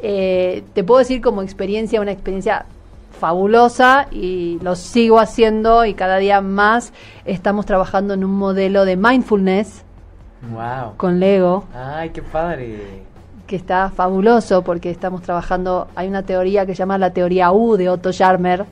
eh, 0.00 0.62
te 0.72 0.82
puedo 0.84 0.98
decir 1.00 1.20
como 1.20 1.42
experiencia, 1.42 2.00
una 2.00 2.12
experiencia 2.12 2.64
fabulosa 3.18 4.06
y 4.10 4.58
lo 4.62 4.76
sigo 4.76 5.18
haciendo 5.20 5.84
y 5.84 5.92
cada 5.94 6.16
día 6.16 6.40
más 6.40 6.92
estamos 7.26 7.66
trabajando 7.66 8.14
en 8.14 8.24
un 8.24 8.30
modelo 8.32 8.84
de 8.84 8.96
mindfulness 8.96 9.84
Wow. 10.50 10.96
con 10.96 11.20
Lego 11.20 11.64
Ay, 11.74 12.10
qué 12.10 12.22
padre. 12.22 13.02
Que 13.50 13.56
está 13.56 13.90
fabuloso 13.90 14.62
porque 14.62 14.90
estamos 14.90 15.22
trabajando, 15.22 15.88
hay 15.96 16.06
una 16.06 16.22
teoría 16.22 16.66
que 16.66 16.76
se 16.76 16.78
llama 16.78 16.98
la 16.98 17.10
teoría 17.10 17.50
U 17.50 17.76
de 17.76 17.88
Otto 17.88 18.12
Scharmer, 18.12 18.64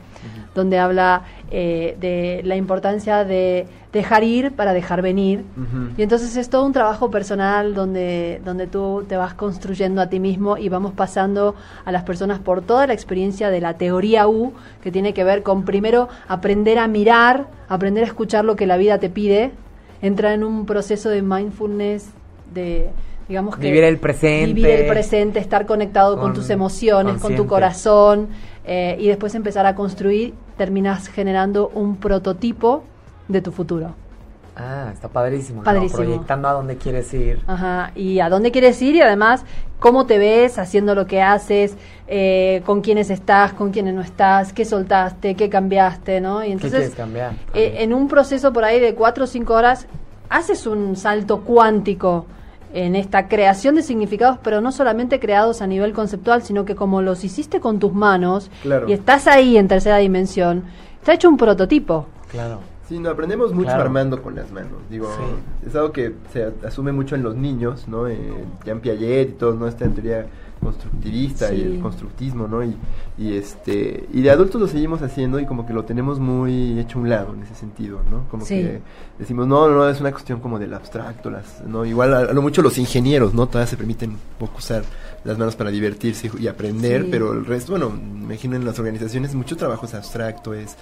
donde 0.55 0.79
habla 0.79 1.23
eh, 1.51 1.97
de 1.99 2.43
la 2.45 2.55
importancia 2.55 3.25
de 3.25 3.67
dejar 3.93 4.23
ir 4.23 4.53
para 4.53 4.73
dejar 4.73 5.03
venir. 5.03 5.45
Y 5.97 6.03
entonces 6.03 6.37
es 6.37 6.49
todo 6.49 6.65
un 6.65 6.73
trabajo 6.73 7.11
personal 7.11 7.75
donde, 7.75 8.41
donde 8.45 8.69
tú 8.69 9.05
te 9.09 9.17
vas 9.17 9.35
construyendo 9.35 10.01
a 10.01 10.09
ti 10.09 10.21
mismo 10.21 10.57
y 10.57 10.69
vamos 10.69 10.93
pasando 10.93 11.57
a 11.85 11.91
las 11.91 12.05
personas 12.05 12.39
por 12.39 12.63
toda 12.63 12.87
la 12.87 12.93
experiencia 12.93 13.51
de 13.51 13.61
la 13.61 13.75
teoría 13.79 14.29
U, 14.29 14.53
que 14.81 14.93
tiene 14.93 15.13
que 15.13 15.25
ver 15.25 15.43
con 15.43 15.65
primero 15.65 16.09
aprender 16.29 16.79
a 16.79 16.87
mirar, 16.87 17.49
aprender 17.69 18.05
a 18.05 18.07
escuchar 18.07 18.45
lo 18.45 18.55
que 18.55 18.69
la 18.69 18.77
vida 18.77 18.99
te 18.99 19.11
pide, 19.11 19.51
entrar 20.03 20.35
en 20.35 20.45
un 20.45 20.67
proceso 20.67 21.09
de 21.09 21.23
mindfulness, 21.23 22.11
de 22.55 22.91
digamos 23.29 23.57
que 23.57 23.63
Vivir 23.67 23.85
el 23.85 23.99
presente. 23.99 24.55
vivir 24.55 24.71
el 24.71 24.87
presente, 24.87 25.39
estar 25.39 25.67
conectado 25.67 26.15
con, 26.17 26.27
Con- 26.27 26.35
tus 26.35 26.51
emociones, 26.51 27.21
con 27.21 27.35
tu 27.37 27.47
corazón 27.47 28.29
eh, 28.65 28.97
y 28.99 29.09
después 29.09 29.35
empezar 29.35 29.67
a 29.67 29.75
construir, 29.75 30.35
terminas 30.57 31.09
generando 31.09 31.69
un 31.75 31.97
prototipo 31.97 32.85
de 33.29 33.41
tu 33.43 33.53
futuro. 33.53 33.95
Ah, 34.57 34.91
está 34.93 35.07
padrísimo. 35.09 35.59
¿no? 35.61 35.65
Padrísimo. 35.65 36.03
Proyectando 36.03 36.49
a 36.49 36.53
dónde 36.55 36.77
quieres 36.79 37.15
ir. 37.15 37.41
Ajá, 37.47 37.93
y 37.95 38.19
a 38.19 38.29
dónde 38.29 38.51
quieres 38.51 38.83
ir 38.83 38.97
y 38.97 39.01
además 39.01 39.45
cómo 39.79 40.07
te 40.07 40.19
ves 40.19 40.59
haciendo 40.59 40.97
lo 40.97 41.07
que 41.07 41.23
haces, 41.23 41.77
eh, 42.09 42.63
con 42.67 42.81
quiénes 42.81 43.11
estás, 43.11 43.53
con 43.53 43.71
quiénes 43.71 43.95
no 43.95 44.01
estás, 44.01 44.53
qué 44.53 44.65
soltaste, 44.65 45.37
qué 45.37 45.49
cambiaste, 45.49 46.21
¿no? 46.21 46.43
Y 46.43 46.47
¿Qué 46.47 46.53
entonces, 46.55 46.79
quieres 46.81 46.97
cambiar? 46.97 47.33
eh, 47.55 47.77
en 47.79 47.93
un 47.95 48.09
proceso 48.09 48.53
por 48.53 48.65
ahí 48.65 48.81
de 48.81 48.95
cuatro 48.97 49.25
o 49.25 49.27
cinco 49.29 49.55
horas, 49.55 49.87
haces 50.29 50.67
un 50.67 50.97
salto 50.97 51.43
cuántico 51.43 52.27
en 52.73 52.95
esta 52.97 53.29
creación 53.29 53.75
de 53.75 53.83
significados, 53.83 54.39
pero 54.43 54.61
no 54.61 54.73
solamente 54.73 55.21
creados 55.21 55.63
a 55.63 55.67
nivel 55.67 55.93
conceptual, 55.93 56.43
sino 56.43 56.65
que 56.65 56.75
como 56.75 57.03
los 57.03 57.25
hiciste 57.25 57.61
con 57.61 57.79
tus 57.79 57.93
manos 57.95 58.51
Claro. 58.63 58.89
y 58.89 58.93
estás 58.93 59.27
ahí 59.27 59.57
en 59.57 59.69
tercera 59.69 59.97
dimensión, 59.99 60.65
te 61.05 61.11
ha 61.13 61.15
hecho 61.15 61.29
un 61.29 61.37
prototipo. 61.37 62.07
Claro. 62.31 62.61
Sí, 62.89 62.99
no, 62.99 63.11
aprendemos 63.11 63.53
mucho 63.53 63.67
Claro. 63.69 63.83
armando 63.83 64.23
con 64.23 64.35
las 64.35 64.51
manos. 64.51 64.73
Digo, 64.89 65.09
Sí. 65.15 65.67
es 65.69 65.75
algo 65.77 65.93
que 65.93 66.15
se 66.33 66.51
asume 66.67 66.91
mucho 66.93 67.15
en 67.17 67.23
los 67.23 67.37
niños, 67.37 67.87
¿no? 67.87 68.07
Eh, 68.09 68.19
Jean 68.65 68.81
Piaget 68.81 69.29
y 69.29 69.33
todo, 69.33 69.55
¿no? 69.55 69.67
Esta 69.69 69.87
teoría 69.89 70.27
constructivista 70.59 71.53
y 71.53 71.63
el 71.63 71.81
constructismo, 71.81 72.47
¿no? 72.49 72.63
Y, 72.65 72.77
y 73.19 73.35
este 73.35 74.09
y 74.13 74.21
de 74.23 74.31
adultos 74.31 74.61
lo 74.61 74.69
seguimos 74.69 75.03
haciendo 75.03 75.39
y 75.41 75.47
como 75.47 75.67
que 75.67 75.73
lo 75.73 75.85
tenemos 75.85 76.19
muy 76.19 76.79
hecho 76.79 76.99
a 76.99 77.03
un 77.03 77.09
lado 77.09 77.35
en 77.35 77.43
ese 77.43 77.55
sentido, 77.55 78.01
¿no? 78.11 78.29
Como 78.31 78.45
Sí. 78.45 78.55
que 78.55 78.81
decimos, 79.19 79.47
no, 79.47 79.69
no, 79.69 79.89
es 79.89 80.01
una 80.01 80.13
cuestión 80.13 80.41
como 80.41 80.59
del 80.59 80.75
abstracto, 80.75 81.31
las, 81.31 81.63
¿no? 81.67 81.85
Igual 81.85 82.15
a, 82.15 82.19
a 82.21 82.33
lo 82.33 82.43
mucho 82.43 82.63
los 82.63 82.79
ingenieros, 82.79 83.35
¿no? 83.35 83.47
Todavía 83.47 83.67
se 83.69 83.77
permiten 83.77 84.11
un 84.11 84.19
poco 84.39 84.59
usar 84.59 84.83
las 85.25 85.37
manos 85.37 85.57
para 85.57 85.71
divertirse 85.71 86.31
y 86.39 86.47
aprender, 86.47 87.03
Sí. 87.03 87.09
pero 87.11 87.33
el 87.33 87.45
resto, 87.45 87.73
bueno, 87.73 87.91
me 87.91 88.25
imagino 88.25 88.57
en 88.57 88.65
las 88.65 88.79
organizaciones 88.79 89.35
mucho 89.35 89.57
trabajo 89.57 89.87
es 89.87 89.95
abstracto, 89.95 90.55
es 90.55 90.77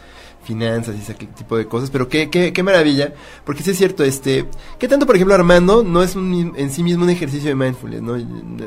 finanzas 0.47 0.95
y 0.97 1.01
ese 1.01 1.15
tipo 1.15 1.57
de 1.57 1.67
cosas, 1.67 1.91
pero 1.91 2.09
qué, 2.09 2.31
qué, 2.31 2.53
qué 2.53 2.63
maravilla, 2.63 3.13
porque 3.45 3.63
sí 3.63 3.73
es 3.73 3.77
cierto, 3.79 4.05
este, 4.05 4.47
¿qué 4.79 4.87
tanto, 4.89 5.05
por 5.05 5.17
ejemplo, 5.17 5.35
Armando 5.35 5.83
no 5.83 6.03
es 6.03 6.15
un 6.17 6.55
en 6.57 6.71
sí 6.71 6.83
mismo 6.83 7.05
un 7.05 7.11
ejercicio 7.11 7.49
de 7.49 7.55
mindfulness, 7.57 8.03
¿no? 8.03 8.17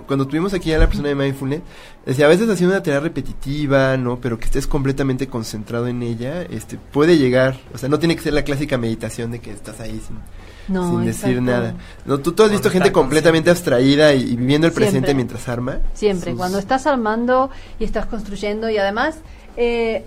Cuando 0.06 0.28
tuvimos 0.28 0.54
aquí 0.54 0.72
a 0.74 0.78
la 0.78 0.88
persona 0.88 1.08
de 1.10 1.16
mindfulness, 1.16 1.62
decía, 2.06 2.26
a 2.26 2.30
veces 2.30 2.50
haciendo 2.50 2.76
una 2.76 2.84
tarea 2.84 3.00
repetitiva, 3.00 3.96
¿no? 3.98 4.20
Pero 4.20 4.38
que 4.38 4.46
estés 4.46 4.68
completamente 4.68 5.28
concentrado 5.28 5.88
en 5.88 6.04
ella, 6.04 6.42
este, 6.44 6.78
puede 6.78 7.18
llegar, 7.18 7.58
o 7.74 7.78
sea, 7.78 7.88
no 7.90 7.98
tiene 8.00 8.16
que 8.16 8.22
ser 8.24 8.34
la 8.34 8.44
clásica 8.44 8.78
meditación 8.78 9.32
de 9.32 9.40
que 9.40 9.52
estás 9.52 9.80
ahí 9.80 10.02
sin, 10.06 10.18
No, 10.74 10.90
sin 10.92 11.06
decir 11.06 11.42
nada. 11.42 11.76
¿No? 12.06 12.20
¿Tú, 12.20 12.34
tú 12.34 12.44
has 12.44 12.52
visto 12.52 12.70
gente 12.70 12.92
completamente 12.92 13.50
abstraída 13.50 14.14
y, 14.14 14.24
y 14.32 14.36
viviendo 14.36 14.68
el 14.68 14.74
presente 14.74 15.08
Siempre. 15.08 15.14
mientras 15.16 15.48
arma? 15.48 15.80
Siempre, 15.94 16.32
Sus- 16.32 16.38
cuando 16.40 16.60
estás 16.60 16.86
armando 16.88 17.50
y 17.80 17.84
estás 17.86 18.06
construyendo 18.06 18.70
y 18.70 18.78
además 18.78 19.18
eh, 19.58 20.06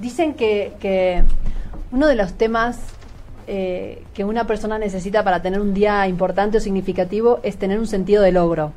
dicen 0.00 0.34
que, 0.34 0.72
que 0.80 1.22
uno 1.92 2.06
de 2.06 2.14
los 2.14 2.34
temas 2.34 2.78
eh, 3.46 4.02
que 4.14 4.24
una 4.24 4.46
persona 4.46 4.78
necesita 4.78 5.22
para 5.22 5.42
tener 5.42 5.60
un 5.60 5.74
día 5.74 6.08
importante 6.08 6.56
o 6.56 6.60
significativo 6.60 7.40
es 7.42 7.58
tener 7.58 7.78
un 7.78 7.86
sentido 7.86 8.22
de 8.22 8.32
logro. 8.32 8.72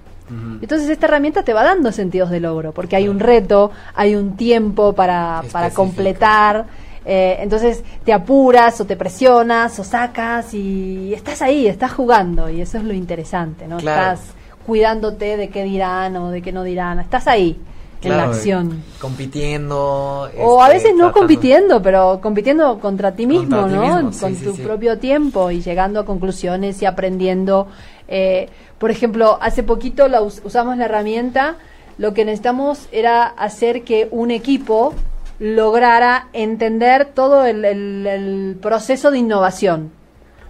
Entonces 0.62 0.90
esta 0.90 1.06
herramienta 1.06 1.44
te 1.44 1.54
va 1.54 1.64
dando 1.64 1.90
sentidos 1.94 2.30
de 2.30 2.42
logro, 2.42 2.74
porque 2.74 2.98
hay 2.98 3.08
un 3.08 3.18
reto, 3.18 3.72
hay 3.96 4.14
un 4.14 4.36
tiempo 4.36 4.92
para, 4.92 5.42
para 5.54 5.70
completar, 5.70 6.66
eh, 7.06 7.38
entonces 7.40 7.82
te 8.04 8.12
apuras 8.12 8.82
o 8.82 8.86
te 8.86 8.98
presionas 8.98 9.80
o 9.80 9.86
sacas 9.86 10.54
y 10.54 11.14
estás 11.14 11.42
ahí, 11.42 11.66
estás 11.68 11.94
jugando 11.94 12.50
y 12.50 12.60
eso 12.60 12.78
es 12.78 12.84
lo 12.84 12.94
interesante, 12.94 13.70
¿no? 13.70 13.78
Claro. 13.78 14.16
Estás 14.16 14.34
cuidándote 14.66 15.38
de 15.38 15.48
qué 15.48 15.64
dirán 15.64 16.18
o 16.18 16.30
de 16.30 16.42
qué 16.42 16.52
no 16.52 16.64
dirán, 16.64 17.00
estás 17.00 17.28
ahí 17.28 17.58
en 18.02 18.16
la 18.18 18.24
acción. 18.26 18.84
Compitiendo. 19.00 20.30
O 20.40 20.62
a 20.62 20.68
este, 20.68 20.78
veces 20.90 20.96
no 20.98 21.12
compitiendo, 21.12 21.82
pero 21.82 22.20
compitiendo 22.22 22.80
contra 22.80 23.14
ti 23.14 23.26
mismo, 23.28 23.62
Contra 23.62 23.68
ti 23.82 23.88
¿no? 23.88 23.96
mismo, 23.96 24.14
sí, 24.14 24.20
Con 24.20 24.36
sí, 24.36 24.44
tu 24.46 24.56
sí. 24.56 24.62
propio 24.62 24.98
tiempo 25.00 25.52
y 25.52 25.62
llegando 25.62 26.00
a 26.00 26.06
conclusiones 26.06 26.82
y 26.82 26.86
aprendiendo. 26.86 27.68
Eh, 28.08 28.50
por 28.78 28.92
ejemplo, 28.92 29.38
hace 29.42 29.64
poquito 29.64 30.08
la 30.08 30.22
us- 30.22 30.42
usamos 30.46 30.78
la 30.78 30.86
herramienta, 30.86 31.56
lo 31.98 32.14
que 32.14 32.24
necesitamos 32.26 32.88
era 32.92 33.26
hacer 33.26 33.84
que 33.84 34.08
un 34.12 34.30
equipo 34.32 34.94
lograra 35.40 36.28
entender 36.34 37.06
todo 37.06 37.46
el, 37.46 37.64
el- 37.66 38.08
el 38.08 38.58
proceso 38.62 39.12
de 39.12 39.20
innovación. 39.20 39.92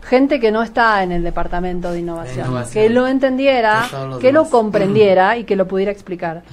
Gente 0.02 0.40
que 0.40 0.52
no 0.52 0.64
está 0.64 1.04
en 1.04 1.12
el 1.12 1.22
departamento 1.24 1.92
de 1.92 2.00
innovación, 2.00 2.46
innovación. 2.48 2.74
que 2.74 2.90
lo 2.90 3.08
entendiera, 3.08 3.86
Que 4.22 4.32
lo 4.32 4.50
comprendiera 4.50 5.38
y 5.38 5.44
que 5.44 5.56
lo 5.58 5.68
pudiera 5.68 5.92
explicar. 5.92 6.44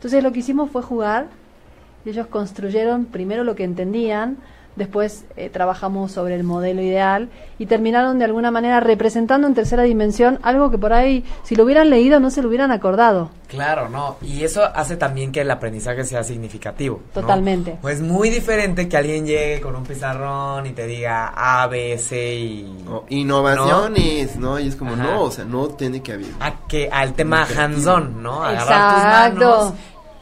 Entonces 0.00 0.24
lo 0.24 0.32
que 0.32 0.38
hicimos 0.38 0.70
fue 0.70 0.80
jugar. 0.80 1.26
Ellos 2.06 2.26
construyeron 2.26 3.04
primero 3.04 3.44
lo 3.44 3.54
que 3.54 3.64
entendían, 3.64 4.38
después 4.80 5.26
eh, 5.36 5.50
trabajamos 5.50 6.10
sobre 6.10 6.34
el 6.34 6.42
modelo 6.42 6.80
ideal 6.80 7.28
y 7.58 7.66
terminaron 7.66 8.18
de 8.18 8.24
alguna 8.24 8.50
manera 8.50 8.80
representando 8.80 9.46
en 9.46 9.54
tercera 9.54 9.82
dimensión 9.82 10.38
algo 10.42 10.70
que 10.70 10.78
por 10.78 10.94
ahí, 10.94 11.22
si 11.42 11.54
lo 11.54 11.64
hubieran 11.64 11.90
leído, 11.90 12.18
no 12.18 12.30
se 12.30 12.40
lo 12.40 12.48
hubieran 12.48 12.72
acordado. 12.72 13.28
Claro, 13.46 13.90
no. 13.90 14.16
Y 14.22 14.42
eso 14.42 14.62
hace 14.64 14.96
también 14.96 15.32
que 15.32 15.42
el 15.42 15.50
aprendizaje 15.50 16.04
sea 16.04 16.24
significativo. 16.24 17.02
¿no? 17.14 17.20
Totalmente. 17.20 17.76
Pues 17.82 18.00
muy 18.00 18.30
diferente 18.30 18.88
que 18.88 18.96
alguien 18.96 19.26
llegue 19.26 19.60
con 19.60 19.76
un 19.76 19.84
pizarrón 19.84 20.64
y 20.64 20.70
te 20.70 20.86
diga 20.86 21.32
A, 21.36 21.66
B, 21.66 21.98
C 21.98 22.34
y. 22.36 22.74
Innovaciones, 23.10 24.36
¿no? 24.36 24.58
Y 24.58 24.68
es 24.68 24.76
como, 24.76 24.94
Ajá. 24.94 25.02
no, 25.02 25.22
o 25.24 25.30
sea, 25.30 25.44
no 25.44 25.68
tiene 25.68 26.00
que 26.02 26.12
haber. 26.14 26.28
a 26.40 26.66
que 26.66 26.88
al 26.90 27.12
tema 27.12 27.44
hands-on, 27.54 28.22
¿no? 28.22 28.42
Agarrar 28.42 28.94
tus 28.94 29.02
Exacto. 29.02 29.40
manos. 29.40 29.74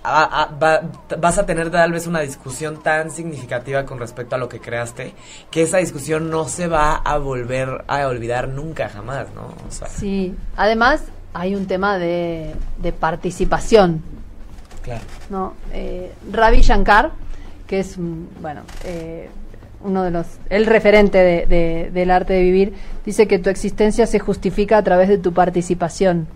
A- 0.09 0.43
a- 0.43 0.47
va- 0.59 0.83
vas 1.21 1.39
a 1.39 1.47
tener 1.47 1.71
tal 1.71 1.93
vez 1.93 2.07
una 2.07 2.21
discusión 2.21 2.83
tan 2.83 3.11
significativa 3.11 3.85
con 3.85 3.99
respecto 3.99 4.35
a 4.35 4.39
lo 4.39 4.49
que 4.49 4.61
creaste 4.61 5.15
que 5.51 5.63
esa 5.63 5.79
discusión 5.79 6.31
no 6.31 6.49
se 6.49 6.67
va 6.69 6.97
a 6.97 7.19
volver 7.19 7.85
a 7.87 8.07
olvidar 8.07 8.49
nunca 8.49 8.89
jamás, 8.89 9.27
¿no? 9.35 9.55
O 9.67 9.71
sea, 9.71 9.89
Sí, 9.89 10.35
además 10.57 11.03
hay 11.35 11.55
un 11.55 11.67
tema 11.67 11.99
de, 11.99 12.55
de 12.79 12.93
participación. 12.93 14.03
claro. 14.83 15.03
¿no? 15.31 15.55
Eh, 15.73 16.13
Ravi 16.33 16.61
Shankar, 16.63 17.11
que 17.67 17.81
es, 17.81 17.99
mm, 17.99 18.25
bueno, 18.41 18.63
eh, 18.85 19.29
uno 19.83 20.03
de 20.03 20.11
los, 20.11 20.27
el 20.51 20.65
referente 20.67 21.19
de- 21.19 21.47
de- 21.47 21.91
del 21.93 22.11
arte 22.11 22.33
de 22.33 22.43
vivir, 22.43 22.73
dice 23.05 23.29
que 23.29 23.39
tu 23.39 23.51
existencia 23.51 24.07
se 24.07 24.19
justifica 24.19 24.79
a 24.79 24.83
través 24.83 25.09
de 25.09 25.19
tu 25.19 25.33
participación. 25.35 26.27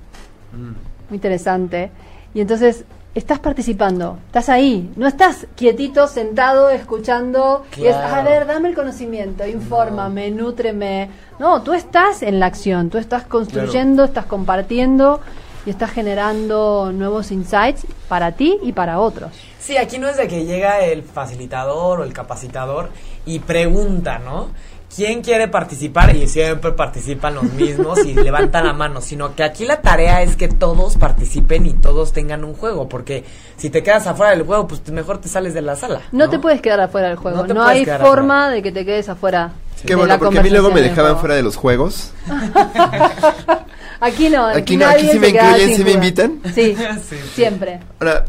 Muy 0.52 1.16
interesante. 1.16 1.90
Y 2.34 2.40
entonces, 2.42 2.84
estás 3.14 3.38
participando, 3.40 4.18
estás 4.26 4.48
ahí, 4.48 4.90
no 4.96 5.06
estás 5.06 5.46
quietito, 5.54 6.06
sentado, 6.06 6.70
escuchando, 6.70 7.64
y 7.76 7.86
es, 7.86 7.94
Claro. 7.94 8.14
a 8.14 8.22
ver, 8.22 8.46
dame 8.46 8.70
el 8.70 8.74
conocimiento, 8.74 9.46
infórmame, 9.46 10.30
nútreme. 10.30 11.10
No, 11.38 11.62
tú 11.62 11.74
estás 11.74 12.22
en 12.22 12.40
la 12.40 12.46
acción, 12.46 12.88
tú 12.90 12.98
estás 12.98 13.24
construyendo, 13.24 14.04
estás 14.04 14.26
compartiendo 14.26 15.20
y 15.66 15.70
estás 15.70 15.90
generando 15.90 16.90
nuevos 16.92 17.30
insights 17.30 17.86
para 18.08 18.32
ti 18.32 18.58
y 18.62 18.72
para 18.72 18.98
otros. 18.98 19.30
Sí, 19.58 19.76
aquí 19.76 19.98
no 19.98 20.08
es 20.08 20.16
de 20.16 20.26
que 20.26 20.44
llega 20.44 20.80
el 20.80 21.02
facilitador 21.02 22.00
o 22.00 22.04
el 22.04 22.12
capacitador 22.12 22.90
y 23.26 23.38
pregunta, 23.40 24.18
¿no? 24.18 24.48
¿Quién 24.94 25.22
quiere 25.22 25.48
participar? 25.48 26.14
Y 26.14 26.28
siempre 26.28 26.72
participan 26.72 27.34
los 27.34 27.44
mismos 27.44 28.04
y 28.04 28.12
levantan 28.14 28.66
la 28.66 28.74
mano, 28.74 29.00
sino 29.00 29.34
que 29.34 29.42
aquí 29.42 29.64
la 29.64 29.80
tarea 29.80 30.22
es 30.22 30.36
que 30.36 30.48
todos 30.48 30.96
participen 30.96 31.64
y 31.64 31.72
todos 31.72 32.12
tengan 32.12 32.44
un 32.44 32.54
juego, 32.54 32.88
porque 32.88 33.24
si 33.56 33.70
te 33.70 33.82
quedas 33.82 34.06
afuera 34.06 34.32
del 34.32 34.42
juego, 34.42 34.68
pues 34.68 34.86
mejor 34.90 35.18
te 35.18 35.28
sales 35.28 35.54
de 35.54 35.62
la 35.62 35.76
sala. 35.76 36.02
No, 36.12 36.28
te 36.28 36.38
puedes 36.38 36.60
quedar 36.60 36.80
afuera 36.80 37.08
del 37.08 37.16
juego, 37.16 37.46
No 37.46 37.64
hay 37.64 37.86
forma 37.86 38.50
de 38.50 38.62
que 38.62 38.70
te 38.70 38.84
quedes 38.84 39.08
afuera. 39.08 39.52
Qué 39.82 39.88
de 39.88 39.94
bueno, 39.96 40.08
la 40.08 40.18
porque 40.18 40.38
a 40.38 40.42
mí 40.42 40.50
luego 40.50 40.70
me 40.70 40.82
dejaban 40.82 41.18
fuera 41.18 41.34
de 41.34 41.42
los 41.42 41.56
juegos. 41.56 42.12
Aquí 44.00 44.28
no, 44.28 44.46
Aquí 44.46 44.76
no, 44.76 44.88
aquí 44.88 45.08
sí 45.12 45.18
me 45.20 45.28
incluyen, 45.28 45.76
sí 45.76 45.84
me 45.84 45.92
invitan. 45.92 46.40
Sí, 46.52 46.74
Sí, 47.08 47.16
sí. 47.16 47.16
siempre. 47.34 47.78
Ahora, 48.00 48.24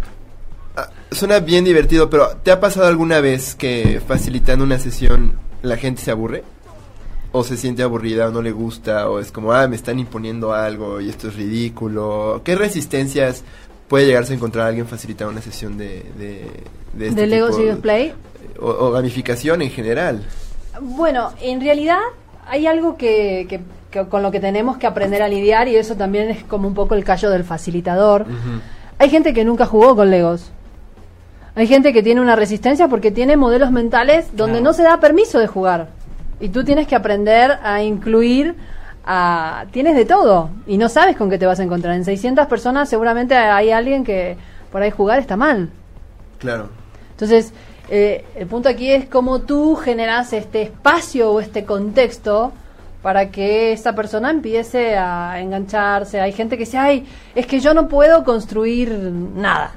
ah, 0.78 0.88
suena 1.10 1.40
bien 1.40 1.66
divertido, 1.66 2.12
pero 2.12 2.38
¿te 2.44 2.52
ha 2.52 2.60
pasado 2.60 2.86
alguna 2.86 3.20
vez 3.22 3.56
que 3.56 4.00
facilitando 4.08 4.64
una 4.64 4.78
sesión 4.78 5.40
la 5.64 5.78
gente 5.78 6.04
se 6.04 6.12
aburre? 6.12 6.44
¿O 7.36 7.44
se 7.44 7.58
siente 7.58 7.82
aburrida 7.84 8.28
o 8.28 8.32
no 8.32 8.42
le 8.42 8.52
gusta? 8.52 9.10
¿O 9.10 9.20
es 9.20 9.32
como, 9.32 9.52
ah, 9.54 9.68
me 9.68 9.76
están 9.76 9.98
imponiendo 10.00 10.54
algo 10.54 11.02
y 11.02 11.10
esto 11.10 11.28
es 11.28 11.36
ridículo? 11.36 12.42
¿Qué 12.46 12.56
resistencias 12.56 13.44
puede 13.88 14.06
llegarse 14.06 14.34
a 14.34 14.36
encontrar 14.36 14.68
alguien 14.68 14.86
facilitando 14.88 15.32
una 15.32 15.42
sesión 15.42 15.78
de, 15.78 16.06
de, 16.18 16.46
de 16.94 17.08
este 17.08 17.22
de 17.22 17.28
Lego? 17.28 17.52
Serious 17.52 17.80
Play. 17.80 18.14
O, 18.62 18.68
o 18.70 18.92
gamificación 18.92 19.62
en 19.64 19.72
general. 19.72 20.24
Bueno, 20.80 21.32
en 21.42 21.60
realidad 21.60 22.00
hay 22.48 22.68
algo 22.68 22.98
que, 22.98 23.46
que- 23.50 23.60
que 23.90 24.08
con 24.08 24.24
lo 24.24 24.32
que 24.32 24.40
tenemos 24.40 24.78
que 24.78 24.88
aprender 24.88 25.22
a 25.22 25.28
lidiar 25.28 25.68
y 25.68 25.76
eso 25.76 25.96
también 25.96 26.30
es 26.32 26.44
como 26.44 26.68
un 26.68 26.74
poco 26.74 26.96
el 26.96 27.04
callo 27.04 27.30
del 27.30 27.44
facilitador. 27.44 28.26
Hay 28.98 29.10
gente 29.12 29.34
que 29.36 29.44
nunca 29.46 29.68
jugó 29.68 29.96
con 29.96 30.10
Legos. 30.10 30.50
Hay 31.56 31.68
gente 31.68 31.94
que 31.94 32.02
tiene 32.02 32.20
una 32.20 32.36
resistencia 32.36 32.88
porque 32.88 33.12
tiene 33.12 33.38
modelos 33.38 33.70
mentales 33.72 34.36
donde 34.36 34.62
no 34.62 34.74
se 34.74 34.82
da 34.82 35.00
permiso 35.00 35.38
de 35.38 35.46
jugar. 35.46 35.90
Y 36.40 36.50
tú 36.50 36.64
tienes 36.64 36.88
que 36.88 36.96
aprender 36.96 37.60
a 37.64 37.82
incluir 37.82 38.56
a... 39.06 39.66
Tienes 39.72 39.96
de 39.96 40.06
todo 40.06 40.50
y 40.68 40.78
no 40.78 40.90
sabes 40.90 41.16
con 41.16 41.30
qué 41.30 41.38
te 41.38 41.46
vas 41.46 41.60
a 41.60 41.64
encontrar. 41.64 41.96
En 41.96 42.06
600 42.06 42.48
personas 42.48 42.90
seguramente 42.90 43.36
hay 43.36 43.72
alguien 43.72 44.04
que 44.04 44.38
por 44.72 44.82
ahí 44.82 44.92
jugar 44.92 45.20
está 45.20 45.36
mal. 45.36 45.70
Claro. 46.40 46.70
Entonces, 47.12 47.54
eh, 47.90 48.26
el 48.36 48.48
punto 48.48 48.70
aquí 48.70 48.92
es 48.92 49.06
cómo 49.06 49.42
tú 49.42 49.76
generas 49.76 50.34
este 50.34 50.64
espacio 50.64 51.32
o 51.32 51.40
este 51.40 51.66
contexto 51.66 52.54
para 53.02 53.30
que 53.30 53.74
esa 53.74 53.94
persona 53.94 54.32
empiece 54.32 54.98
a 54.98 55.40
engancharse. 55.40 56.22
Hay 56.22 56.32
gente 56.32 56.58
que 56.58 56.64
dice, 56.64 56.78
ay, 56.78 57.06
es 57.36 57.46
que 57.46 57.60
yo 57.60 57.74
no 57.74 57.88
puedo 57.88 58.24
construir 58.24 58.92
nada. 58.92 59.74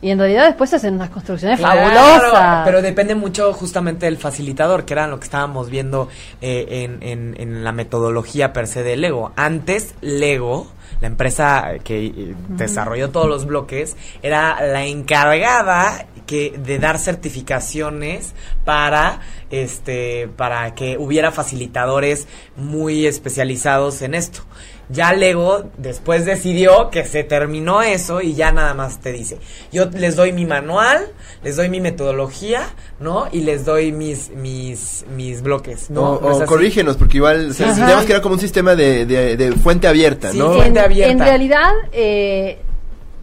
Y 0.00 0.10
en 0.10 0.18
realidad 0.18 0.46
después 0.46 0.72
hacen 0.74 0.94
unas 0.94 1.10
construcciones 1.10 1.58
Claro, 1.58 1.80
fabulosas. 1.90 2.64
Pero 2.64 2.82
depende 2.82 3.14
mucho 3.16 3.52
justamente 3.52 4.06
del 4.06 4.16
facilitador, 4.16 4.84
que 4.84 4.92
era 4.94 5.06
lo 5.08 5.18
que 5.18 5.24
estábamos 5.24 5.70
viendo 5.70 6.08
eh, 6.40 6.66
en, 6.84 7.02
en- 7.02 7.34
en 7.38 7.64
la 7.64 7.72
metodología 7.72 8.52
per 8.52 8.68
se 8.68 8.84
de 8.84 8.96
Lego. 8.96 9.32
Antes, 9.34 9.94
Lego, 10.00 10.68
la 11.00 11.08
empresa 11.08 11.70
que 11.82 12.06
eh, 12.06 12.34
desarrolló 12.48 13.10
todos 13.10 13.26
los 13.28 13.44
bloques, 13.44 13.96
era 14.22 14.60
la 14.66 14.84
encargada 14.84 16.06
que 16.26 16.54
de 16.56 16.78
dar 16.78 16.98
certificaciones 16.98 18.34
para 18.64 19.20
este 19.50 20.28
para 20.36 20.74
que 20.74 20.98
hubiera 20.98 21.32
facilitadores 21.32 22.28
muy 22.56 23.06
especializados 23.06 24.02
en 24.02 24.14
esto. 24.14 24.42
Ya 24.90 25.12
Lego 25.12 25.64
después 25.76 26.24
decidió 26.24 26.88
que 26.90 27.04
se 27.04 27.22
terminó 27.22 27.82
eso 27.82 28.22
y 28.22 28.34
ya 28.34 28.52
nada 28.52 28.72
más 28.72 29.00
te 29.00 29.12
dice, 29.12 29.38
yo 29.70 29.84
les 29.92 30.16
doy 30.16 30.32
mi 30.32 30.46
manual, 30.46 31.06
les 31.42 31.56
doy 31.56 31.68
mi 31.68 31.80
metodología, 31.80 32.62
¿no? 32.98 33.28
Y 33.30 33.40
les 33.42 33.66
doy 33.66 33.92
mis 33.92 34.30
mis 34.30 35.04
mis 35.14 35.42
bloques, 35.42 35.90
¿no? 35.90 36.12
o 36.14 36.44
corrígenos, 36.46 36.96
porque 36.96 37.18
igual 37.18 37.50
o 37.50 37.52
sea, 37.52 37.74
que 38.06 38.12
era 38.12 38.22
como 38.22 38.36
un 38.36 38.40
sistema 38.40 38.74
de, 38.74 39.04
de- 39.04 39.36
de 39.36 39.52
fuente 39.52 39.86
abierta, 39.88 40.32
Sí, 40.32 40.38
¿no? 40.38 40.54
fuente 40.54 40.78
en, 40.80 40.84
abierta. 40.84 41.12
en 41.12 41.18
realidad, 41.18 41.70
eh, 41.92 42.58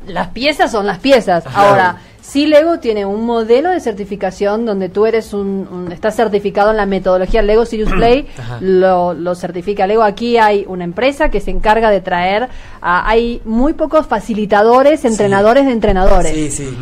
las 0.07 0.27
piezas 0.29 0.71
son 0.71 0.85
las 0.85 0.99
piezas. 0.99 1.47
Ajá. 1.47 1.67
Ahora, 1.69 1.97
sí 2.27 2.47
Lego 2.47 2.79
tiene 2.79 3.05
un 3.05 3.23
modelo 3.25 3.69
de 3.69 3.79
certificación 3.79 4.65
donde 4.65 4.89
tú 4.89 5.05
eres 5.05 5.31
un, 5.33 5.67
un- 5.71 5.91
estás 5.91 6.15
certificado 6.15 6.71
en 6.71 6.77
la 6.77 6.85
metodología 6.87 7.41
Lego 7.43 7.65
Serious 7.65 7.91
Play, 7.97 8.27
lo, 8.61 9.13
lo 9.13 9.35
certifica 9.35 9.85
Lego. 9.85 10.01
Aquí 10.03 10.37
hay 10.37 10.65
una 10.67 10.83
empresa 10.83 11.29
que 11.29 11.39
se 11.39 11.51
encarga 11.51 11.91
de 11.91 12.01
traer, 12.01 12.49
a- 12.81 13.07
hay 13.09 13.41
muy 13.45 13.73
pocos 13.73 14.07
facilitadores, 14.07 15.05
entrenadores 15.05 15.65
de 15.65 15.71
entrenadores. 15.71 16.31
Sí, 16.31 16.49
sí, 16.51 16.77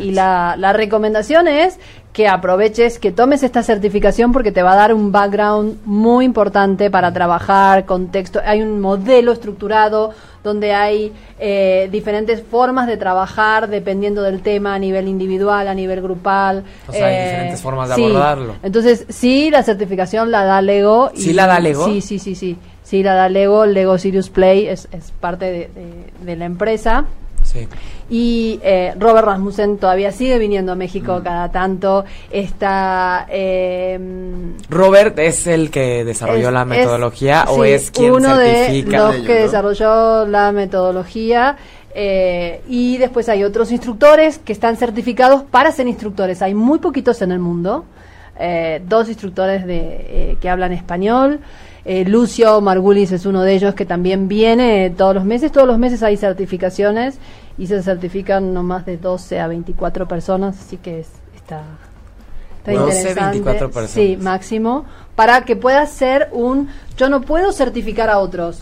y, 0.00 0.08
y 0.08 0.10
la, 0.12 0.56
la 0.58 0.72
recomendación 0.72 1.48
es 1.48 1.78
que 2.12 2.28
aproveches, 2.28 2.98
que 2.98 3.12
tomes 3.12 3.42
esta 3.42 3.62
certificación 3.62 4.32
porque 4.32 4.50
te 4.50 4.62
va 4.62 4.72
a 4.72 4.76
dar 4.76 4.94
un 4.94 5.12
background 5.12 5.78
muy 5.84 6.24
importante 6.24 6.90
para 6.90 7.12
trabajar, 7.12 7.84
contexto. 7.84 8.40
Hay 8.44 8.62
un 8.62 8.80
modelo 8.80 9.32
estructurado 9.32 10.12
donde 10.46 10.72
hay 10.72 11.12
eh, 11.38 11.88
diferentes 11.90 12.40
formas 12.42 12.86
de 12.86 12.96
trabajar 12.96 13.68
dependiendo 13.68 14.22
del 14.22 14.40
tema 14.40 14.74
a 14.74 14.78
nivel 14.78 15.08
individual, 15.08 15.66
a 15.68 15.74
nivel 15.74 16.00
grupal. 16.00 16.62
O 16.88 16.92
sea, 16.92 17.06
hay 17.08 17.14
Eh, 17.16 17.24
diferentes 17.24 17.60
formas 17.60 17.88
de 17.90 17.94
sí. 17.96 18.04
abordarlo. 18.04 18.54
Entonces, 18.62 19.04
sí, 19.08 19.50
la 19.50 19.62
certificación 19.64 20.30
la 20.30 20.44
da 20.44 20.62
Lego. 20.62 21.10
¿Sí 21.14 21.32
la 21.32 21.46
da 21.46 21.58
Lego? 21.58 21.84
Sí, 21.86 22.00
sí, 22.00 22.18
sí, 22.18 22.34
sí. 22.34 22.56
Sí, 22.84 23.02
la 23.02 23.14
da 23.14 23.28
Lego. 23.28 23.66
Lego 23.66 23.98
Sirius 23.98 24.30
Play 24.30 24.68
es, 24.68 24.88
es 24.92 25.10
parte 25.20 25.46
de, 25.46 25.58
de- 25.74 26.24
de 26.24 26.36
la 26.36 26.44
empresa. 26.44 27.04
Sí. 27.42 27.66
Y 28.08 28.60
eh, 28.62 28.94
Robert 28.98 29.26
Rasmussen 29.26 29.78
todavía 29.78 30.12
sigue 30.12 30.38
viniendo 30.38 30.72
a 30.72 30.74
México 30.76 31.20
cada 31.24 31.50
tanto. 31.50 32.04
Está. 32.30 33.26
eh, 33.28 33.98
Robert 34.70 35.18
es 35.18 35.46
el 35.46 35.70
que 35.70 36.04
desarrolló 36.04 36.48
es- 36.48 36.52
la 36.54 36.60
es- 36.62 36.66
metodología 36.68 37.44
o 37.48 37.64
sí, 37.64 37.70
es 37.70 37.90
quien 37.90 38.12
uno 38.12 38.36
certifica. 38.36 38.90
de 38.90 38.96
los 39.06 39.14
Ellos, 39.16 39.26
que 39.26 39.34
¿no? 39.34 39.40
desarrolló 39.42 40.26
la 40.26 40.52
metodología. 40.52 41.56
eh, 41.98 42.60
y 42.68 42.98
después 42.98 43.26
hay 43.30 43.42
otros 43.42 43.72
instructores 43.72 44.38
que 44.38 44.52
están 44.52 44.76
certificados 44.76 45.42
para 45.44 45.72
ser 45.72 45.88
instructores. 45.88 46.42
Hay 46.42 46.54
muy 46.54 46.78
poquitos 46.78 47.22
en 47.22 47.32
el 47.32 47.38
mundo. 47.38 47.84
eh, 48.38 48.82
dos 48.86 49.08
instructores 49.08 49.64
de, 49.66 49.78
eh, 49.78 50.36
que 50.38 50.50
hablan 50.50 50.70
español. 50.74 51.40
Eh, 51.86 52.04
Lucio 52.04 52.60
Margulis 52.60 53.10
es 53.12 53.24
uno 53.24 53.40
de 53.40 53.54
ellos 53.54 53.74
que 53.74 53.86
también 53.86 54.28
viene 54.28 54.90
todos 54.90 55.14
los 55.14 55.24
meses. 55.24 55.50
Todos 55.52 55.66
los 55.66 55.78
meses 55.78 56.02
hay 56.02 56.18
certificaciones 56.18 57.16
y 57.58 57.66
se 57.66 57.82
certifican 57.82 58.52
no 58.52 58.62
más 58.62 58.84
de 58.86 58.96
12 58.98 59.40
a 59.40 59.48
24 59.48 60.06
personas, 60.08 60.58
así 60.60 60.76
que 60.76 61.00
es- 61.00 61.08
está, 61.34 61.62
está 62.58 62.72
12, 62.72 62.96
interesante. 62.98 63.20
24 63.38 63.70
personas. 63.70 63.90
Sí, 63.90 64.16
máximo, 64.20 64.84
para 65.14 65.42
que 65.42 65.56
pueda 65.56 65.84
ser 65.86 66.28
un... 66.32 66.68
Yo 66.96 67.08
no 67.08 67.20
puedo 67.22 67.52
certificar 67.52 68.10
a 68.10 68.18
otros 68.18 68.60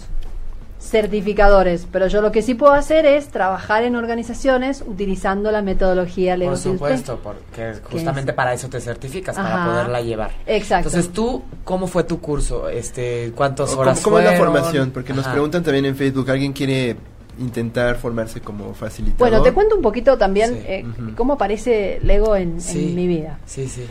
certificadores, 0.79 1.87
pero 1.91 2.09
yo 2.09 2.21
lo 2.21 2.31
que 2.31 2.43
sí 2.43 2.55
puedo 2.55 2.75
hacer 2.75 3.07
es 3.07 3.29
trabajar 3.29 3.85
en 3.85 3.97
organizaciones 3.97 4.85
utilizando 4.87 5.51
la 5.51 5.63
metodología 5.63 6.37
Lego 6.37 6.53
Por 6.53 6.59
supuesto, 6.59 7.19
porque 7.23 7.75
justamente 7.91 8.35
para 8.35 8.53
eso 8.53 8.69
te 8.69 8.81
certificas, 8.81 9.35
para 9.35 9.65
poderla 9.65 10.03
llevar. 10.03 10.33
Exacto. 10.47 10.89
Entonces, 10.91 11.11
tú, 11.13 11.43
¿cómo 11.65 11.87
fue 11.87 12.05
tu 12.05 12.21
curso? 12.21 12.69
Este, 12.69 13.33
¿Cuántas 13.35 13.71
¿Cómo, 13.71 13.81
horas 13.81 14.01
cómo 14.03 14.19
es 14.19 14.27
la 14.27 14.33
formación? 14.37 14.91
Porque 14.91 15.15
nos 15.15 15.27
preguntan 15.27 15.63
también 15.63 15.87
en 15.87 15.97
Facebook, 15.97 16.31
¿alguien 16.31 16.53
quiere 16.53 16.97
intentar 17.39 17.97
formarse 17.97 18.41
como 18.41 18.75
facilitador? 18.75 19.19
Bueno, 19.31 19.43
te 19.43 19.53
cuento 19.53 19.77
un 19.77 19.83
poquito 19.83 20.17
también 20.19 20.51
Sí. 20.55 20.61
eh, 20.67 20.85
cómo 21.17 21.35
aparece 21.35 21.99
Lego 22.03 22.37
en, 22.37 22.59
en 22.69 22.95
mi 22.95 23.07
vida. 23.07 23.39
Sí, 23.47 23.69
sí. 23.69 23.85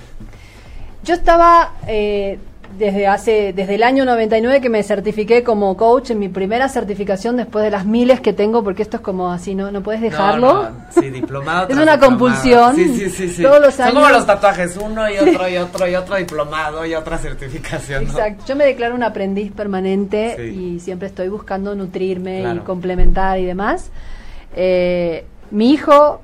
Yo 1.03 1.13
estaba 1.15 1.73
eh, 1.87 2.39
desde 2.77 3.07
hace 3.07 3.53
desde 3.53 3.75
el 3.75 3.83
año 3.83 4.05
99 4.05 4.61
que 4.61 4.69
me 4.69 4.81
certifiqué 4.83 5.43
como 5.43 5.75
coach 5.77 6.11
en 6.11 6.19
mi 6.19 6.29
primera 6.29 6.67
certificación 6.69 7.37
después 7.37 7.63
de 7.63 7.71
las 7.71 7.85
miles 7.85 8.19
que 8.21 8.33
tengo 8.33 8.63
porque 8.63 8.81
esto 8.83 8.97
es 8.97 9.01
como 9.03 9.31
así 9.31 9.55
no 9.55 9.71
no 9.71 9.81
puedes 9.81 10.01
dejarlo. 10.01 10.53
No, 10.53 10.69
no, 10.69 10.75
Sí, 10.89 11.09
diplomado. 11.09 11.67
Es 11.69 11.75
una 11.75 11.93
diplomado. 11.93 11.99
compulsión. 12.09 12.75
Sí, 12.75 12.87
sí, 12.97 13.09
sí, 13.09 13.29
sí. 13.29 13.41
Todos 13.43 13.59
los 13.61 13.73
Son 13.73 13.89
como 13.93 14.05
años- 14.05 14.17
los 14.17 14.25
tatuajes, 14.27 14.77
uno 14.77 15.09
y 15.09 15.17
otro 15.17 15.47
y 15.49 15.57
otro 15.57 15.87
y 15.87 15.95
otro 15.95 16.15
diplomado 16.17 16.85
y 16.85 16.93
otra 16.95 17.17
certificación. 17.17 18.05
¿no? 18.05 18.09
Exacto. 18.11 18.43
Yo 18.47 18.55
me 18.55 18.65
declaro 18.65 18.95
un 18.95 19.03
aprendiz 19.03 19.51
permanente 19.51 20.51
y 20.53 20.79
siempre 20.79 21.07
estoy 21.07 21.29
buscando 21.29 21.75
nutrirme 21.75 22.53
y 22.55 22.59
complementar 22.59 23.39
y 23.39 23.45
demás. 23.45 23.91
Eh, 24.55 25.25
mi 25.51 25.71
hijo, 25.71 26.21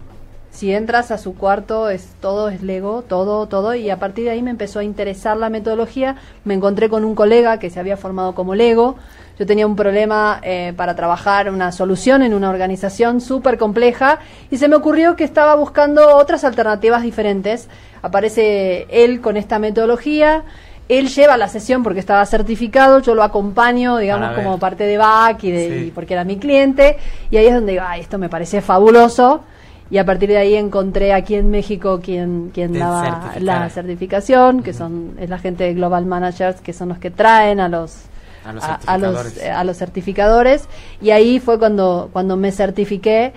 si 0.51 0.73
entras 0.73 1.11
a 1.11 1.17
su 1.17 1.35
cuarto, 1.35 1.89
es 1.89 2.07
todo 2.19 2.49
es 2.49 2.61
Lego, 2.63 3.03
todo, 3.03 3.47
todo, 3.47 3.75
y 3.75 3.89
a 3.89 3.97
partir 3.99 4.25
de 4.25 4.31
ahí 4.31 4.41
me 4.41 4.49
empezó 4.51 4.79
a 4.79 4.83
interesar 4.83 5.37
la 5.37 5.49
metodología. 5.49 6.15
Me 6.43 6.53
encontré 6.53 6.89
con 6.89 7.05
un 7.05 7.15
colega 7.15 7.59
que 7.59 7.69
se 7.69 7.79
había 7.79 7.97
formado 7.97 8.33
como 8.35 8.55
Lego. 8.55 8.95
Yo 9.37 9.45
tenía 9.45 9.65
un 9.65 9.77
problema 9.77 10.41
eh, 10.43 10.73
para 10.75 10.95
trabajar 10.95 11.49
una 11.49 11.71
solución 11.71 12.23
en 12.23 12.33
una 12.33 12.49
organización 12.49 13.21
súper 13.21 13.57
compleja 13.57 14.19
y 14.51 14.57
se 14.57 14.67
me 14.67 14.75
ocurrió 14.75 15.15
que 15.15 15.23
estaba 15.23 15.55
buscando 15.55 16.17
otras 16.17 16.43
alternativas 16.43 17.03
diferentes. 17.03 17.69
Aparece 18.01 18.85
él 18.89 19.21
con 19.21 19.37
esta 19.37 19.59
metodología. 19.59 20.43
Él 20.89 21.07
lleva 21.07 21.37
la 21.37 21.47
sesión 21.47 21.83
porque 21.83 21.99
estaba 21.99 22.25
certificado, 22.25 22.99
yo 22.99 23.13
lo 23.15 23.21
acompaño, 23.23 23.97
digamos, 23.97 24.31
como 24.35 24.57
parte 24.57 24.85
de 24.85 24.97
back 24.97 25.43
y, 25.43 25.51
de, 25.51 25.67
Sí. 25.69 25.85
y 25.87 25.91
porque 25.91 26.15
era 26.15 26.23
mi 26.23 26.37
cliente. 26.37 26.97
Y 27.29 27.37
ahí 27.37 27.45
es 27.45 27.53
donde 27.53 27.73
digo, 27.73 27.83
ay, 27.87 28.01
esto 28.01 28.17
me 28.17 28.27
parece 28.27 28.59
fabuloso. 28.61 29.43
Y 29.91 29.97
a 29.97 30.05
partir 30.05 30.29
de 30.29 30.37
ahí 30.37 30.55
encontré 30.55 31.13
aquí 31.13 31.35
en 31.35 31.49
México 31.49 31.99
quien, 32.03 32.51
quien 32.53 32.73
daba 32.77 33.33
la 33.39 33.69
certificación, 33.69 34.61
que 34.61 34.73
son 34.73 35.15
es 35.19 35.29
la 35.29 35.39
gente 35.39 35.63
de 35.63 35.73
Global 35.73 36.05
Managers, 36.05 36.61
que 36.61 36.73
son 36.73 36.89
los 36.89 36.99
que 36.99 37.09
traen 37.09 37.59
a 37.59 37.67
los 37.69 38.03
A 38.45 38.53
los 38.53 38.63
a, 38.63 38.75
a 38.75 38.97
certificadores. 38.99 39.35
los, 39.35 39.43
eh, 39.43 39.51
a 39.51 39.63
los 39.63 39.77
certificadores. 39.77 40.67
Y 41.01 41.09
ahí 41.09 41.39
fue 41.39 41.57
cuando, 41.57 42.09
cuando 42.13 42.37
me 42.37 42.51
certifiqué 42.51 43.33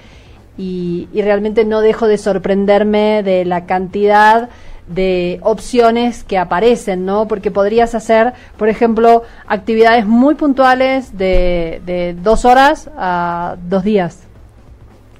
y, 0.59 1.09
y 1.12 1.22
realmente 1.22 1.64
no 1.64 1.80
dejo 1.80 2.07
de 2.07 2.18
sorprenderme 2.18 3.22
de 3.22 3.44
la 3.46 3.64
cantidad 3.64 4.50
de 4.88 5.38
opciones 5.42 6.22
que 6.24 6.36
aparecen, 6.36 7.07
¿no? 7.07 7.26
Porque 7.28 7.50
podrías 7.50 7.94
hacer, 7.94 8.34
por 8.59 8.68
ejemplo, 8.68 9.22
actividades 9.46 10.05
muy 10.07 10.34
puntuales 10.34 11.16
de, 11.16 11.80
de 11.86 12.14
dos 12.14 12.44
horas 12.44 12.90
a 12.98 13.57
dos 13.68 13.84
días 13.84 14.18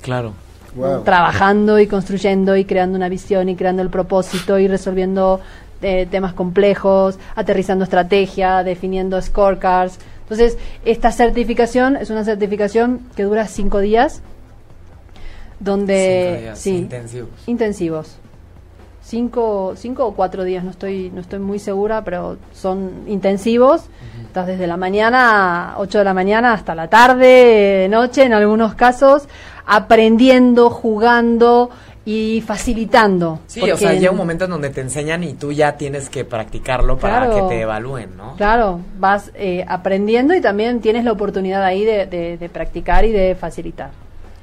Claro. 0.03 0.35
Wow. 0.75 1.03
trabajando 1.03 1.79
y 1.79 1.87
construyendo 1.87 2.57
y 2.57 2.65
creando 2.65 2.97
una 2.97 3.09
visión 3.11 3.49
y 3.51 3.57
creando 3.57 3.83
el 3.83 3.91
propósito 3.91 4.59
y 4.59 4.69
resolviendo 4.69 5.41
eh, 5.83 6.07
temas 6.11 6.33
complejos, 6.33 7.19
aterrizando 7.35 7.85
estrategia, 7.85 8.63
definiendo 8.63 9.21
scorecards. 9.21 9.99
Entonces, 10.23 10.57
esta 10.85 11.13
certificación 11.13 11.97
es 11.97 12.09
una 12.09 12.25
certificación 12.25 13.01
que 13.17 13.25
dura 13.25 13.47
cinco 13.49 13.81
días, 13.81 14.23
donde 15.61 16.29
Cinco 16.31 16.41
días 16.43 16.59
sí, 16.59 16.77
intensivos. 16.79 17.29
intensivos. 17.47 18.17
Cinco, 19.05 19.75
cinco 19.77 20.07
o 20.07 20.15
cuatro 20.15 20.45
días, 20.45 20.63
no 20.65 20.71
estoy, 20.71 21.11
no 21.13 21.21
estoy 21.21 21.41
muy 21.41 21.59
segura, 21.59 22.05
pero 22.05 22.39
son 22.55 23.03
intensivos. 23.09 23.83
Estás 24.25 24.47
desde 24.47 24.67
la 24.69 24.77
mañana, 24.77 25.75
8 25.77 25.99
de 25.99 26.05
la 26.05 26.15
mañana, 26.15 26.55
hasta 26.55 26.75
la 26.75 26.89
tarde, 26.89 27.89
noche, 27.91 28.23
en 28.23 28.33
algunos 28.33 28.75
casos, 28.75 29.25
aprendiendo, 29.77 30.71
jugando 30.71 31.71
y 32.05 32.43
facilitando. 32.47 33.39
Sí, 33.47 33.61
o 33.71 33.77
sea, 33.77 33.93
en- 33.93 34.01
llega 34.01 34.11
un 34.11 34.19
momento 34.19 34.45
en 34.47 34.51
donde 34.51 34.71
te 34.71 34.81
enseñan 34.81 35.23
y 35.25 35.35
tú 35.35 35.53
ya 35.53 35.77
tienes 35.77 36.09
que 36.11 36.25
practicarlo 36.25 36.99
para 36.99 37.27
Claro. 37.27 37.49
que 37.49 37.55
te 37.55 37.61
evalúen, 37.63 38.17
¿no? 38.17 38.35
Claro, 38.37 38.81
vas 38.99 39.31
eh, 39.35 39.65
aprendiendo 39.69 40.35
y 40.35 40.41
también 40.41 40.81
tienes 40.81 41.05
la 41.05 41.13
oportunidad 41.13 41.63
ahí 41.63 41.85
de, 41.85 42.07
de- 42.07 42.37
de 42.39 42.49
practicar 42.49 43.05
y 43.05 43.13
de 43.13 43.35
facilitar. 43.35 43.91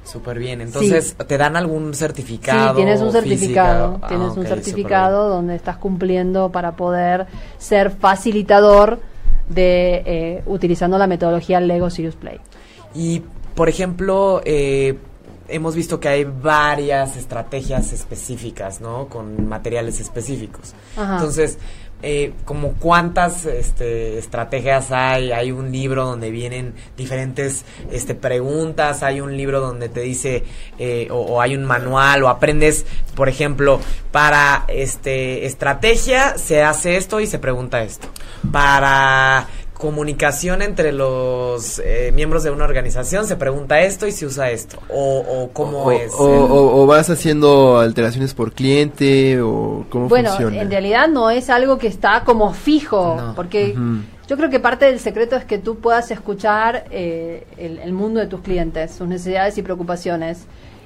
Súper 0.04 0.38
bien. 0.38 0.60
Entonces, 0.62 1.14
¿te 1.26 1.36
dan 1.38 1.54
algún 1.56 1.92
certificado? 1.94 2.70
Sí, 2.70 2.76
tienes 2.76 3.00
un 3.02 3.12
física? 3.12 3.20
certificado, 3.22 3.98
Ah, 4.02 4.08
tienes 4.08 4.36
un 4.36 4.46
certificado 4.46 5.28
donde 5.28 5.54
estás 5.54 5.76
cumpliendo 5.76 6.50
para 6.50 6.72
poder 6.72 7.26
ser 7.58 7.90
facilitador 7.90 8.98
de 9.50 10.02
eh, 10.06 10.42
utilizando 10.46 10.96
la 10.98 11.06
metodología 11.06 11.60
Lego 11.60 11.90
Serious 11.90 12.16
Play. 12.16 12.38
Y, 12.94 13.22
por 13.54 13.68
ejemplo, 13.68 14.40
eh, 14.44 14.96
hemos 15.50 15.74
visto 15.74 16.00
que 16.00 16.08
hay 16.08 16.24
varias 16.24 17.16
estrategias 17.16 17.92
específicas, 17.92 18.80
¿no? 18.80 19.08
Con 19.08 19.48
materiales 19.48 20.00
específicos. 20.00 20.74
Ajá. 20.96 21.14
Entonces, 21.14 21.58
eh, 22.02 22.32
como 22.46 22.72
cuántas 22.74 23.44
este, 23.44 24.16
estrategias 24.16 24.90
hay, 24.90 25.32
hay 25.32 25.52
un 25.52 25.70
libro 25.70 26.06
donde 26.06 26.30
vienen 26.30 26.72
diferentes 26.96 27.66
este, 27.90 28.14
preguntas, 28.14 29.02
hay 29.02 29.20
un 29.20 29.36
libro 29.36 29.60
donde 29.60 29.90
te 29.90 30.00
dice, 30.00 30.44
eh, 30.78 31.08
o, 31.10 31.18
o 31.18 31.40
hay 31.42 31.54
un 31.54 31.66
manual, 31.66 32.22
o 32.22 32.30
aprendes, 32.30 32.86
por 33.14 33.28
ejemplo, 33.28 33.80
para 34.12 34.64
este 34.68 35.44
estrategia 35.44 36.38
se 36.38 36.62
hace 36.62 36.96
esto 36.96 37.20
y 37.20 37.26
se 37.26 37.38
pregunta 37.38 37.82
esto. 37.82 38.08
Para 38.50 39.46
comunicación 39.80 40.62
entre 40.62 40.92
los 40.92 41.80
eh, 41.84 42.12
miembros 42.14 42.44
de 42.44 42.50
una 42.50 42.64
organización 42.64 43.26
se 43.26 43.36
pregunta 43.36 43.80
esto 43.80 44.06
y 44.06 44.12
se 44.12 44.26
usa 44.26 44.50
esto. 44.50 44.78
O, 44.88 45.18
o 45.26 45.50
cómo 45.52 45.84
o, 45.84 45.90
es. 45.90 46.12
o- 46.14 46.24
o- 46.24 46.82
o 46.82 46.86
vas 46.86 47.08
haciendo 47.10 47.78
alteraciones 47.78 48.34
por 48.34 48.52
cliente 48.52 49.40
o 49.40 49.84
cómo 49.90 50.08
Bueno, 50.08 50.28
funciona. 50.30 50.60
en 50.60 50.70
realidad 50.70 51.08
no 51.08 51.30
es 51.30 51.50
algo 51.50 51.78
que 51.78 51.86
está 51.88 52.22
como 52.24 52.52
fijo, 52.52 53.16
No. 53.16 53.34
porque 53.34 53.74
yo 54.28 54.36
creo 54.36 54.50
que 54.50 54.60
parte 54.60 54.84
del 54.84 55.00
secreto 55.00 55.34
es 55.34 55.44
que 55.44 55.58
tú 55.58 55.78
puedas 55.80 56.10
escuchar 56.10 56.84
eh, 56.90 57.44
el, 57.56 57.78
el 57.78 57.92
mundo 57.92 58.20
de 58.20 58.26
tus 58.26 58.40
clientes, 58.42 58.92
sus 58.92 59.08
necesidades 59.08 59.58
y 59.58 59.62
preocupaciones. 59.62 60.44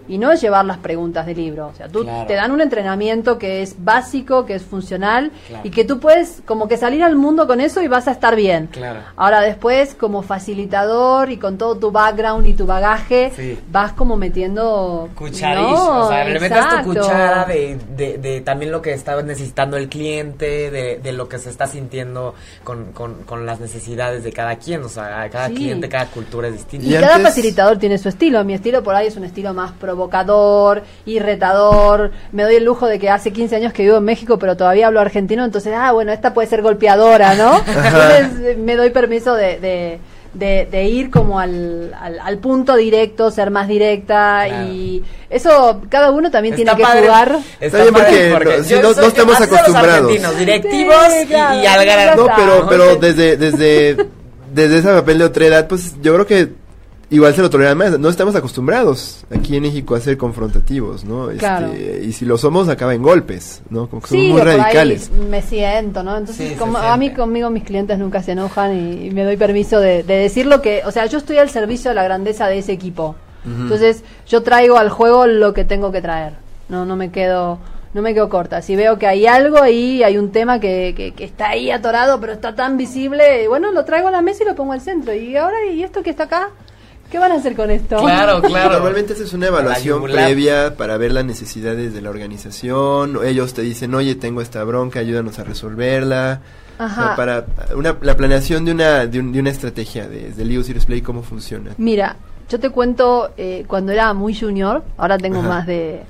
Y 0.09 0.19
no 0.19 0.31
es 0.33 0.41
llevar 0.41 0.65
las 0.65 0.79
preguntas 0.79 1.27
del 1.27 1.37
libro. 1.37 1.69
O 1.69 1.75
sea, 1.75 1.89
tú 1.89 2.03
Claro. 2.03 2.27
te 2.27 2.35
dan 2.35 2.51
un 2.53 2.61
entrenamiento 2.61 3.39
que 3.39 3.63
es 3.63 3.77
básico, 3.83 4.45
que 4.47 4.55
es 4.55 4.63
funcional 4.63 5.31
Claro. 5.49 5.67
y 5.67 5.71
que 5.71 5.85
tú 5.85 6.01
puedes 6.01 6.43
como 6.45 6.69
que 6.69 6.77
salir 6.77 7.03
al 7.03 7.17
mundo 7.17 7.47
con 7.47 7.61
eso 7.61 7.81
y 7.83 7.89
vas 7.89 8.07
a 8.09 8.13
estar 8.13 8.37
bien. 8.37 8.69
Claro. 8.71 9.01
Ahora 9.17 9.41
después, 9.41 9.95
como 9.95 10.23
facilitador 10.23 11.31
y 11.31 11.37
con 11.39 11.59
todo 11.59 11.77
tu 11.77 11.91
background 11.91 12.47
y 12.47 12.55
tu 12.55 12.67
bagaje, 12.67 13.33
Sí. 13.35 13.59
vas 13.71 13.93
como 13.93 14.17
metiendo... 14.17 15.09
Cucharillo, 15.15 15.69
No, 15.71 16.05
o 16.07 16.09
sea, 16.09 16.25
le 16.25 16.41
metes 16.41 16.69
tu 16.69 16.85
cuchara 16.89 17.45
de, 17.45 17.79
de, 17.97 18.19
de 18.19 18.41
también 18.41 18.71
lo 18.71 18.81
que 18.83 18.93
está 18.93 19.21
necesitando 19.23 19.77
el 19.77 19.89
cliente, 19.89 20.71
de, 20.71 20.99
de 21.03 21.13
lo 21.13 21.29
que 21.29 21.39
se 21.39 21.51
está 21.51 21.67
sintiendo 21.67 22.35
con, 22.63 22.93
con, 22.93 23.23
con 23.25 23.47
las 23.47 23.61
necesidades 23.61 24.25
de 24.25 24.33
cada 24.33 24.57
quien, 24.57 24.83
o 24.83 24.89
sea, 24.89 25.29
cada 25.31 25.49
Sí. 25.49 25.55
cliente, 25.55 25.89
cada 25.89 26.07
cultura 26.07 26.49
es 26.49 26.55
distinta. 26.55 26.87
Y, 26.87 26.91
Y 26.91 26.95
cada 27.01 27.17
antes- 27.17 27.29
facilitador 27.31 27.79
tiene 27.79 27.99
su 27.99 28.09
estilo. 28.09 28.43
Mi 28.45 28.55
estilo 28.55 28.83
por 28.83 28.95
ahí 28.95 29.07
es 29.09 29.17
un 29.17 29.25
estilo 29.25 29.53
más 29.55 29.73
provocador, 29.95 30.83
irretador. 31.07 32.11
Me 32.33 32.43
doy 32.43 32.57
el 32.57 32.65
lujo 32.65 32.87
de 32.87 32.99
que 32.99 33.09
hace 33.11 33.33
15 33.33 33.57
años 33.57 33.73
que 33.73 33.83
vivo 33.85 33.97
en 33.99 34.05
México, 34.05 34.39
pero 34.39 34.57
todavía 34.57 34.87
hablo 34.89 35.01
argentino. 35.01 35.45
Entonces, 35.45 35.73
ah, 35.77 35.93
bueno, 35.93 36.13
esta 36.13 36.35
puede 36.35 36.49
ser 36.49 36.63
golpeadora, 36.63 37.35
¿no? 37.35 37.59
Entonces, 37.67 38.59
me 38.59 38.77
doy 38.77 38.91
permiso 38.91 39.35
de, 39.35 39.59
de, 39.61 39.99
de- 40.35 40.69
de 40.71 40.85
ir 40.85 41.11
como 41.11 41.39
al, 41.39 41.95
al, 42.01 42.19
al 42.19 42.39
punto 42.39 42.75
directo, 42.77 43.31
ser 43.31 43.51
más 43.51 43.69
directa. 43.69 44.45
Claro. 44.47 44.69
Y 44.69 45.05
eso, 45.31 45.81
cada 45.89 46.11
uno 46.11 46.31
también 46.31 46.55
Está 46.55 46.75
tiene 46.77 46.91
que 46.93 47.01
jugar. 47.03 47.39
Está 47.61 47.79
bien 47.83 47.95
porque 47.95 48.59
no- 48.59 48.65
si 48.65 48.75
no- 48.75 48.83
no 48.83 48.89
estamos 48.91 49.39
los 49.39 49.49
acostumbrados. 49.49 50.01
argentinos, 50.03 50.39
directivos 50.39 50.97
Sí, 51.11 51.19
y- 51.23 51.27
claro, 51.27 51.55
y, 51.61 51.67
al 51.67 51.87
ya 51.87 52.17
No, 52.17 52.27
pero, 52.37 52.67
pero 52.69 52.97
desde, 52.97 53.37
desde, 53.37 53.97
desde 54.53 54.79
ese 54.79 54.89
papel 54.89 55.19
de 55.19 55.25
otra 55.25 55.47
edad, 55.47 55.69
pues 55.69 55.95
yo 56.03 56.15
creo 56.15 56.27
que 56.27 56.64
igual 57.15 57.35
se 57.35 57.43
lo 57.43 57.51
toleran 57.51 57.77
más. 57.79 57.99
No 57.99 58.09
estamos 58.09 58.35
acostumbrados 58.35 59.25
aquí 59.35 59.57
en 59.57 59.63
México 59.63 59.95
a 59.95 60.01
ser 60.01 60.17
confrontativos, 60.19 61.05
¿no? 61.05 61.31
Este, 61.31 61.39
Claro. 61.41 61.73
y 61.75 62.13
si 62.13 62.25
lo 62.25 62.37
somos, 62.39 62.69
acaba 62.69 62.95
en 62.95 63.03
golpes, 63.03 63.63
¿no? 63.71 63.89
Como 63.89 64.03
que 64.03 64.09
somos 64.09 64.25
Sí, 64.25 64.33
muy 64.33 64.41
ahí 64.41 64.47
radicales. 64.59 65.11
me 65.11 65.43
siento, 65.43 66.03
¿no? 66.03 66.17
Entonces, 66.17 66.51
Sí, 66.51 66.55
como 66.57 66.79
a 66.79 66.97
mí 66.97 67.11
conmigo 67.13 67.51
mis 67.51 67.65
clientes 67.65 67.99
nunca 67.99 68.23
se 68.23 68.33
enojan 68.33 68.75
y, 68.77 69.07
y 69.07 69.11
me 69.11 69.25
doy 69.25 69.37
permiso 69.37 69.81
de, 69.81 70.03
de 70.03 70.15
decir 70.17 70.47
lo 70.47 70.61
que, 70.63 70.83
o 70.85 70.91
sea, 70.91 71.07
yo 71.07 71.19
estoy 71.19 71.39
al 71.39 71.51
servicio 71.51 71.91
de 71.91 71.95
la 71.95 72.05
grandeza 72.05 72.47
de 72.49 72.59
ese 72.59 72.73
equipo. 72.73 73.17
Entonces, 73.47 74.03
yo 74.27 74.43
traigo 74.43 74.79
al 74.79 74.89
juego 74.89 75.27
lo 75.27 75.53
que 75.53 75.67
tengo 75.67 75.93
que 75.93 76.01
traer. 76.01 76.33
No, 76.71 76.87
no 76.87 76.97
me 76.97 77.11
quedo, 77.11 77.59
no 77.93 78.01
me 78.01 78.15
quedo 78.15 78.31
corta. 78.31 78.63
Si 78.63 78.75
veo 78.75 78.99
que 78.99 79.07
hay 79.07 79.27
algo 79.27 79.59
ahí, 79.61 80.03
hay 80.03 80.17
un 80.17 80.33
tema 80.33 80.61
que, 80.61 80.95
que, 80.97 81.13
que 81.13 81.25
está 81.25 81.51
ahí 81.51 81.71
atorado, 81.71 82.19
pero 82.21 82.33
está 82.33 82.55
tan 82.55 82.79
visible, 82.79 83.47
bueno, 83.49 83.71
lo 83.71 83.85
traigo 83.85 84.09
a 84.09 84.11
la 84.11 84.23
mesa 84.23 84.45
y 84.45 84.47
lo 84.47 84.55
pongo 84.55 84.73
al 84.73 84.81
centro. 84.81 85.13
Y 85.13 85.37
ahora, 85.37 85.57
¿y 85.71 85.83
esto 85.83 86.03
que 86.03 86.09
está 86.09 86.23
acá? 86.25 86.49
¿Qué 87.11 87.19
van 87.19 87.31
a 87.33 87.37
hacer 87.37 87.55
con 87.55 87.71
esto? 87.71 87.97
Claro, 87.99 88.43
claro. 88.43 88.73
Normalmente 88.75 89.13
esa 89.13 89.23
es 89.25 89.33
una 89.33 89.47
evaluación 89.47 90.03
previa 90.03 90.75
para 90.77 90.97
ver 90.97 91.13
las 91.13 91.25
necesidades 91.25 91.95
de 91.95 92.01
la 92.03 92.11
organización. 92.11 93.19
Ellos 93.25 93.55
te 93.55 93.63
dicen, 93.63 93.95
oye, 93.95 94.15
tengo 94.17 94.41
esta 94.41 94.63
bronca, 94.65 94.99
ayúdanos 95.01 95.39
a 95.39 95.45
resolverla. 95.45 96.41
Ajá. 96.79 97.11
No, 97.11 97.17
para 97.17 97.45
una, 97.77 97.97
la 98.01 98.17
planeación 98.17 98.65
de 98.65 98.73
una, 98.73 99.07
de, 99.07 99.21
un- 99.21 99.33
de 99.33 99.39
una 99.41 99.51
estrategia 99.51 100.09
de, 100.09 100.31
de 100.33 100.45
Leo 100.45 100.65
Serious 100.65 100.87
Play, 100.87 101.03
¿cómo 101.03 101.23
funciona? 101.23 101.71
Mira, 101.79 102.17
yo 102.49 102.59
te 102.59 102.71
cuento, 102.71 103.31
eh, 103.37 103.65
cuando 103.69 103.93
era 103.93 104.13
muy 104.13 104.35
junior, 104.37 104.83
ahora 104.97 105.17
tengo 105.17 105.39
Ajá. 105.39 105.49
más 105.49 105.67
de, 105.69 106.01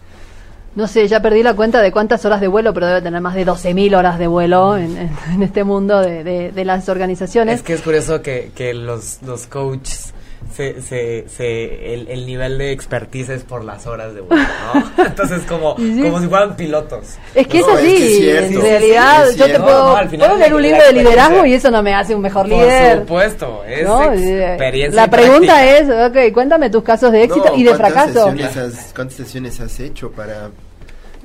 no 0.74 0.88
sé, 0.88 1.06
ya 1.06 1.20
perdí 1.20 1.42
la 1.42 1.52
cuenta 1.52 1.82
de 1.82 1.92
cuántas 1.92 2.24
horas 2.24 2.40
de 2.40 2.48
vuelo, 2.48 2.72
pero 2.72 2.86
debe 2.86 3.02
tener 3.02 3.20
más 3.20 3.34
de 3.34 3.44
12.000 3.44 3.94
horas 3.94 4.18
de 4.18 4.26
vuelo 4.26 4.78
en, 4.78 4.96
en- 4.96 5.10
en 5.34 5.42
este 5.42 5.64
mundo 5.64 6.00
de, 6.00 6.24
de- 6.24 6.50
de 6.50 6.64
las 6.64 6.88
organizaciones. 6.88 7.56
Es 7.56 7.62
que 7.62 7.74
es 7.74 7.82
curioso 7.82 8.22
que, 8.22 8.50
que 8.54 8.72
los, 8.72 9.18
los 9.22 9.46
coaches, 9.46 10.13
se, 10.54 10.80
se, 10.82 11.24
se, 11.28 11.94
el, 11.94 12.08
el 12.08 12.26
nivel 12.26 12.58
de 12.58 12.72
expertise 12.72 13.28
es 13.30 13.42
por 13.44 13.64
las 13.64 13.86
horas 13.86 14.14
de 14.14 14.20
vuelo, 14.20 14.42
¿no? 14.74 15.04
Entonces, 15.06 15.42
como, 15.48 15.76
sí. 15.76 16.00
como 16.02 16.20
si 16.20 16.26
fueran 16.28 16.56
pilotos. 16.56 17.14
Es 17.34 17.46
que 17.46 17.60
No, 17.60 17.78
es 17.78 17.84
es 17.84 17.88
así, 17.90 17.96
que 17.96 18.06
es 18.06 18.16
cierto. 18.18 18.44
en 18.44 18.48
Sí, 18.48 18.54
sí, 18.54 18.60
realidad 18.62 19.26
yo 19.36 19.46
te 19.46 19.60
puedo, 19.60 19.78
No, 19.78 19.88
no, 19.90 19.96
al 19.96 20.08
final 20.08 20.28
puedo 20.28 20.38
leer 20.40 20.54
un 20.54 20.62
libro 20.62 20.82
de 20.84 20.92
liderazgo 20.92 21.46
y 21.46 21.54
eso 21.54 21.70
no 21.70 21.82
me 21.82 21.94
hace 21.94 22.14
un 22.14 22.20
mejor 22.22 22.48
Por 22.48 22.58
líder. 22.58 22.98
supuesto, 23.00 23.62
es 23.66 23.84
¿no? 23.84 24.12
Experiencia. 24.12 25.00
La 25.02 25.10
pregunta 25.10 25.54
práctica. 25.60 25.78
es, 25.78 26.10
ok, 26.28 26.32
cuéntame 26.34 26.70
tus 26.70 26.82
casos 26.82 27.12
de 27.12 27.24
éxito 27.24 27.46
No, 27.50 27.56
y 27.56 27.62
de 27.64 27.70
¿cuántas 27.70 27.92
fracaso. 27.92 28.30
sesiones 28.30 28.56
has- 28.56 28.92
¿Cuántas 28.94 29.16
sesiones 29.16 29.60
has 29.60 29.80
hecho 29.80 30.10
para...? 30.12 30.50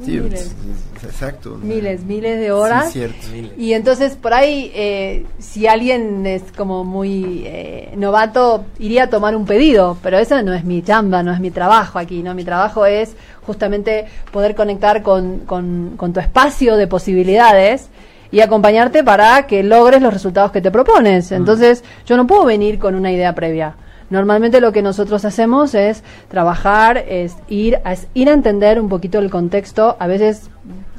Sí, 0.03 0.11
Miles. 0.19 0.41
es- 0.41 0.47
es- 0.47 1.03
exacto. 1.03 1.57
Miles, 1.61 2.03
miles 2.03 2.39
de 2.39 2.51
horas. 2.51 2.85
Sí, 2.91 2.99
cierto. 2.99 3.27
Miles. 3.33 3.51
Y 3.57 3.73
entonces 3.73 4.15
por 4.15 4.33
ahí, 4.33 4.71
eh, 4.73 5.25
si 5.39 5.67
alguien 5.67 6.25
es 6.25 6.43
como 6.55 6.83
muy 6.83 7.43
eh, 7.45 7.93
novato, 7.97 8.65
iría 8.79 9.03
a 9.03 9.09
tomar 9.09 9.35
un 9.35 9.45
pedido, 9.45 9.97
pero 10.01 10.17
eso 10.17 10.41
no 10.43 10.53
es 10.53 10.63
mi 10.63 10.81
chamba, 10.81 11.21
no 11.23 11.31
es 11.33 11.39
mi 11.39 11.51
trabajo 11.51 11.99
aquí, 11.99 12.23
¿no? 12.23 12.33
Mi 12.33 12.43
trabajo 12.43 12.85
es 12.85 13.13
justamente 13.45 14.05
poder 14.31 14.55
conectar 14.55 15.01
con, 15.03 15.39
con, 15.39 15.93
con 15.97 16.13
tu 16.13 16.19
espacio 16.19 16.75
de 16.77 16.87
posibilidades 16.87 17.89
y 18.31 18.41
acompañarte 18.41 19.03
para 19.03 19.47
que 19.47 19.63
logres 19.63 20.01
los 20.01 20.13
resultados 20.13 20.51
que 20.51 20.61
te 20.61 20.69
propones. 20.71 21.31
Entonces, 21.31 21.83
yo 22.05 22.15
no 22.15 22.27
puedo 22.27 22.45
venir 22.45 22.77
con 22.77 22.93
una 22.95 23.11
idea 23.11 23.33
previa. 23.33 23.73
Normalmente 24.09 24.59
lo 24.61 24.71
que 24.71 24.81
nosotros 24.81 25.23
hacemos 25.25 25.75
es 25.75 26.03
trabajar, 26.29 26.97
es 26.97 27.35
ir 27.47 27.79
es 27.85 28.07
ir 28.13 28.29
a 28.29 28.33
entender 28.33 28.79
un 28.79 28.89
poquito 28.89 29.19
el 29.19 29.29
contexto. 29.29 29.95
A 29.99 30.07
veces 30.07 30.49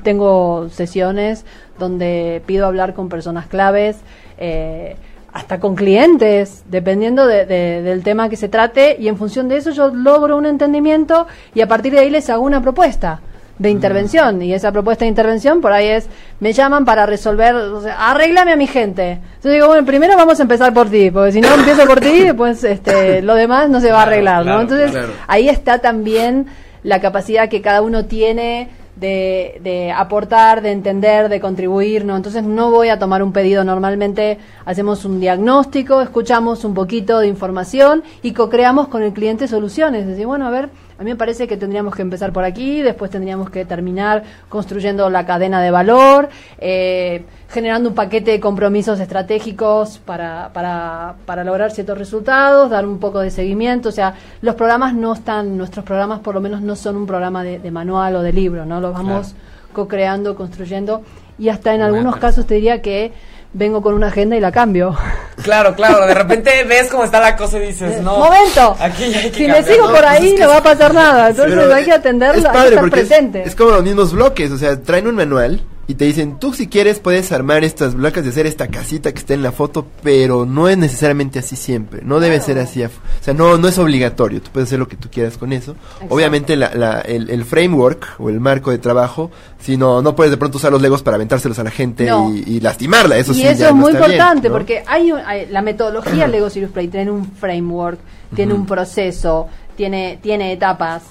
tengo 0.02 0.68
sesiones 0.68 1.44
donde 1.78 2.42
pido 2.46 2.66
hablar 2.66 2.94
con 2.94 3.08
personas 3.08 3.46
claves, 3.46 3.98
eh, 4.38 4.96
hasta 5.32 5.61
con 5.61 5.76
clientes, 5.76 6.64
dependiendo 6.68 7.26
de- 7.26 7.46
de- 7.46 7.82
del 7.82 8.02
tema 8.02 8.28
que 8.28 8.36
se 8.36 8.48
trate, 8.48 8.96
y 8.98 9.08
en 9.08 9.16
función 9.16 9.48
de 9.48 9.58
eso 9.58 9.70
yo 9.70 9.88
logro 9.94 10.36
un 10.36 10.46
entendimiento 10.46 11.26
y 11.54 11.61
a 11.61 11.68
partir 11.68 11.92
de 11.92 12.00
ahí 12.00 12.11
les 12.11 12.28
hago 12.30 12.42
una 12.44 12.61
propuesta 12.61 13.20
de 13.61 13.68
intervención 13.68 14.40
y 14.40 14.54
esa 14.54 14.72
propuesta 14.72 15.04
de 15.04 15.11
intervención 15.11 15.61
por 15.61 15.70
ahí 15.70 15.86
es 15.86 16.08
me 16.40 16.54
llaman 16.54 16.86
para 16.86 17.04
resolver 17.04 17.54
o 17.54 17.82
sea, 17.82 18.11
arréglame 18.11 18.52
a 18.52 18.56
mi 18.56 18.66
gente 18.66 19.12
entonces 19.12 19.52
digo 19.52 19.66
bueno 19.66 19.84
primero 19.84 20.16
vamos 20.16 20.40
a 20.40 20.42
empezar 20.42 20.72
por 20.72 20.88
ti 20.88 21.11
porque 21.11 21.32
si 21.32 21.42
no 21.42 21.54
empiezo 21.54 21.84
por 21.86 22.00
ti 22.00 22.24
después 22.24 22.64
este 22.64 23.20
lo 23.22 23.34
demás 23.34 23.68
no 23.68 23.80
se 23.80 23.92
va 23.92 23.98
a 23.98 24.02
arreglar 24.04 24.44
claro, 24.44 24.56
¿no? 24.56 24.62
entonces 24.62 24.90
claro. 24.92 25.12
ahí 25.26 25.50
está 25.50 25.78
también 25.78 26.46
la 26.82 27.02
capacidad 27.02 27.50
que 27.50 27.61
cada 27.61 27.82
uno 27.82 28.06
tiene 28.06 28.70
de, 28.96 29.61
de 29.62 29.92
aportar, 29.92 30.61
de 30.62 30.72
entender, 30.72 31.28
de 31.28 31.40
contribuir, 31.40 32.04
¿no? 32.04 32.16
Entonces 32.16 32.42
no 32.42 32.70
voy 32.70 32.90
a 32.90 32.98
tomar 32.98 33.22
un 33.22 33.32
pedido. 33.32 33.64
Normalmente 33.64 34.38
hacemos 34.66 35.04
un 35.04 35.20
diagnóstico, 35.20 36.02
escuchamos 36.02 36.64
un 36.64 36.74
poquito 36.74 37.18
de 37.18 37.26
información 37.26 38.02
y 38.22 38.32
co-creamos 38.32 38.88
con 38.88 39.02
el 39.02 39.12
cliente 39.12 39.48
soluciones. 39.48 40.02
Es 40.02 40.08
decir, 40.08 40.26
bueno, 40.26 40.46
a 40.46 40.50
ver, 40.50 40.68
a 41.01 41.03
mí 41.03 41.09
me 41.09 41.16
parece 41.16 41.48
que 41.48 41.57
tendríamos 41.57 41.96
que 41.96 42.03
empezar 42.03 42.30
por 42.30 42.44
aquí, 42.44 42.82
después 42.82 43.11
tendríamos 43.11 43.48
que 43.48 43.64
terminar 43.64 44.22
construyendo 44.51 45.09
la 45.09 45.24
cadena 45.24 45.62
de 45.62 45.70
valor, 45.70 46.28
eh, 46.59 47.24
generando 47.48 47.88
un 47.88 47.94
paquete 47.94 48.32
de 48.32 48.38
compromisos 48.38 49.01
estratégicos 49.01 49.98
para, 50.05 50.51
para, 50.53 51.14
para 51.24 51.42
lograr 51.42 51.70
ciertos 51.70 51.96
resultados, 51.96 52.68
dar 52.68 52.86
un 52.86 52.98
poco 52.98 53.20
de 53.20 53.30
seguimiento. 53.30 53.88
O 53.88 53.92
sea, 53.92 54.12
los 54.42 54.55
programas 54.57 54.92
no 54.92 55.14
están, 55.14 55.57
nuestros 55.57 55.86
programas 55.86 56.20
por 56.20 56.34
lo 56.34 56.42
menos 56.42 56.61
no 56.61 56.76
son 56.76 56.98
un 56.98 57.07
programa 57.07 57.42
de, 57.44 57.59
de 57.59 57.70
manual 57.70 58.16
o 58.16 58.22
de 58.22 58.34
libro, 58.34 58.66
¿no? 58.66 58.78
Los 58.78 58.92
vamos 58.92 59.34
co-creando, 59.72 60.36
construyendo 60.36 61.01
y 61.38 61.48
hasta 61.48 61.74
en 61.74 61.80
algunos 61.80 62.16
casos 62.16 62.44
te 62.44 62.57
diría 62.57 62.82
que 62.82 63.12
vengo 63.53 63.82
con 63.82 63.94
una 63.94 64.09
agenda 64.09 64.36
y 64.36 64.40
la 64.40 64.53
cambio. 64.53 64.96
Claro, 65.42 65.74
claro, 65.74 66.07
de 66.07 66.14
repente 66.22 66.64
ves 66.64 66.88
cómo 66.90 67.05
está 67.05 67.20
la 67.20 67.36
cosa 67.36 67.59
y 67.59 67.66
dices, 67.68 68.01
no. 68.03 68.18
¡Momento! 68.18 68.76
Aquí 68.78 69.11
ya 69.11 69.20
hay 69.20 69.30
que 69.30 69.38
si 69.38 69.46
me 69.48 69.62
sigo 69.62 69.86
¿no? 69.86 69.92
por 69.92 70.01
Pues 70.01 70.11
ahí 70.11 70.28
es 70.28 70.34
que 70.34 70.40
no 70.42 70.48
va 70.48 70.57
a 70.59 70.62
pasar 70.62 70.94
nada. 70.94 71.30
Entonces 71.30 71.59
Pero 71.59 71.74
hay 71.74 71.84
que 71.84 71.90
es 71.90 71.96
atenderlo, 71.96 72.36
hay 72.36 72.42
que 72.42 72.48
padre 72.53 72.68
estar 72.68 72.80
porque 72.82 73.01
es- 73.01 73.07
presente. 73.09 73.42
Es, 73.44 73.55
como 73.55 73.70
los 73.70 73.82
mismos 73.82 74.12
bloques, 74.12 74.51
o 74.53 74.59
sea, 74.59 74.80
traen 74.80 75.07
un 75.07 75.14
manual 75.16 75.61
y 75.91 75.95
te 75.95 76.05
dicen, 76.05 76.38
tú 76.38 76.53
si 76.55 76.68
quieres 76.68 77.01
puedes 77.01 77.32
armar 77.32 77.64
estas 77.64 77.95
blocas 77.95 78.22
de 78.22 78.30
hacer 78.30 78.47
esta 78.47 78.68
casita 78.68 79.12
que 79.12 79.18
está 79.18 79.34
en 79.34 79.43
la 79.43 79.51
foto, 79.53 79.86
pero 80.03 80.47
no 80.47 80.68
es 80.68 80.78
necesariamente 80.78 81.38
así 81.41 81.57
siempre, 81.57 82.01
no 82.05 82.20
debe 82.20 82.41
ser 82.41 82.59
así, 82.59 82.82
o 82.84 82.88
sea, 83.20 83.34
no, 83.34 83.59
no 83.59 83.66
es 83.68 83.76
obligatorio, 83.78 84.41
tú 84.41 84.51
puedes 84.53 84.68
hacer 84.68 84.78
lo 84.78 84.86
que 84.88 84.97
tú 84.97 85.09
quieras 85.11 85.36
con 85.36 85.53
eso. 85.53 85.74
Obviamente 86.09 86.55
la, 86.57 86.74
la- 86.74 87.01
el, 87.01 87.28
el 87.30 87.45
framework 87.45 88.07
o 88.18 88.28
el 88.28 88.38
marco 88.41 88.70
de 88.70 88.78
trabajo, 88.78 89.30
si 89.59 89.76
no, 89.76 90.01
no 90.03 90.14
puedes 90.14 90.30
de 90.30 90.36
pronto 90.36 90.59
usar 90.59 90.70
los 90.70 90.80
legos 90.80 91.03
para 91.03 91.16
aventárselos 91.16 91.59
a 91.59 91.64
la 91.64 91.70
gente 91.70 92.07
No. 92.07 92.32
y, 92.32 92.45
y 92.47 92.61
lastimarla, 92.61 93.16
eso 93.18 93.32
y 93.32 93.36
sí. 93.36 93.43
eso 93.47 93.59
ya 93.61 93.68
es 93.68 93.74
no 93.74 93.80
muy 93.80 93.93
bien, 93.93 94.03
importante 94.05 94.49
¿no? 94.49 94.55
porque 94.55 94.82
hay, 94.86 95.11
un- 95.12 95.20
hay- 95.26 95.47
la 95.47 95.61
metodología 95.62 96.26
Lego 96.28 96.51
Serious 96.51 96.70
Play 96.72 96.88
tiene 96.88 97.11
un 97.11 97.26
framework, 97.32 97.99
tiene 98.34 98.55
un 98.55 98.64
proceso, 98.66 99.49
tiene, 99.76 100.18
tiene 100.22 100.53
etapas 100.53 101.03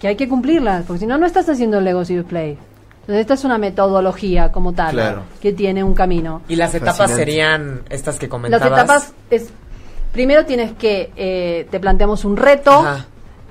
que 0.00 0.08
hay 0.08 0.16
que 0.16 0.28
cumplirlas, 0.28 0.84
porque 0.86 1.00
si 1.00 1.06
no, 1.06 1.18
no 1.18 1.26
estás 1.26 1.48
haciendo 1.48 1.80
Lego 1.80 2.04
Serious 2.04 2.26
Play. 2.26 2.56
Entonces, 3.06 3.20
esta 3.20 3.34
es 3.34 3.44
una 3.44 3.58
metodología 3.58 4.50
como 4.50 4.72
tal, 4.72 4.92
Claro. 4.92 5.22
que 5.42 5.52
tiene 5.52 5.84
un 5.84 5.94
camino. 5.94 6.40
Y 6.48 6.56
las 6.56 6.74
etapas 6.74 6.96
Fascinante. 6.98 7.24
serían 7.24 7.82
estas 7.90 8.18
que 8.18 8.26
Las 8.26 8.30
comentabas. 8.30 8.66
etapas 8.66 9.12
es, 9.30 9.48
primero 10.12 10.46
tienes 10.46 10.72
que, 10.72 11.10
eh, 11.16 11.66
te 11.70 11.80
planteamos 11.80 12.24
un 12.24 12.36
reto, 12.36 12.70
Ajá. 12.70 13.06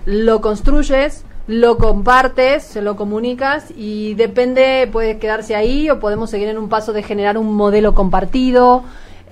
lo 0.05 0.41
construyes, 0.41 1.23
lo 1.45 1.77
compartes, 1.77 2.63
se 2.63 2.81
lo 2.81 2.95
comunicas 2.95 3.65
y 3.75 4.13
depende, 4.15 4.87
puede 4.91 5.17
quedarse 5.19 5.55
ahí 5.55 5.89
o 5.89 5.99
podemos 5.99 6.29
seguir 6.29 6.47
en 6.47 6.57
un 6.57 6.69
paso 6.69 6.93
de 6.93 7.03
generar 7.03 7.37
un 7.37 7.53
modelo 7.53 7.93
compartido. 7.93 8.83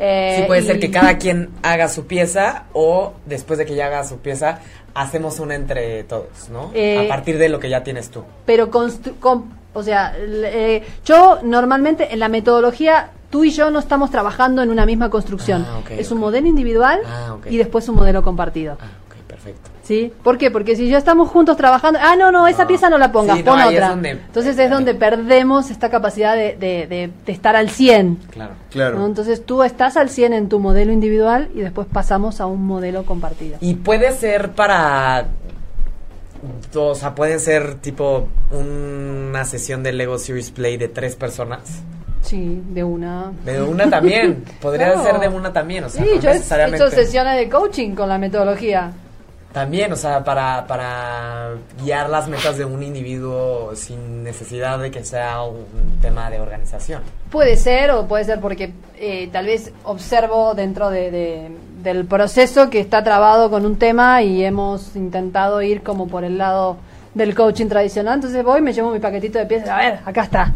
eh, 0.03 0.35
Sí, 0.39 0.43
puede 0.47 0.63
ser 0.63 0.79
que 0.79 0.89
cada 0.89 1.17
quien 1.19 1.49
haga 1.61 1.87
su 1.87 2.07
pieza 2.07 2.63
o 2.73 3.13
después 3.27 3.59
de 3.59 3.65
que 3.65 3.75
ya 3.75 3.85
haga 3.85 4.03
su 4.03 4.17
pieza, 4.17 4.59
hacemos 4.95 5.39
una 5.39 5.53
entre 5.55 6.03
todos, 6.05 6.49
¿no? 6.51 6.71
Eh, 6.73 7.05
a 7.05 7.07
partir 7.07 7.37
de 7.37 7.49
lo 7.49 7.59
que 7.59 7.69
ya 7.69 7.83
tienes 7.83 8.09
tú. 8.09 8.23
pero 8.45 8.71
constru- 8.71 9.13
con- 9.19 9.60
o 9.73 9.83
sea, 9.83 10.13
eh, 10.17 10.83
yo 11.05 11.39
normalmente 11.43 12.13
en 12.13 12.19
la 12.19 12.29
metodología 12.29 13.09
tú 13.29 13.43
y 13.45 13.51
yo 13.51 13.71
no 13.71 13.79
estamos 13.79 14.11
trabajando 14.11 14.61
en 14.61 14.69
una 14.69 14.85
misma 14.85 15.09
construcción. 15.09 15.65
Ah, 15.69 15.79
es 15.91 16.11
un 16.11 16.19
modelo 16.19 16.47
individual 16.47 16.99
Ah, 17.05 17.37
y 17.49 17.57
después 17.57 17.87
un 17.89 17.95
modelo 17.95 18.21
compartido. 18.23 18.77
Ah, 18.81 18.85
ok, 19.07 19.15
perfecto. 19.27 19.69
¿Sí? 19.83 20.13
¿Por 20.23 20.37
qué? 20.37 20.51
Porque 20.51 20.75
si 20.75 20.87
ya 20.89 20.97
estamos 20.97 21.27
juntos 21.29 21.57
trabajando, 21.57 21.99
ah, 22.01 22.15
no, 22.15 22.31
no, 22.31 22.47
esa 22.47 22.63
No. 22.63 22.67
pieza 22.67 22.89
no 22.89 22.97
la 22.97 23.11
pongas, 23.11 23.37
Sí, 23.37 23.43
no, 23.43 23.51
pon 23.51 23.59
es 23.61 23.65
otra. 23.67 23.89
donde- 23.89 24.11
Entonces 24.11 24.57
es 24.57 24.69
donde 24.69 24.93
perdemos 24.93 25.71
esta 25.71 25.89
capacidad 25.89 26.35
de, 26.35 26.55
de- 26.55 26.87
de- 26.87 27.11
de 27.25 27.31
estar 27.31 27.55
al 27.55 27.69
100. 27.69 28.17
Claro. 28.29 28.53
Claro. 28.69 28.99
¿no? 28.99 29.05
Entonces 29.07 29.43
tú 29.45 29.63
estás 29.63 29.97
al 29.97 30.09
100 30.09 30.33
en 30.33 30.47
tu 30.49 30.59
modelo 30.59 30.91
individual 30.93 31.49
y 31.55 31.59
después 31.61 31.87
pasamos 31.91 32.39
a 32.39 32.45
un 32.45 32.65
modelo 32.67 33.03
compartido. 33.05 33.57
Y 33.59 33.73
puede 33.75 34.11
ser 34.11 34.51
para. 34.51 35.25
O 36.75 36.95
sea, 36.95 37.13
pueden 37.15 37.39
ser 37.39 37.75
tipo 37.75 38.27
una 38.51 39.45
sesión 39.45 39.83
de 39.83 39.93
Lego 39.93 40.17
Series 40.17 40.51
Play 40.51 40.77
de 40.77 40.87
tres 40.87 41.15
personas. 41.15 41.61
Sí, 42.21 42.61
de 42.69 42.83
una. 42.83 43.31
De 43.45 43.61
una 43.61 43.89
también. 43.89 44.43
Podría 44.61 44.93
Claro. 44.93 45.03
ser 45.03 45.19
de 45.19 45.27
una 45.35 45.51
también. 45.51 45.83
O 45.85 45.89
sea, 45.89 46.03
sí, 46.03 46.09
no 46.15 46.21
yo 46.21 46.29
he 46.29 46.75
hecho 46.75 46.89
sesiones 46.91 47.37
de 47.37 47.49
coaching 47.49 47.91
con 47.95 48.07
la 48.09 48.17
metodología. 48.17 48.91
También, 49.53 49.91
o 49.91 49.95
sea, 49.97 50.23
para, 50.23 50.65
para 50.65 51.49
guiar 51.83 52.09
las 52.09 52.27
metas 52.29 52.57
de 52.57 52.63
un 52.63 52.81
individuo 52.81 53.71
sin 53.75 54.23
necesidad 54.23 54.79
de 54.79 54.91
que 54.91 55.03
sea 55.03 55.41
un 55.43 55.99
tema 56.01 56.29
de 56.29 56.39
organización. 56.39 57.01
Puede 57.29 57.57
ser 57.57 57.91
o 57.91 58.07
puede 58.07 58.23
ser 58.23 58.39
porque 58.39 58.71
eh, 58.97 59.29
tal 59.33 59.47
vez 59.47 59.71
observo 59.83 60.53
dentro 60.53 60.89
de, 60.89 61.11
de- 61.11 61.51
del 61.83 62.05
proceso 62.05 62.69
que 62.69 62.79
está 62.79 63.03
trabado 63.03 63.49
con 63.49 63.65
un 63.65 63.77
tema 63.77 64.21
y 64.21 64.43
hemos 64.45 64.95
intentado 64.95 65.61
ir 65.61 65.81
como 65.83 66.07
por 66.07 66.23
el 66.23 66.37
lado 66.37 66.77
del 67.13 67.35
coaching 67.35 67.67
tradicional. 67.67 68.15
Entonces 68.15 68.43
voy, 68.45 68.61
me 68.61 68.71
llevo 68.71 68.91
mi 68.91 68.99
paquetito 68.99 69.37
de 69.39 69.47
piezas. 69.47 69.67
A 69.69 69.77
ver, 69.77 69.99
acá 70.05 70.21
está. 70.23 70.53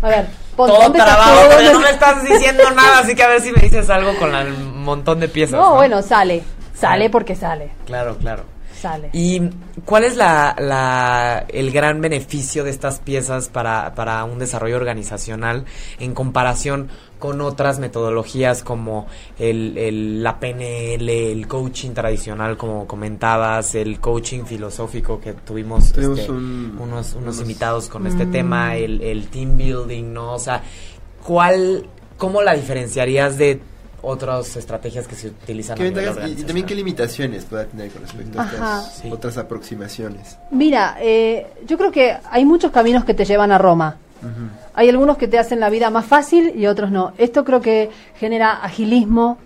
A 0.00 0.08
ver, 0.08 0.26
pon- 0.56 0.68
Todo 0.68 0.82
¿dónde 0.84 0.98
está 1.00 1.16
trabado, 1.16 1.40
todo? 1.48 1.58
pero 1.58 1.72
no 1.72 1.80
me 1.84 1.90
estás 1.90 2.22
diciendo 2.24 2.62
nada, 2.74 3.00
así 3.00 3.14
que 3.14 3.22
a 3.24 3.28
ver 3.28 3.40
si 3.42 3.52
me 3.52 3.60
dices 3.60 3.90
algo 3.90 4.16
con 4.18 4.34
el 4.34 4.52
montón 4.56 5.20
de 5.20 5.28
piezas. 5.28 5.58
No, 5.60 5.74
bueno, 5.74 6.00
sale. 6.00 6.42
Sale 6.78 7.10
porque 7.10 7.34
sale. 7.34 7.70
Claro, 7.86 8.16
claro. 8.18 8.44
Sale. 8.80 9.10
¿Y 9.12 9.40
cuál 9.84 10.04
es 10.04 10.14
la, 10.16 10.54
la- 10.56 11.44
el 11.48 11.72
gran 11.72 12.00
beneficio 12.00 12.62
de 12.62 12.70
estas 12.70 13.00
piezas 13.00 13.48
para, 13.48 13.92
para 13.96 14.22
un 14.22 14.38
desarrollo 14.38 14.76
organizacional 14.76 15.64
en 15.98 16.14
comparación 16.14 16.88
con 17.18 17.40
otras 17.40 17.80
metodologías 17.80 18.62
como 18.62 19.08
el, 19.40 19.76
el- 19.76 20.22
la 20.22 20.38
PNL, 20.38 21.08
el 21.32 21.48
coaching 21.48 21.90
tradicional, 21.90 22.56
como 22.56 22.86
comentabas, 22.86 23.74
el 23.74 23.98
coaching 23.98 24.44
filosófico 24.44 25.18
que 25.20 25.32
tuvimos, 25.32 25.90
Tuvimos 25.92 26.20
este, 26.20 26.30
un- 26.30 26.76
unos, 26.80 27.14
unos 27.14 27.16
unos- 27.16 27.40
invitados 27.40 27.88
con 27.88 28.06
este 28.06 28.26
Mm. 28.26 28.30
tema, 28.30 28.76
el, 28.76 29.00
el 29.00 29.26
team 29.26 29.56
building, 29.56 30.12
¿no? 30.12 30.34
O 30.34 30.38
sea, 30.38 30.62
¿cuál, 31.26 31.84
¿cómo 32.16 32.42
la 32.42 32.54
diferenciarías 32.54 33.36
de 33.38 33.60
otras 34.02 34.56
estrategias 34.56 35.06
que 35.08 35.14
se 35.16 35.28
utilizan 35.28 35.76
¿Qué 35.76 35.82
a 35.82 35.90
nivel 35.90 36.04
ventajas 36.06 36.30
y- 36.30 36.40
y 36.40 36.44
también 36.44 36.66
qué 36.66 36.74
limitaciones 36.74 37.44
pueda 37.44 37.64
tener 37.64 37.90
con 37.90 38.02
respecto 38.02 38.40
a 38.40 38.44
estas 38.44 38.94
Sí. 38.98 39.10
otras 39.10 39.36
aproximaciones? 39.38 40.38
Mira, 40.50 40.96
eh, 41.00 41.46
yo 41.66 41.76
creo 41.78 41.90
que 41.90 42.16
hay 42.30 42.44
muchos 42.44 42.70
caminos 42.70 43.04
que 43.04 43.14
te 43.14 43.24
llevan 43.24 43.52
a 43.52 43.58
Roma. 43.58 43.96
Hay 44.74 44.88
algunos 44.88 45.16
que 45.16 45.28
te 45.28 45.38
hacen 45.38 45.60
la 45.60 45.70
vida 45.70 45.90
más 45.90 46.04
fácil 46.06 46.52
y 46.56 46.66
otros 46.66 46.90
no. 46.90 47.12
Esto 47.18 47.44
creo 47.44 47.60
que 47.60 47.90
genera 48.18 48.52
agilismo, 48.62 49.38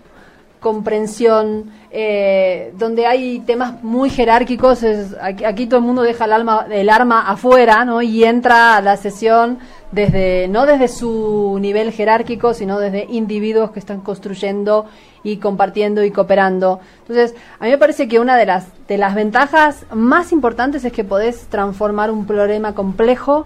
comprensión, 0.63 1.65
eh, 1.91 2.73
donde 2.79 3.05
hay 3.05 3.39
temas 3.41 3.83
muy 3.83 4.09
jerárquicos. 4.09 4.81
es- 4.81 5.15
aquí, 5.21 5.43
aquí 5.45 5.67
todo 5.67 5.79
el 5.81 5.85
mundo 5.85 6.01
deja 6.01 6.25
el, 6.25 6.31
alma, 6.33 6.65
el 6.71 6.89
arma 6.89 7.29
afuera 7.29 7.85
¿no? 7.85 8.01
y 8.01 8.23
entra 8.23 8.77
a 8.77 8.81
la 8.81 8.97
sesión 8.97 9.59
desde 9.91 10.47
no 10.47 10.65
desde 10.65 10.87
su 10.87 11.59
nivel 11.61 11.91
jerárquico, 11.91 12.53
sino 12.55 12.79
desde 12.79 13.05
individuos 13.09 13.69
que 13.71 13.79
están 13.79 14.01
construyendo 14.01 14.85
y 15.23 15.37
compartiendo 15.37 16.03
y 16.03 16.09
cooperando. 16.11 16.79
Entonces, 17.01 17.35
a 17.59 17.65
mí 17.65 17.69
me 17.71 17.77
parece 17.77 18.07
que 18.07 18.19
una 18.19 18.35
de 18.37 18.45
las, 18.47 18.65
de 18.87 18.97
las 18.97 19.13
ventajas 19.13 19.85
más 19.93 20.31
importantes 20.31 20.83
es 20.85 20.91
que 20.93 21.03
podés 21.03 21.45
transformar 21.47 22.09
un 22.09 22.25
problema 22.25 22.73
complejo 22.73 23.45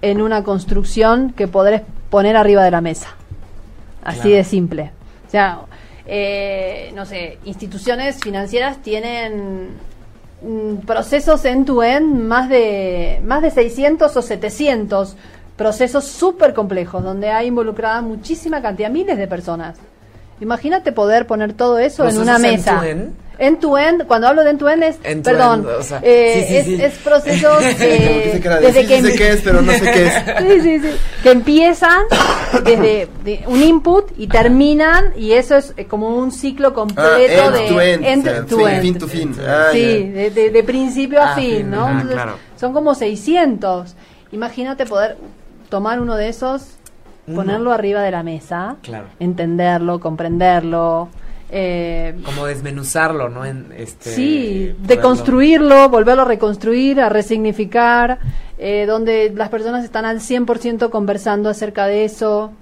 en 0.00 0.22
una 0.22 0.42
construcción 0.44 1.32
que 1.36 1.46
podrés 1.46 1.82
poner 2.10 2.36
arriba 2.36 2.64
de 2.64 2.70
la 2.70 2.80
mesa. 2.80 3.08
Así 4.04 4.20
Claro. 4.22 4.36
de 4.36 4.44
simple. 4.44 4.90
O 5.28 5.30
sea, 5.30 5.58
eh, 6.06 6.92
no 6.94 7.06
sé, 7.06 7.38
instituciones 7.44 8.20
financieras 8.20 8.78
tienen 8.78 9.70
mm, 10.42 10.86
procesos 10.86 11.44
end-to-end 11.44 12.22
más 12.24 12.48
de, 12.48 13.20
más 13.24 13.42
de 13.42 13.50
600 13.50 14.16
o 14.16 14.22
700 14.22 15.16
procesos 15.56 16.04
súper 16.04 16.54
complejos 16.54 17.04
donde 17.04 17.30
hay 17.30 17.48
involucrada 17.48 18.02
muchísima 18.02 18.60
cantidad, 18.62 18.90
miles 18.90 19.16
de 19.16 19.28
personas. 19.28 19.78
Imagínate 20.40 20.90
poder 20.90 21.26
poner 21.26 21.52
todo 21.52 21.78
eso 21.78 22.08
en 22.08 22.18
una 22.18 22.36
¿Procesos 22.36 22.82
mesa. 22.82 22.82
End-to-end, 23.38 24.06
cuando 24.06 24.28
hablo 24.28 24.44
de 24.44 24.50
end-to-end 24.50 24.82
es, 24.84 24.96
End-to-end, 25.02 25.22
perdón, 25.24 25.66
o 25.78 25.82
sea, 25.82 26.00
eh, 26.02 26.44
sí, 26.46 26.48
sí, 26.48 26.56
es, 26.56 26.64
sí. 26.66 26.82
es 26.82 26.94
procesos 26.98 27.62
eh, 27.80 28.38
que 28.42 28.48
desde 28.48 28.80
sí, 28.82 28.86
que 28.86 29.00
sí 29.02 29.06
sé 29.10 29.16
qué 29.16 29.28
es, 29.32 29.40
pero 29.40 29.62
no 29.62 29.72
sé 29.72 29.80
qué 29.80 30.06
es. 30.06 30.12
Sí, 30.38 30.60
sí, 30.60 30.78
sí. 30.80 30.96
Que 31.22 31.30
empiezan 31.30 32.02
desde 32.64 33.08
de 33.24 33.44
un 33.46 33.62
input 33.62 34.10
y 34.16 34.26
terminan, 34.28 35.12
y 35.16 35.32
eso 35.32 35.56
es 35.56 35.72
eh, 35.76 35.86
como 35.86 36.08
un 36.16 36.30
ciclo 36.30 36.68
Ah, 36.68 36.74
completo 36.74 37.12
end 37.18 37.54
de 37.54 37.68
to 37.68 37.80
end, 37.80 38.04
end 38.04 38.26
o 38.26 38.30
sea, 38.30 38.46
to 38.46 38.56
fin- 38.58 38.68
end. 38.68 38.82
fin 38.82 38.98
to 38.98 39.08
fin. 39.08 39.36
Ah, 39.46 39.68
sí, 39.72 39.80
ya. 39.80 40.20
de, 40.20 40.30
de- 40.30 40.50
de 40.50 40.62
principio 40.62 41.20
a 41.22 41.32
Ah, 41.32 41.34
fin, 41.34 41.56
fin, 41.56 41.70
¿no? 41.70 41.86
ah, 41.86 41.90
Entonces, 41.92 42.14
claro. 42.14 42.38
Son 42.56 42.72
como 42.72 42.94
600. 42.94 43.94
Imagínate 44.32 44.86
poder 44.86 45.16
tomar 45.68 46.00
uno 46.00 46.16
de 46.16 46.28
esos, 46.28 46.62
Uno. 47.26 47.36
ponerlo 47.36 47.72
arriba 47.72 48.02
de 48.02 48.10
la 48.10 48.22
mesa, 48.22 48.76
Claro. 48.82 49.06
entenderlo, 49.20 50.00
comprenderlo. 50.00 51.08
Eh, 51.54 52.16
como 52.24 52.46
desmenuzarlo, 52.46 53.28
¿no? 53.28 53.44
En 53.44 53.72
este, 53.76 54.14
Sí, 54.14 54.72
poderlo- 54.74 54.86
deconstruirlo, 54.86 55.88
volverlo 55.90 56.22
a 56.22 56.24
reconstruir, 56.24 56.98
a 56.98 57.10
resignificar, 57.10 58.18
eh, 58.56 58.86
donde 58.86 59.30
las 59.34 59.50
personas 59.50 59.84
están 59.84 60.06
al 60.06 60.20
100% 60.20 60.88
conversando 60.90 61.50
acerca 61.50 61.86
de 61.86 62.06
eso. 62.06 62.52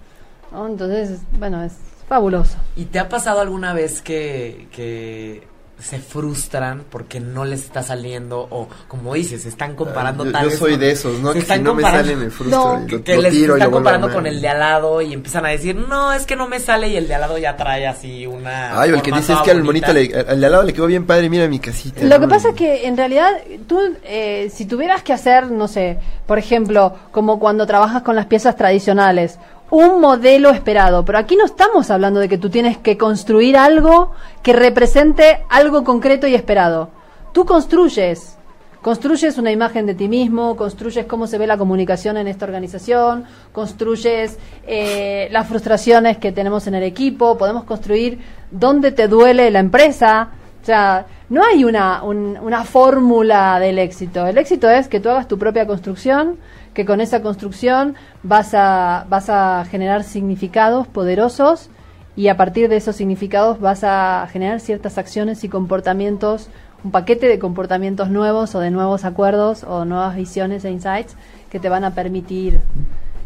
¿no? 0.51 0.67
Entonces, 0.67 1.21
bueno, 1.39 1.63
es 1.63 1.75
fabuloso. 2.09 2.59
¿Y 2.75 2.87
te 2.87 2.99
ha 2.99 3.09
pasado 3.09 3.41
alguna 3.41 3.73
vez 3.75 4.03
que, 4.03 4.67
que 4.73 5.45
se 5.81 5.99
frustran 5.99 6.85
porque 6.91 7.21
no 7.21 7.45
les 7.45 7.65
está 7.65 7.83
saliendo 7.83 8.47
o, 8.51 8.69
como 8.89 9.15
dices, 9.15 9.43
se 9.43 9.49
están 9.49 9.75
comparando 9.75 10.25
Ah, 10.25 10.27
yo, 10.27 10.33
tal 10.33 10.43
yo 10.45 10.51
vez 10.51 10.59
soy 10.59 10.71
con- 10.73 10.81
de 10.81 10.91
esos, 10.91 11.19
¿no? 11.21 11.29
se 11.29 11.35
Que 11.35 11.39
están 11.41 11.59
si 11.59 11.65
no 11.65 11.75
me 11.75 11.83
sale 11.83 12.17
me 12.17 12.31
frustro 12.31 12.79
No, 12.79 12.85
y 12.87 12.91
lo, 12.91 13.03
que 13.05 13.15
lo 13.17 13.23
les 13.23 13.33
tiro 13.33 13.45
y 13.45 13.47
lo 13.49 13.55
están 13.57 13.71
comparando 13.71 14.13
con 14.13 14.27
el 14.27 14.41
de 14.41 14.49
al 14.49 14.59
lado 14.61 15.01
y 15.03 15.13
empiezan 15.13 15.47
a 15.47 15.49
decir, 15.51 15.75
no, 15.77 16.13
es 16.13 16.27
que 16.27 16.37
no 16.37 16.49
me 16.49 16.61
sale 16.61 16.89
y 16.89 16.97
el 16.97 17.09
de 17.09 17.15
al 17.15 17.21
lado 17.23 17.39
ya 17.39 17.57
trae 17.57 17.87
así 17.87 18.27
una... 18.27 18.81
Ay, 18.81 18.91
o 18.93 18.95
el 18.95 19.03
que 19.03 19.13
dice 19.13 19.33
es 19.33 19.39
que 19.41 19.51
al 19.51 19.63
bonita". 19.63 19.89
monito, 19.93 20.15
le, 20.15 20.21
al 20.31 20.41
de 20.41 20.47
al 20.47 20.53
lado 20.53 20.63
le 20.65 20.73
quedó 20.73 20.87
bien 20.87 21.07
padre, 21.07 21.29
mira 21.31 21.49
mi 21.49 21.59
casita. 21.59 22.03
Lo 22.05 22.21
que 22.21 22.29
pasa 22.29 22.51
es 22.51 22.55
que 22.55 22.87
en 22.87 22.97
realidad 22.97 23.31
tú, 23.67 23.81
eh, 24.05 24.51
si 24.55 24.67
tuvieras 24.67 25.03
que 25.03 25.13
hacer, 25.13 25.51
no 25.51 25.69
sé, 25.69 25.99
por 26.27 26.39
ejemplo, 26.39 26.95
como 27.11 27.39
cuando 27.39 27.67
trabajas 27.67 28.03
con 28.03 28.17
las 28.17 28.27
piezas 28.27 28.57
tradicionales, 28.57 29.39
un 29.71 30.01
modelo 30.01 30.51
esperado, 30.51 31.05
pero 31.05 31.19
aquí 31.19 31.37
no 31.37 31.45
estamos 31.45 31.91
hablando 31.91 32.19
de 32.21 32.29
que 32.29 32.39
tú 32.39 32.51
tienes 32.51 32.77
que 32.79 32.99
construir 32.99 33.57
algo 33.57 34.13
que 34.43 34.53
represente 34.53 35.45
algo 35.49 35.85
concreto 35.85 36.27
y 36.27 36.35
esperado. 36.35 36.91
Tú 37.33 37.45
construyes, 37.45 38.37
construyes 38.83 39.39
una 39.39 39.53
imagen 39.53 39.87
de 39.87 39.95
ti 39.95 40.09
mismo, 40.09 40.57
construyes 40.57 41.07
cómo 41.07 41.27
se 41.29 41.39
ve 41.39 41.47
la 41.47 41.57
comunicación 41.57 42.17
en 42.17 42.27
esta 42.27 42.47
organización, 42.47 43.25
construyes 43.53 44.39
eh, 44.67 45.29
las 45.31 45.47
frustraciones 45.47 46.19
que 46.19 46.33
tenemos 46.33 46.67
en 46.67 46.75
el 46.75 46.83
equipo, 46.83 47.39
podemos 47.39 47.63
construir 47.65 48.19
dónde 48.51 48.91
te 48.91 49.07
duele 49.07 49.51
la 49.53 49.61
empresa, 49.61 50.31
o 50.61 50.65
sea, 50.67 51.07
no 51.29 51.45
hay 51.45 51.63
una, 51.65 52.03
un- 52.03 52.37
una 52.43 52.65
fórmula 52.65 53.61
del 53.61 53.79
éxito. 53.79 54.27
El 54.27 54.37
éxito 54.37 54.69
es 54.69 54.89
que 54.89 54.99
tú 54.99 55.09
hagas 55.09 55.29
tu 55.29 55.39
propia 55.39 55.67
construcción, 55.67 56.39
que 56.75 56.85
con 56.85 57.01
esa 57.01 57.21
construcción 57.23 57.95
vas 58.23 58.55
a, 58.55 59.07
vas 59.09 59.29
a 59.29 59.65
generar 59.71 60.05
significados 60.05 60.87
poderosos 60.87 61.69
y 62.17 62.29
a 62.29 62.37
partir 62.37 62.69
de 62.69 62.77
esos 62.77 62.97
significados 62.97 63.61
vas 63.61 63.83
a 63.85 64.27
generar 64.31 64.61
ciertas 64.61 64.99
acciones 64.99 65.43
y 65.45 65.49
comportamientos, 65.49 66.49
un 66.85 66.91
paquete 66.91 67.27
de 67.29 67.39
comportamientos 67.39 68.09
nuevos 68.11 68.55
o 68.55 68.61
de 68.61 68.71
nuevos 68.71 69.05
acuerdos 69.05 69.65
o 69.65 69.85
nuevas 69.85 70.17
visiones 70.17 70.65
e 70.65 70.71
insights 70.71 71.17
que 71.51 71.59
te 71.61 71.69
van 71.69 71.85
a 71.85 71.95
permitir 71.95 72.61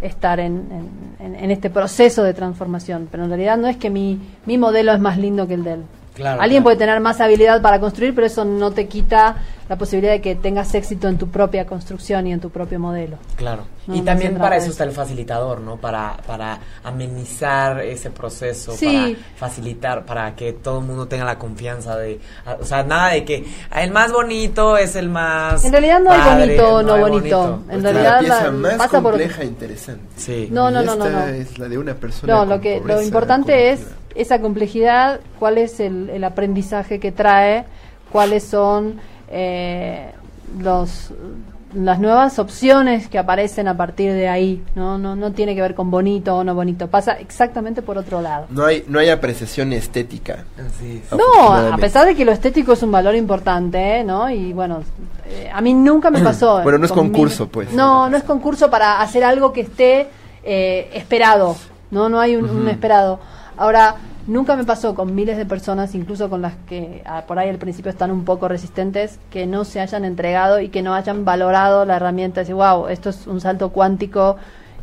estar 0.00 0.38
en, 0.40 0.66
en- 1.20 1.34
en- 1.36 1.50
este 1.50 1.70
proceso 1.70 2.22
de 2.22 2.34
transformación. 2.34 3.08
Pero 3.10 3.24
en 3.24 3.30
realidad 3.30 3.56
no 3.56 3.68
es 3.68 3.76
que 3.76 3.90
mi, 3.90 4.20
mi 4.44 4.58
modelo 4.58 4.92
es 4.92 5.00
más 5.00 5.16
lindo 5.18 5.46
que 5.46 5.54
el 5.54 5.64
de 5.64 5.72
él. 5.74 5.82
Claro, 6.14 6.40
Alguien 6.40 6.62
claro. 6.62 6.64
puede 6.64 6.76
tener 6.76 7.00
más 7.00 7.20
habilidad 7.20 7.60
para 7.60 7.80
construir, 7.80 8.14
pero 8.14 8.26
eso 8.26 8.44
no 8.44 8.70
te 8.70 8.86
quita 8.86 9.36
la 9.68 9.76
posibilidad 9.76 10.12
de 10.12 10.20
que 10.20 10.34
tengas 10.36 10.72
éxito 10.74 11.08
en 11.08 11.18
tu 11.18 11.28
propia 11.28 11.66
construcción 11.66 12.26
y 12.28 12.32
en 12.32 12.38
tu 12.40 12.50
propio 12.50 12.78
modelo. 12.78 13.16
Claro. 13.36 13.64
No, 13.86 13.94
y 13.96 13.98
no 13.98 14.04
también 14.04 14.36
para 14.38 14.56
eso 14.56 14.70
está 14.70 14.84
el 14.84 14.92
facilitador, 14.92 15.60
¿no? 15.60 15.76
Para, 15.76 16.16
para 16.26 16.58
amenizar 16.84 17.80
ese 17.80 18.10
proceso, 18.10 18.72
Sí. 18.72 18.86
para 18.86 19.48
facilitar, 19.50 20.04
para 20.06 20.34
que 20.34 20.52
todo 20.52 20.78
el 20.80 20.86
mundo 20.86 21.06
tenga 21.06 21.24
la 21.24 21.38
confianza 21.38 21.96
de... 21.96 22.20
O 22.60 22.64
sea, 22.64 22.82
nada 22.82 23.10
de 23.10 23.24
que 23.24 23.44
el 23.76 23.90
más 23.90 24.12
bonito 24.12 24.76
es 24.76 24.96
el 24.96 25.08
más... 25.08 25.64
En 25.64 25.72
realidad 25.72 26.00
no 26.00 26.12
hay 26.12 26.20
padre, 26.20 26.46
bonito, 26.46 26.82
no 26.82 26.94
hay 26.94 27.00
bonito. 27.00 27.54
En 27.68 27.80
Pues 27.80 27.82
realidad 27.82 28.12
la 28.14 28.18
pieza 28.20 28.50
más 28.52 28.74
pasa 28.74 29.00
por- 29.02 29.10
compleja 29.12 29.42
e 29.42 29.46
interesante. 29.46 30.04
Sí. 30.16 30.48
No, 30.50 30.70
no, 30.70 30.82
Y 30.82 30.86
no, 30.86 30.96
no, 30.96 31.06
esta 31.06 31.20
no. 31.26 31.26
es 31.32 31.58
la 31.58 31.68
de 31.68 31.78
una 31.78 31.94
persona 31.94 32.32
No, 32.32 32.40
con 32.40 32.48
lo 32.50 32.60
que 32.60 32.80
lo 32.84 33.02
importante 33.02 33.72
es. 33.72 33.80
Esa 34.14 34.40
complejidad, 34.40 35.20
cuál 35.38 35.58
es 35.58 35.80
el, 35.80 36.10
el 36.10 36.24
aprendizaje 36.24 37.00
que 37.00 37.12
trae, 37.12 37.64
cuáles 38.12 38.44
son 38.44 39.00
eh, 39.30 40.10
los 40.58 41.12
las 41.74 41.98
nuevas 41.98 42.38
opciones 42.38 43.08
que 43.08 43.18
aparecen 43.18 43.66
a 43.66 43.76
partir 43.76 44.12
de 44.12 44.28
ahí, 44.28 44.62
no 44.76 44.96
no 44.96 45.16
no 45.16 45.32
tiene 45.32 45.56
que 45.56 45.60
ver 45.60 45.74
con 45.74 45.90
bonito 45.90 46.36
o 46.36 46.44
no 46.44 46.54
bonito, 46.54 46.86
pasa 46.86 47.14
exactamente 47.14 47.82
por 47.82 47.98
otro 47.98 48.20
lado. 48.20 48.46
No 48.50 48.64
hay, 48.64 48.84
no 48.86 49.00
hay 49.00 49.08
apreciación 49.10 49.72
estética. 49.72 50.44
Así 50.56 51.02
es. 51.04 51.10
No, 51.18 51.52
a 51.52 51.76
pesar 51.76 52.06
de 52.06 52.14
que 52.14 52.24
lo 52.24 52.30
estético 52.30 52.74
es 52.74 52.82
un 52.84 52.92
valor 52.92 53.16
importante, 53.16 53.98
¿eh? 53.98 54.04
¿no? 54.04 54.30
Y 54.30 54.52
bueno, 54.52 54.84
eh, 55.26 55.50
a 55.52 55.60
mí 55.60 55.74
nunca 55.74 56.12
me 56.12 56.20
pasó. 56.20 56.60
Bueno, 56.62 56.78
no 56.78 56.84
es 56.86 56.92
con 56.92 57.08
concurso, 57.10 57.46
mi- 57.46 57.50
pues. 57.50 57.72
No, 57.72 58.08
no 58.08 58.16
es 58.16 58.22
concurso 58.22 58.70
para 58.70 59.00
hacer 59.00 59.24
algo 59.24 59.52
que 59.52 59.62
esté 59.62 60.06
eh, 60.44 60.90
esperado, 60.94 61.56
¿no? 61.90 62.08
No 62.08 62.20
hay 62.20 62.36
un, 62.36 62.48
un 62.48 62.68
esperado. 62.68 63.18
Ahora, 63.56 63.96
nunca 64.26 64.56
me 64.56 64.64
pasó 64.64 64.94
con 64.94 65.14
miles 65.14 65.36
de 65.36 65.46
personas, 65.46 65.94
incluso 65.94 66.28
con 66.28 66.42
las 66.42 66.54
que 66.66 67.02
ah, 67.06 67.24
por 67.26 67.38
ahí 67.38 67.48
al 67.48 67.58
principio 67.58 67.90
están 67.90 68.10
un 68.10 68.24
poco 68.24 68.48
resistentes, 68.48 69.18
que 69.30 69.46
no 69.46 69.64
se 69.64 69.80
hayan 69.80 70.04
entregado 70.04 70.60
y 70.60 70.68
que 70.68 70.82
no 70.82 70.94
hayan 70.94 71.24
valorado 71.24 71.84
la 71.84 71.96
herramienta. 71.96 72.40
Decir, 72.40 72.54
wow, 72.54 72.88
esto 72.88 73.10
es 73.10 73.26
un 73.26 73.40
salto 73.40 73.70
cuántico. 73.70 74.36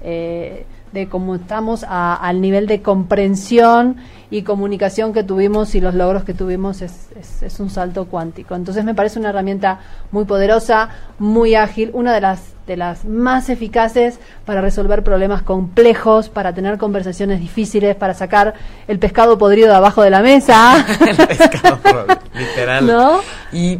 eh, 0.03 0.65
de 0.91 1.07
cómo 1.07 1.35
estamos 1.35 1.83
a- 1.87 2.15
al 2.15 2.41
nivel 2.41 2.67
de 2.67 2.81
comprensión 2.81 3.97
y 4.29 4.43
comunicación 4.43 5.13
que 5.13 5.23
tuvimos 5.23 5.75
y 5.75 5.81
los 5.81 5.93
logros 5.93 6.23
que 6.23 6.33
tuvimos 6.33 6.81
es, 6.81 7.09
es, 7.19 7.43
es 7.43 7.59
un 7.59 7.69
salto 7.69 8.05
cuántico. 8.05 8.55
Entonces 8.55 8.83
me 8.85 8.93
parece 8.95 9.19
una 9.19 9.29
herramienta 9.29 9.79
muy 10.11 10.25
poderosa, 10.25 10.89
muy 11.19 11.55
ágil, 11.55 11.91
una 11.93 12.13
de 12.13 12.21
las 12.21 12.41
de 12.67 12.77
las 12.77 13.03
más 13.05 13.49
eficaces 13.49 14.19
para 14.45 14.61
resolver 14.61 15.03
problemas 15.03 15.41
complejos, 15.41 16.29
para 16.29 16.53
tener 16.53 16.77
conversaciones 16.77 17.39
difíciles, 17.41 17.95
para 17.95 18.13
sacar 18.13 18.53
el 18.87 18.97
pescado 18.99 19.37
podrido 19.37 19.67
de 19.69 19.75
abajo 19.75 20.03
de 20.03 20.09
la 20.11 20.21
mesa. 20.21 20.85
El 21.01 21.17
pescado, 21.27 21.79
literal. 22.33 22.85
¿No? 22.87 23.19
Y, 23.51 23.79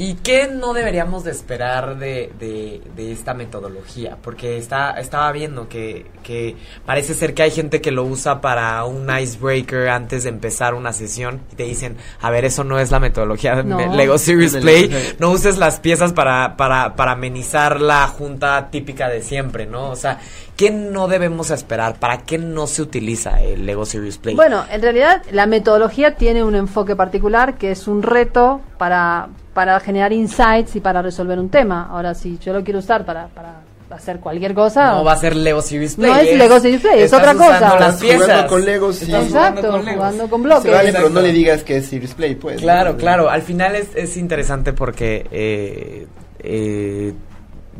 ¿Y 0.00 0.14
qué 0.14 0.46
no 0.46 0.74
deberíamos 0.74 1.24
de 1.24 1.32
esperar 1.32 1.98
de, 1.98 2.32
de, 2.38 2.80
de 2.94 3.10
esta 3.10 3.34
metodología? 3.34 4.16
Porque 4.22 4.56
está, 4.56 4.92
estaba 4.92 5.32
viendo 5.32 5.68
que, 5.68 6.06
que 6.22 6.54
parece 6.86 7.14
ser 7.14 7.34
que 7.34 7.42
hay 7.42 7.50
gente 7.50 7.80
que 7.80 7.90
lo 7.90 8.04
usa 8.04 8.40
para 8.40 8.84
un 8.84 9.08
icebreaker 9.10 9.88
antes 9.88 10.22
de 10.22 10.28
empezar 10.28 10.74
una 10.74 10.92
sesión 10.92 11.40
y 11.52 11.56
te 11.56 11.64
dicen, 11.64 11.96
a 12.20 12.30
ver, 12.30 12.44
eso 12.44 12.62
no 12.62 12.78
es 12.78 12.92
la 12.92 13.00
metodología 13.00 13.56
de 13.56 13.64
No. 13.64 13.92
Lego 13.96 14.18
Serious 14.18 14.52
Del- 14.52 14.62
Play, 14.62 15.16
no 15.18 15.30
uses 15.32 15.58
las 15.58 15.80
piezas 15.80 16.12
para, 16.12 16.56
para, 16.56 16.94
para 16.94 17.12
amenizar 17.12 17.80
la 17.80 18.06
junta 18.06 18.68
típica 18.70 19.08
de 19.08 19.20
siempre, 19.20 19.66
¿no? 19.66 19.90
O 19.90 19.96
sea, 19.96 20.20
¿qué 20.58 20.70
no 20.70 21.08
debemos 21.08 21.50
esperar? 21.50 21.94
¿Para 21.98 22.18
qué 22.18 22.36
no 22.36 22.66
se 22.66 22.82
utiliza 22.82 23.40
el 23.40 23.64
Lego 23.64 23.86
Serious 23.86 24.18
Play? 24.18 24.34
Bueno, 24.34 24.64
en 24.70 24.82
realidad 24.82 25.22
la 25.32 25.46
metodología 25.46 26.16
tiene 26.16 26.42
un 26.44 26.54
enfoque 26.54 26.94
particular 26.96 27.56
que 27.56 27.70
es 27.70 27.88
un 27.88 28.02
reto 28.02 28.60
para, 28.76 29.28
para 29.54 29.78
generar 29.80 30.12
insights 30.12 30.76
y 30.76 30.80
para 30.80 31.00
resolver 31.00 31.38
un 31.38 31.48
tema. 31.48 31.88
Ahora, 31.90 32.14
si 32.14 32.36
yo 32.38 32.52
lo 32.52 32.62
quiero 32.64 32.80
usar 32.80 33.04
para, 33.06 33.28
para 33.28 33.60
hacer 33.90 34.18
cualquier 34.20 34.52
cosa... 34.52 34.92
no 34.96 35.04
va 35.04 35.12
a 35.12 35.16
ser 35.16 35.34
Lego 35.36 35.62
Serious 35.62 35.94
Play. 35.94 36.10
No 36.10 36.18
es 36.18 36.36
Lego 36.36 36.60
Serious 36.60 36.82
Play, 36.82 36.98
es 36.98 37.04
estás 37.06 37.20
otra 37.20 37.34
cosa. 37.34 37.50
usando 37.56 37.74
las 37.78 37.94
Estás 37.94 38.02
jugando 38.02 38.26
piezas. 38.26 38.44
con 38.50 38.62
y- 38.62 38.90
Estás 38.90 39.24
Exacto, 39.26 39.62
Legos. 39.78 39.94
jugando 39.94 40.28
con 40.30 40.40
Se 40.42 40.46
bloques. 40.48 40.72
vale, 40.72 40.92
pero 40.92 41.08
no 41.08 41.20
le 41.20 41.32
digas 41.32 41.62
que 41.62 41.76
es 41.78 41.86
Serious 41.86 42.14
Play, 42.14 42.34
pues. 42.34 42.60
Claro, 42.60 42.92
¿no? 42.92 42.96
claro. 42.98 43.30
Al 43.30 43.42
final 43.42 43.76
es, 43.76 43.88
es 43.94 44.16
interesante 44.16 44.72
porque 44.72 45.26
eh, 45.30 46.06
eh, 46.40 47.14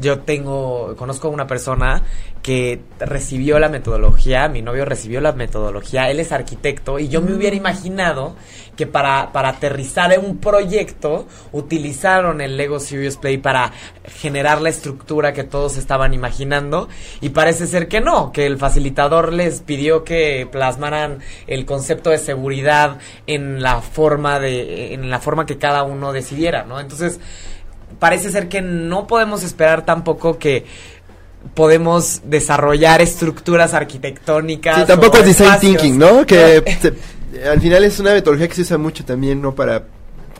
yo 0.00 0.20
tengo, 0.20 0.94
conozco 0.96 1.28
a 1.28 1.30
una 1.30 1.46
persona 1.46 2.02
que 2.42 2.80
recibió 3.00 3.58
la 3.58 3.68
metodología, 3.68 4.48
mi 4.48 4.62
novio 4.62 4.84
recibió 4.84 5.20
la 5.20 5.32
metodología, 5.32 6.10
él 6.10 6.20
es 6.20 6.32
arquitecto 6.32 6.98
y 6.98 7.08
yo 7.08 7.20
me 7.20 7.34
hubiera 7.34 7.56
imaginado 7.56 8.36
que 8.76 8.86
para, 8.86 9.32
para 9.32 9.50
aterrizar 9.50 10.12
en 10.12 10.24
un 10.24 10.38
proyecto 10.38 11.26
utilizaron 11.50 12.40
el 12.40 12.56
Lego 12.56 12.78
Serious 12.78 13.16
Play 13.16 13.38
para 13.38 13.72
generar 14.04 14.60
la 14.60 14.68
estructura 14.68 15.32
que 15.32 15.42
todos 15.42 15.76
estaban 15.76 16.14
imaginando 16.14 16.88
y 17.20 17.30
parece 17.30 17.66
ser 17.66 17.88
que 17.88 18.00
no, 18.00 18.30
que 18.30 18.46
el 18.46 18.56
facilitador 18.56 19.32
les 19.32 19.60
pidió 19.62 20.04
que 20.04 20.48
plasmaran 20.50 21.18
el 21.48 21.66
concepto 21.66 22.10
de 22.10 22.18
seguridad 22.18 22.98
en 23.26 23.62
la 23.62 23.80
forma 23.80 24.38
de 24.38 24.94
en 24.94 25.10
la 25.10 25.18
forma 25.18 25.44
que 25.44 25.58
cada 25.58 25.82
uno 25.82 26.12
decidiera, 26.12 26.64
¿no? 26.64 26.78
Entonces, 26.80 27.20
parece 27.98 28.30
ser 28.30 28.48
que 28.48 28.60
no 28.62 29.06
podemos 29.06 29.42
esperar 29.42 29.84
tampoco 29.84 30.38
que 30.38 30.64
podemos 31.54 32.20
desarrollar 32.24 33.00
estructuras 33.00 33.74
arquitectónicas. 33.74 34.80
Sí, 34.80 34.86
tampoco 34.86 35.18
es 35.18 35.26
design 35.26 35.50
espacios. 35.50 35.76
thinking, 35.80 35.98
¿no? 35.98 36.26
Que 36.26 36.62
se- 36.82 37.48
al 37.48 37.60
final 37.60 37.84
es 37.84 37.98
una 38.00 38.12
metodología 38.12 38.48
que 38.48 38.54
se 38.54 38.62
usa 38.62 38.78
mucho 38.78 39.04
también, 39.04 39.40
¿no? 39.40 39.54
Para 39.54 39.84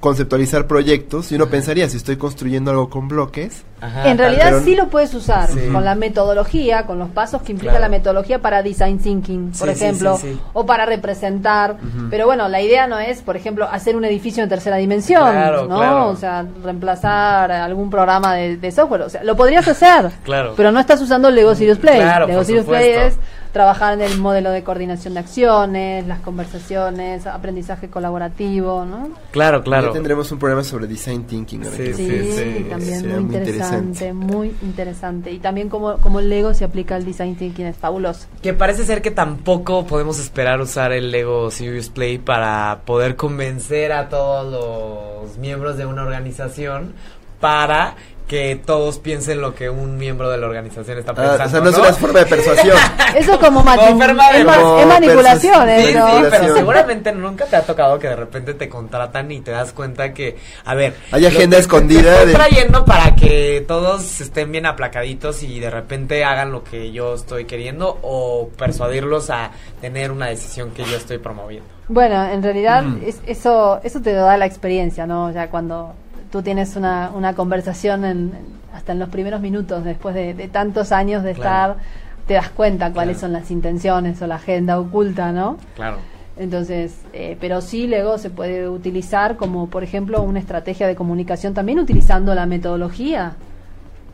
conceptualizar 0.01 0.67
proyectos. 0.67 1.31
Y 1.33 1.35
uno 1.37 1.47
pensaría, 1.47 1.89
si 1.89 1.97
estoy 1.97 2.17
construyendo 2.17 2.71
algo 2.71 2.89
con 2.91 3.09
bloques, 3.09 3.65
Ajá, 3.81 4.09
En 4.11 4.19
realidad 4.19 4.47
pero- 4.47 4.65
sí 4.65 4.75
lo 4.75 4.89
puedes 4.89 5.15
usar 5.15 5.49
Sí. 5.51 5.61
con 5.73 5.85
la 5.85 5.95
metodología, 5.95 6.85
con 6.85 6.99
los 6.99 7.11
pasos 7.11 7.43
que 7.43 7.53
implica 7.53 7.75
Claro. 7.75 7.85
la 7.85 7.89
metodología 7.89 8.41
para 8.43 8.61
design 8.61 8.99
thinking, 8.99 9.53
por 9.57 9.69
Sí, 9.69 9.73
ejemplo, 9.85 10.17
sí, 10.17 10.33
sí. 10.33 10.41
o 10.53 10.67
para 10.67 10.85
representar. 10.85 11.77
Pero 12.11 12.27
bueno, 12.27 12.49
la 12.49 12.61
idea 12.61 12.89
no 12.89 12.99
es, 12.99 13.23
por 13.23 13.37
ejemplo, 13.37 13.69
hacer 13.71 13.95
un 13.95 14.05
edificio 14.05 14.43
en 14.43 14.49
tercera 14.49 14.79
dimensión, 14.79 15.31
Claro, 15.31 15.67
¿no? 15.69 15.77
claro. 15.79 16.09
O 16.09 16.17
sea, 16.17 16.45
reemplazar 16.65 17.53
algún 17.53 17.89
programa 17.89 18.35
de, 18.35 18.57
de 18.57 18.73
software. 18.73 19.03
O 19.03 19.11
sea, 19.11 19.23
lo 19.23 19.37
podrías 19.37 19.69
hacer, 19.69 20.11
Claro. 20.25 20.55
pero 20.57 20.73
no 20.73 20.81
estás 20.81 21.01
usando 21.01 21.31
Lego 21.31 21.55
Serious 21.55 21.79
Play. 21.79 22.01
Claro, 22.01 22.27
Lego 22.27 22.39
por 22.41 22.47
Serious 22.47 22.67
Play 22.67 22.91
es 22.91 23.17
trabajar 23.53 23.95
en 23.95 24.03
el 24.03 24.19
modelo 24.19 24.51
de 24.51 24.63
coordinación 24.63 25.15
de 25.15 25.21
acciones, 25.21 26.07
las 26.07 26.21
conversaciones, 26.21 27.27
aprendizaje 27.27 27.89
colaborativo, 27.89 28.85
¿no? 28.85 29.09
Claro, 29.31 29.63
claro. 29.63 29.89
ya 29.89 29.93
tendremos 29.95 30.31
un 30.33 30.39
programa 30.39 30.63
sobre 30.65 30.87
design 30.87 31.25
thinking. 31.25 31.65
Sí, 31.65 31.71
que- 31.77 31.95
Sí, 31.95 32.33
sí, 32.33 32.67
también 32.69 33.01
será 33.01 33.15
muy 33.15 33.25
muy 33.25 33.37
interesante, 33.37 33.77
interesante. 34.09 34.13
muy 34.13 34.55
interesante. 34.63 35.31
Y 35.33 35.39
también 35.39 35.69
como 35.69 36.21
el 36.21 36.29
Lego 36.29 36.55
se 36.55 36.65
aplica 36.65 36.97
al 36.97 37.05
design 37.05 37.37
thinking, 37.37 37.67
es 37.67 37.77
fabuloso. 37.77 38.27
Que 38.43 38.53
parece 38.55 38.85
ser 38.85 39.03
que 39.03 39.11
tampoco 39.11 39.87
podemos 39.87 40.19
esperar 40.19 40.61
usar 40.61 40.93
el 40.93 41.11
Lego 41.11 41.51
Serious 41.51 41.89
Play 41.89 42.19
para 42.19 42.81
poder 42.85 43.17
convencer 43.17 43.93
a 43.93 44.09
todos 44.09 44.51
los 44.53 45.39
miembros 45.39 45.77
de 45.77 45.87
una 45.87 46.03
organización 46.03 46.93
para 47.41 47.95
que 48.29 48.61
todos 48.65 48.99
piensen 48.99 49.41
lo 49.41 49.55
que 49.55 49.71
un 49.71 49.97
miembro 49.97 50.29
de 50.29 50.37
la 50.39 50.47
organización 50.47 50.99
está 50.99 51.13
Ah, 51.13 51.15
pensando. 51.15 51.45
o 51.45 51.49
sea, 51.49 51.61
no 51.61 51.71
es 51.71 51.77
¿no? 51.79 51.83
una 51.83 51.93
forma 51.95 52.19
de 52.21 52.27
persuasión. 52.27 52.77
Eso 53.17 53.33
es 53.33 53.39
como 53.39 53.63
de- 53.65 53.71
es, 53.73 54.45
ma- 54.45 54.57
como 54.57 54.79
es 54.81 54.87
manipulación, 54.87 55.69
¿eh? 55.71 55.87
Sí, 55.87 55.95
¿no? 55.95 56.07
sí, 56.07 56.13
pero 56.13 56.15
Manipulación. 56.21 56.57
seguramente 56.57 57.13
nunca 57.13 57.47
te 57.47 57.57
ha 57.57 57.63
tocado 57.63 57.99
que 57.99 58.07
de 58.09 58.17
repente 58.17 58.53
te 58.55 58.69
contratan 58.69 59.33
y 59.33 59.41
te 59.41 59.51
das 59.51 59.73
cuenta 59.73 60.13
que, 60.13 60.37
a 60.67 60.75
ver, 60.75 60.95
Hay 61.11 61.25
agenda 61.25 61.57
que 61.57 61.63
escondida 61.63 62.03
Te 62.03 62.09
estoy 62.11 62.27
de- 62.29 62.35
trayendo 62.35 62.85
para 62.85 63.15
que 63.17 63.65
todos 63.67 64.21
estén 64.21 64.53
bien 64.53 64.67
aplacaditos 64.67 65.43
y 65.43 65.59
de 65.59 65.71
repente 65.71 66.23
hagan 66.25 66.53
lo 66.53 66.63
que 66.63 66.93
yo 66.93 67.15
estoy 67.15 67.47
queriendo 67.47 67.99
o 68.03 68.51
persuadirlos 68.59 69.31
a 69.31 69.51
tener 69.81 70.13
una 70.13 70.27
decisión 70.27 70.71
que 70.73 70.85
yo 70.85 70.97
estoy 70.99 71.17
promoviendo. 71.17 71.67
Bueno, 71.89 72.23
en 72.31 72.43
realidad 72.43 72.85
es- 73.07 73.21
eso 73.27 73.81
eso 73.83 74.03
te 74.03 74.13
lo 74.13 74.21
da 74.25 74.37
la 74.37 74.45
experiencia, 74.45 75.07
¿no? 75.07 75.33
Ya 75.33 75.49
cuando 75.49 75.95
tú 76.31 76.43
tienes 76.43 76.77
una, 76.77 77.11
una 77.15 77.35
conversación 77.35 78.05
en- 78.05 78.33
hasta 78.75 78.93
en 78.93 78.99
los 78.99 79.09
primeros 79.09 79.41
minutos, 79.41 79.85
después 79.85 80.15
de, 80.15 80.35
de 80.35 80.49
tantos 80.49 80.93
años 80.93 81.23
de 81.25 81.33
Claro. 81.35 81.73
estar, 81.75 81.85
te 82.27 82.35
das 82.35 82.51
cuenta 82.51 82.93
cuáles 82.93 83.19
son 83.19 83.33
las 83.33 83.51
intenciones 83.51 84.21
o 84.23 84.27
la 84.27 84.35
agenda 84.37 84.79
oculta, 84.79 85.33
¿no? 85.33 85.57
Claro. 85.75 85.97
Entonces, 86.37 86.95
eh, 87.13 87.37
pero 87.41 87.61
sí 87.61 87.87
Lego 87.89 88.17
se 88.19 88.31
puede 88.31 88.69
utilizar 88.69 89.37
como, 89.37 89.69
por 89.69 89.83
ejemplo, 89.83 90.23
una 90.23 90.39
estrategia 90.39 90.87
de 90.87 90.95
comunicación, 90.95 91.55
también 91.55 91.79
utilizando 91.81 92.35
la 92.35 92.47
metodología. 92.47 93.33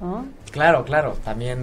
¿no? 0.01 0.25
Claro, 0.51 0.85
claro, 0.85 1.17
también. 1.25 1.59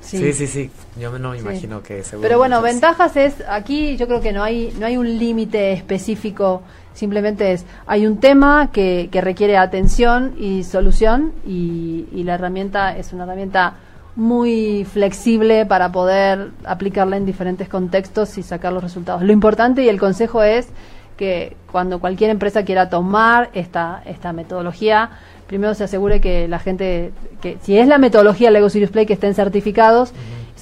Sí. 0.00 0.18
Sí, 0.18 0.32
sí, 0.32 0.46
sí. 0.48 0.70
Yo 1.00 1.16
no 1.18 1.30
me 1.30 1.36
Sí. 1.38 1.42
imagino 1.44 1.82
que 1.82 2.02
seguro. 2.02 2.26
Pero 2.26 2.38
bueno, 2.38 2.58
muchas- 2.60 2.72
ventajas 2.74 3.16
es, 3.16 3.34
aquí 3.48 3.96
yo 3.96 4.06
creo 4.08 4.20
que 4.20 4.32
no 4.32 4.42
hay, 4.42 4.74
no 4.78 4.86
hay 4.86 4.96
un 4.96 5.18
límite 5.18 5.72
específico, 5.72 6.62
simplemente 6.94 7.52
es, 7.52 7.64
hay 7.86 8.06
un 8.06 8.18
tema 8.18 8.70
que, 8.72 9.08
que 9.10 9.20
requiere 9.20 9.56
atención 9.56 10.34
y 10.38 10.64
solución 10.64 11.32
y, 11.46 12.06
y 12.12 12.24
la 12.24 12.34
herramienta 12.34 12.96
es 12.96 13.12
una 13.12 13.24
herramienta 13.24 13.74
muy 14.14 14.84
flexible 14.84 15.64
para 15.64 15.90
poder 15.90 16.50
aplicarla 16.64 17.16
en 17.16 17.24
diferentes 17.24 17.68
contextos 17.68 18.36
y 18.38 18.42
sacar 18.42 18.72
los 18.72 18.82
resultados. 18.82 19.22
Lo 19.22 19.32
importante 19.32 19.82
y 19.82 19.88
el 19.88 19.98
consejo 19.98 20.42
es 20.42 20.68
que 21.16 21.56
cuando 21.70 22.00
cualquier 22.00 22.30
empresa 22.30 22.64
quiera 22.64 22.88
tomar 22.88 23.50
esta, 23.54 24.02
esta 24.06 24.32
metodología, 24.32 25.10
primero 25.46 25.74
se 25.74 25.84
asegure 25.84 26.20
que 26.20 26.48
la 26.48 26.58
gente, 26.58 27.12
que 27.40 27.58
si 27.62 27.78
es 27.78 27.86
la 27.86 27.98
metodología 27.98 28.50
Lego 28.50 28.68
Serious 28.68 28.90
Play, 28.90 29.06
que 29.06 29.12
estén 29.14 29.34
certificados. 29.34 30.12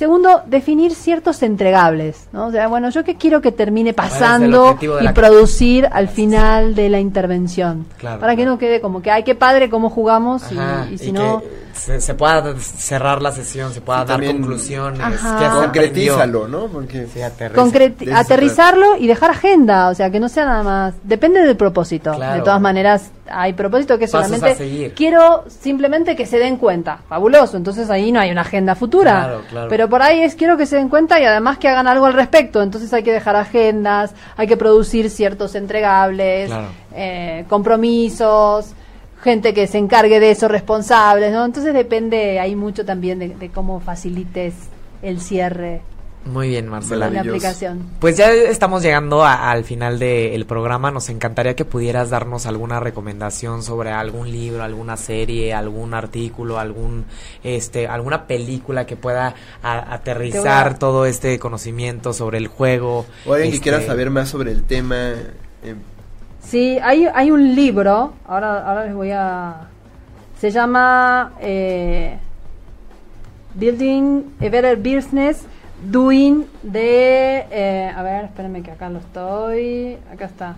Segundo, 0.00 0.40
definir 0.46 0.94
ciertos 0.94 1.42
entregables, 1.42 2.26
¿no? 2.32 2.46
O 2.46 2.50
sea, 2.50 2.68
bueno, 2.68 2.88
yo 2.88 3.04
qué 3.04 3.16
quiero 3.16 3.42
que 3.42 3.52
termine 3.52 3.92
¿Cuál 3.92 4.06
es 4.08 4.14
el 4.14 4.18
pasando 4.18 4.78
y 4.80 4.86
la- 5.04 5.12
producir 5.12 5.86
al 5.92 6.08
final 6.08 6.74
de 6.74 6.88
la 6.88 7.00
intervención. 7.00 7.84
Claro, 7.98 8.18
para 8.18 8.32
que 8.32 8.38
claro. 8.38 8.52
no 8.52 8.58
quede 8.58 8.80
como 8.80 9.02
que, 9.02 9.10
ay, 9.10 9.24
qué 9.24 9.34
padre 9.34 9.68
cómo 9.68 9.90
jugamos 9.90 10.50
y- 10.50 10.56
Ajá, 10.58 10.86
y, 10.90 10.96
si 10.96 11.08
y 11.10 11.12
no... 11.12 11.40
que 11.42 11.48
se, 11.74 12.00
se 12.00 12.14
pueda 12.14 12.56
cerrar 12.58 13.20
la 13.20 13.30
sesión, 13.30 13.74
se 13.74 13.82
pueda 13.82 14.02
Sí, 14.04 14.08
dar 14.08 14.24
conclusiones. 14.24 15.20
Concretízalo, 15.54 16.48
¿no? 16.48 16.66
Porque 16.68 17.06
Sí, 17.12 17.20
aterriza. 17.22 18.18
Aterrizarlo 18.18 18.96
y 18.96 19.06
dejar 19.06 19.30
agenda, 19.32 19.90
o 19.90 19.94
sea, 19.94 20.10
que 20.10 20.18
no 20.20 20.28
sea 20.30 20.46
nada 20.46 20.62
más. 20.62 20.94
Depende 21.02 21.42
del 21.42 21.56
propósito. 21.56 22.14
Claro. 22.14 22.36
De 22.36 22.40
todas 22.42 22.60
maneras, 22.60 23.10
hay 23.30 23.52
propósito 23.52 23.98
que 23.98 24.06
Pasos 24.08 24.26
solamente 24.36 24.92
quiero 24.94 25.44
simplemente 25.48 26.16
que 26.16 26.26
se 26.26 26.38
den 26.38 26.56
cuenta. 26.56 26.98
Fabuloso, 27.08 27.56
entonces 27.56 27.88
ahí 27.90 28.12
no 28.12 28.20
hay 28.20 28.30
una 28.30 28.42
agenda 28.42 28.74
futura. 28.74 29.24
Claro, 29.24 29.42
claro. 29.48 29.68
Pero 29.68 29.88
por 29.88 30.02
ahí 30.02 30.22
es 30.22 30.34
quiero 30.34 30.56
que 30.56 30.66
se 30.66 30.76
den 30.76 30.88
cuenta 30.88 31.20
y 31.20 31.24
además 31.24 31.58
que 31.58 31.68
hagan 31.68 31.86
algo 31.86 32.06
al 32.06 32.12
respecto. 32.14 32.62
Entonces 32.62 32.92
hay 32.92 33.02
que 33.02 33.12
dejar 33.12 33.36
agendas, 33.36 34.14
hay 34.36 34.46
que 34.46 34.56
producir 34.56 35.08
ciertos 35.10 35.54
entregables, 35.54 36.48
Claro. 36.48 36.66
eh, 36.94 37.44
compromisos. 37.48 38.72
Gente 39.22 39.52
que 39.52 39.66
se 39.66 39.76
encargue 39.76 40.18
de 40.18 40.30
eso, 40.30 40.48
responsables, 40.48 41.30
¿no? 41.32 41.44
Entonces 41.44 41.74
depende, 41.74 42.40
hay 42.40 42.56
mucho 42.56 42.86
también 42.86 43.18
de, 43.18 43.28
de 43.28 43.50
cómo 43.50 43.78
facilites 43.80 44.54
el 45.02 45.20
cierre 45.20 45.82
Muy 46.26 46.48
bien, 46.48 46.68
Marcela. 46.68 47.08
la 47.10 47.20
aplicación. 47.22 47.82
Pues 47.98 48.16
ya 48.18 48.30
estamos 48.30 48.82
llegando 48.82 49.24
a- 49.24 49.50
al 49.50 49.64
final 49.64 49.98
del 49.98 50.44
programa. 50.44 50.90
Nos 50.90 51.08
encantaría 51.08 51.56
que 51.56 51.64
pudieras 51.64 52.10
darnos 52.10 52.44
alguna 52.44 52.78
recomendación 52.78 53.62
sobre 53.62 53.90
algún 53.90 54.30
libro, 54.30 54.62
alguna 54.62 54.98
serie, 54.98 55.54
algún 55.54 55.94
artículo, 55.94 56.58
algún 56.58 57.06
este, 57.42 57.88
alguna 57.88 58.26
película 58.26 58.84
que 58.84 58.96
pueda 58.96 59.34
a- 59.62 59.94
aterrizar 59.94 60.68
a- 60.68 60.78
todo 60.78 61.06
este 61.06 61.38
conocimiento 61.38 62.12
sobre 62.12 62.36
el 62.36 62.48
juego. 62.48 63.06
o 63.26 63.32
alguien 63.32 63.50
que 63.52 63.56
Este, 63.56 63.70
quiera 63.70 63.80
saber 63.86 64.10
más 64.10 64.28
sobre 64.28 64.52
el 64.52 64.62
tema. 64.64 64.96
eh, 65.64 65.74
Sí, 66.42 66.78
hay, 66.82 67.06
hay 67.14 67.30
un 67.30 67.54
libro, 67.54 68.12
ahora, 68.26 68.66
ahora 68.68 68.84
les 68.86 68.94
voy 68.94 69.10
a... 69.10 69.68
Se 70.38 70.50
llama 70.50 71.32
eh, 71.40 72.18
Building 73.54 74.22
a 74.40 74.48
Better 74.48 74.76
Business, 74.76 75.44
Doing 75.82 76.44
de... 76.62 77.46
eh, 77.50 77.92
a 77.94 78.02
ver, 78.02 78.24
espérenme 78.24 78.62
que 78.62 78.70
acá 78.70 78.88
lo 78.90 78.98
estoy... 78.98 79.96
Acá 80.12 80.26
está. 80.26 80.56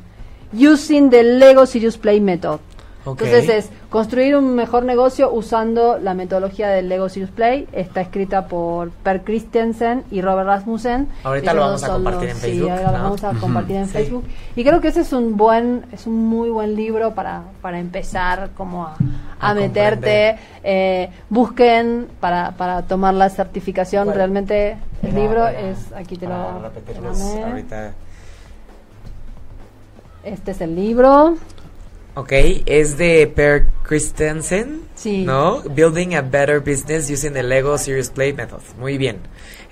Using 0.52 1.10
the 1.10 1.22
Lego 1.22 1.64
Serious 1.64 1.96
Play 1.96 2.20
Method. 2.20 2.60
Entonces 3.04 3.48
es 3.48 3.70
construir 3.90 4.36
un 4.36 4.54
mejor 4.54 4.84
negocio 4.84 5.32
usando 5.32 5.98
la 5.98 6.14
metodología 6.14 6.68
del 6.68 6.88
Lego 6.88 7.08
Serious 7.08 7.30
Play. 7.32 7.66
Está 7.72 8.00
escrita 8.00 8.46
por 8.46 8.90
Per 8.90 9.22
Christensen 9.24 10.04
y 10.10 10.20
Robert 10.22 10.46
Rasmussen. 10.46 11.08
Ahorita 11.24 11.52
lo 11.52 11.62
vamos 11.62 11.82
a 11.82 11.88
compartir 11.88 12.28
los- 12.28 12.30
en 12.30 12.36
Facebook, 12.40 12.64
Sí, 12.64 12.70
ahora 12.70 12.92
lo 12.98 13.02
vamos 13.04 13.24
a 13.24 13.32
compartir 13.34 13.76
en 13.76 13.86
Sí. 13.86 13.92
Facebook. 13.92 14.24
Y 14.54 14.62
creo 14.64 14.80
que 14.80 14.88
ese 14.88 15.00
es 15.00 15.12
un 15.12 15.36
buen, 15.36 15.84
es 15.90 16.06
un 16.06 16.14
muy 16.28 16.48
buen 16.50 16.76
libro 16.76 17.12
para, 17.14 17.42
para 17.60 17.80
empezar 17.80 18.50
como 18.56 18.86
a, 18.86 18.96
a 19.40 19.50
A 19.50 19.54
meterte. 19.54 20.38
Eh, 20.62 21.10
busquen 21.28 22.06
para, 22.20 22.52
para 22.52 22.82
tomar 22.82 23.14
la 23.14 23.28
certificación. 23.30 24.12
Realmente 24.14 24.76
el 25.02 25.14
libro 25.14 25.48
es, 25.48 25.92
aquí 25.92 26.16
te 26.16 26.26
lo... 26.26 26.34
ahorita. 26.34 27.92
Este 30.24 30.52
es 30.52 30.60
el 30.60 30.76
libro. 30.76 31.34
Ok, 32.14 32.30
es 32.66 32.98
de 32.98 33.26
Per 33.26 33.68
Christensen, 33.84 34.82
Sí. 34.94 35.24
¿no? 35.24 35.62
Building 35.62 36.14
a 36.14 36.20
Better 36.20 36.60
Business 36.60 37.08
Using 37.10 37.32
the 37.32 37.42
Lego 37.42 37.78
Serious 37.78 38.10
Play 38.10 38.34
Method. 38.34 38.60
Muy 38.78 38.98
bien. 38.98 39.16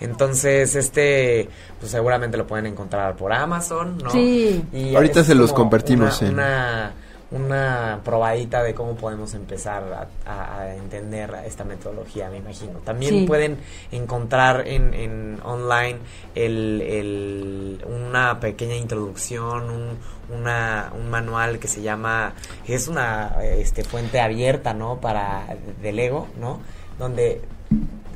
Entonces, 0.00 0.74
este, 0.74 1.50
pues 1.78 1.92
seguramente 1.92 2.38
lo 2.38 2.46
pueden 2.46 2.64
encontrar 2.66 3.14
por 3.16 3.32
Amazon, 3.34 3.98
¿no? 4.02 4.10
Sí. 4.10 4.64
Y 4.72 4.94
Ahorita 4.94 5.22
se 5.22 5.34
los 5.34 5.52
compartimos 5.52 6.22
Una, 6.22 6.28
en- 6.28 6.34
una, 6.34 6.92
una 7.32 8.00
probadita 8.04 8.62
de 8.62 8.74
cómo 8.74 8.96
podemos 8.96 9.34
empezar 9.34 9.84
a, 10.26 10.30
a- 10.30 10.58
a 10.62 10.74
entender 10.74 11.32
esta 11.46 11.62
metodología, 11.64 12.28
me 12.28 12.38
imagino. 12.38 12.80
También 12.80 13.12
Sí. 13.20 13.26
pueden 13.26 13.58
encontrar 13.92 14.66
en, 14.66 14.92
en 14.94 15.38
online 15.44 15.98
el, 16.34 16.80
el- 16.82 17.84
una 17.86 18.40
pequeña 18.40 18.74
introducción, 18.74 19.70
un, 19.70 19.98
una, 20.36 20.92
un 20.98 21.08
manual 21.08 21.58
que 21.58 21.68
se 21.68 21.82
llama, 21.82 22.32
es 22.66 22.88
una 22.88 23.36
este, 23.42 23.84
fuente 23.84 24.20
abierta, 24.20 24.74
¿no? 24.74 25.00
Para, 25.00 25.44
de 25.82 25.92
Lego, 25.92 26.26
¿no? 26.40 26.60
Donde, 26.98 27.42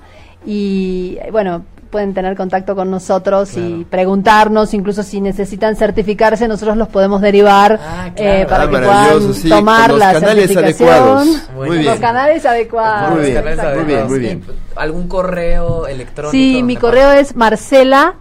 y 0.46 1.18
bueno, 1.32 1.64
pueden 1.96 2.14
tener 2.14 2.36
contacto 2.36 2.76
con 2.76 2.92
nosotros 2.92 3.56
y 3.56 3.86
preguntarnos, 3.90 4.74
incluso 4.74 5.02
si 5.02 5.22
necesitan 5.22 5.78
certificarse, 5.78 6.46
nosotros 6.46 6.76
los 6.76 6.90
podemos 6.90 7.22
derivar 7.22 7.80
Ah, 7.82 8.10
claro. 8.14 8.32
eh, 8.42 8.46
para 8.50 8.64
Ah, 8.64 8.68
que 8.68 8.78
puedan 8.80 9.34
sí, 9.34 9.48
tomar 9.48 9.92
con 9.92 10.00
los 10.00 10.00
la 10.00 10.14
canales 10.20 10.52
certificación. 10.52 10.90
adecuados. 10.90 11.28
Muy 11.56 11.68
Muy 11.68 11.78
bien. 11.78 11.92
Los 11.92 12.00
canales 12.02 12.46
adecuados. 12.46 13.12
Muy 13.16 13.26
bien, 13.32 13.44
muy 13.76 13.84
bien, 13.86 14.08
muy 14.08 14.20
bien. 14.20 14.44
¿Algún 14.76 15.08
correo 15.08 15.88
electrónico? 15.88 16.32
Sí, 16.34 16.64
mi 16.64 16.76
correo 16.76 17.14
es 17.14 17.34
marcela 17.38 18.16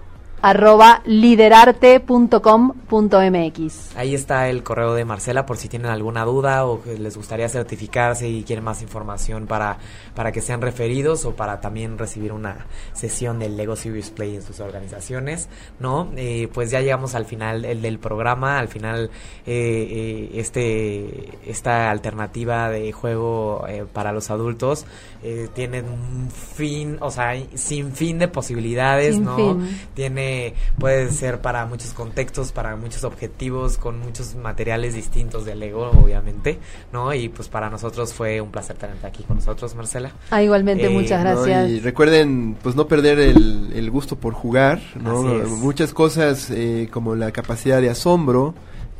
arroba 0.44 1.00
liderarte.com.mx. 1.06 3.96
Ahí 3.96 4.14
está 4.14 4.50
el 4.50 4.62
correo 4.62 4.92
de 4.92 5.06
Marcela 5.06 5.46
por 5.46 5.56
si 5.56 5.70
tienen 5.70 5.90
alguna 5.90 6.26
duda 6.26 6.66
o 6.66 6.82
que 6.82 6.98
les 6.98 7.16
gustaría 7.16 7.48
certificarse 7.48 8.28
y 8.28 8.42
quieren 8.42 8.62
más 8.62 8.82
información 8.82 9.46
para, 9.46 9.78
para 10.14 10.32
que 10.32 10.42
sean 10.42 10.60
referidos 10.60 11.24
o 11.24 11.34
para 11.34 11.62
también 11.62 11.96
recibir 11.96 12.30
una 12.30 12.66
sesión 12.92 13.38
del 13.38 13.56
Lego 13.56 13.74
Serious 13.74 14.10
Play 14.10 14.36
en 14.36 14.42
sus 14.42 14.60
organizaciones, 14.60 15.48
¿no? 15.80 16.10
Eh, 16.14 16.50
pues 16.52 16.70
ya 16.70 16.82
llegamos 16.82 17.14
al 17.14 17.24
final 17.24 17.64
el 17.64 17.80
del 17.80 17.98
programa, 17.98 18.58
al 18.58 18.68
final 18.68 19.08
eh, 19.46 19.88
eh, 19.90 20.30
este 20.34 21.38
esta 21.46 21.90
alternativa 21.90 22.68
de 22.68 22.92
juego 22.92 23.64
eh, 23.66 23.86
para 23.90 24.12
los 24.12 24.30
adultos 24.30 24.84
eh, 25.22 25.48
tiene 25.54 25.80
un 25.80 26.28
fin, 26.30 26.98
o 27.00 27.10
sea, 27.10 27.32
sin 27.54 27.92
fin 27.92 28.18
de 28.18 28.28
posibilidades, 28.28 29.14
Sin 29.14 29.24
¿no? 29.24 29.36
fin. 29.36 29.80
tiene 29.94 30.33
puede 30.78 31.10
ser 31.10 31.40
para 31.40 31.66
muchos 31.66 31.92
contextos 31.92 32.52
para 32.52 32.76
muchos 32.76 33.04
objetivos 33.04 33.76
con 33.78 33.98
muchos 34.00 34.34
materiales 34.34 34.94
distintos 34.94 35.44
de 35.44 35.54
Lego 35.54 35.90
obviamente 36.02 36.58
no 36.92 37.12
y 37.14 37.28
pues 37.28 37.48
para 37.48 37.70
nosotros 37.70 38.12
fue 38.12 38.40
un 38.40 38.50
placer 38.50 38.76
tenerte 38.76 39.06
aquí 39.06 39.22
con 39.24 39.36
nosotros 39.36 39.74
Marcela 39.74 40.12
Ah, 40.30 40.42
igualmente, 40.42 40.86
Eh, 40.86 40.90
muchas 40.90 41.22
¿no? 41.24 41.30
gracias. 41.42 41.70
Y 41.70 41.80
recuerden, 41.80 42.56
pues 42.62 42.74
no 42.76 42.86
perder 42.88 43.18
el, 43.18 43.72
el 43.74 43.90
gusto 43.90 44.16
por 44.16 44.34
jugar, 44.34 44.80
¿no? 45.00 45.20
Así 45.20 45.36
es. 45.42 45.48
Muchas 45.60 45.92
cosas 45.94 46.50
eh, 46.50 46.88
como 46.92 47.14
la 47.14 47.30
capacidad 47.32 47.80
de 47.80 47.90
asombro, 47.90 48.54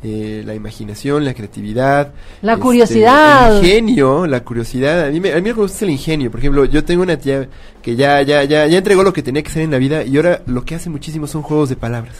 eh, 0.05 0.43
la 0.45 0.53
imaginación, 0.53 1.25
la 1.25 1.33
creatividad, 1.33 2.13
La 2.41 2.53
este, 2.53 2.61
curiosidad. 2.63 3.57
el 3.57 3.65
ingenio, 3.65 4.27
la 4.27 4.41
curiosidad. 4.43 5.05
A 5.07 5.09
mí, 5.09 5.19
me, 5.19 5.31
a 5.31 5.35
mí 5.37 5.41
me 5.41 5.53
gusta 5.53 5.83
el 5.85 5.91
ingenio. 5.91 6.29
Por 6.29 6.39
ejemplo, 6.39 6.65
yo 6.65 6.83
tengo 6.83 7.01
una 7.03 7.17
tía 7.17 7.47
que 7.81 7.95
ya, 7.95 8.21
ya, 8.21 8.43
ya, 8.43 8.67
ya 8.67 8.77
entregó 8.77 9.03
lo 9.03 9.11
que 9.13 9.23
tenía 9.23 9.41
que 9.41 9.49
hacer 9.49 9.63
en 9.63 9.71
la 9.71 9.77
vida 9.79 10.03
y 10.03 10.15
ahora 10.17 10.41
lo 10.45 10.63
que 10.63 10.75
hace 10.75 10.89
muchísimo 10.89 11.25
son 11.27 11.41
juegos 11.41 11.69
de 11.69 11.75
palabras. 11.75 12.15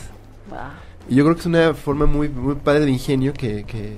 Y 1.09 1.15
yo 1.15 1.23
creo 1.23 1.35
que 1.35 1.41
es 1.41 1.45
una 1.45 1.73
forma 1.75 2.05
muy, 2.07 2.29
muy 2.29 2.55
padre 2.55 2.85
de 2.85 2.91
ingenio 2.91 3.31
que, 3.33 3.63
que, 3.65 3.93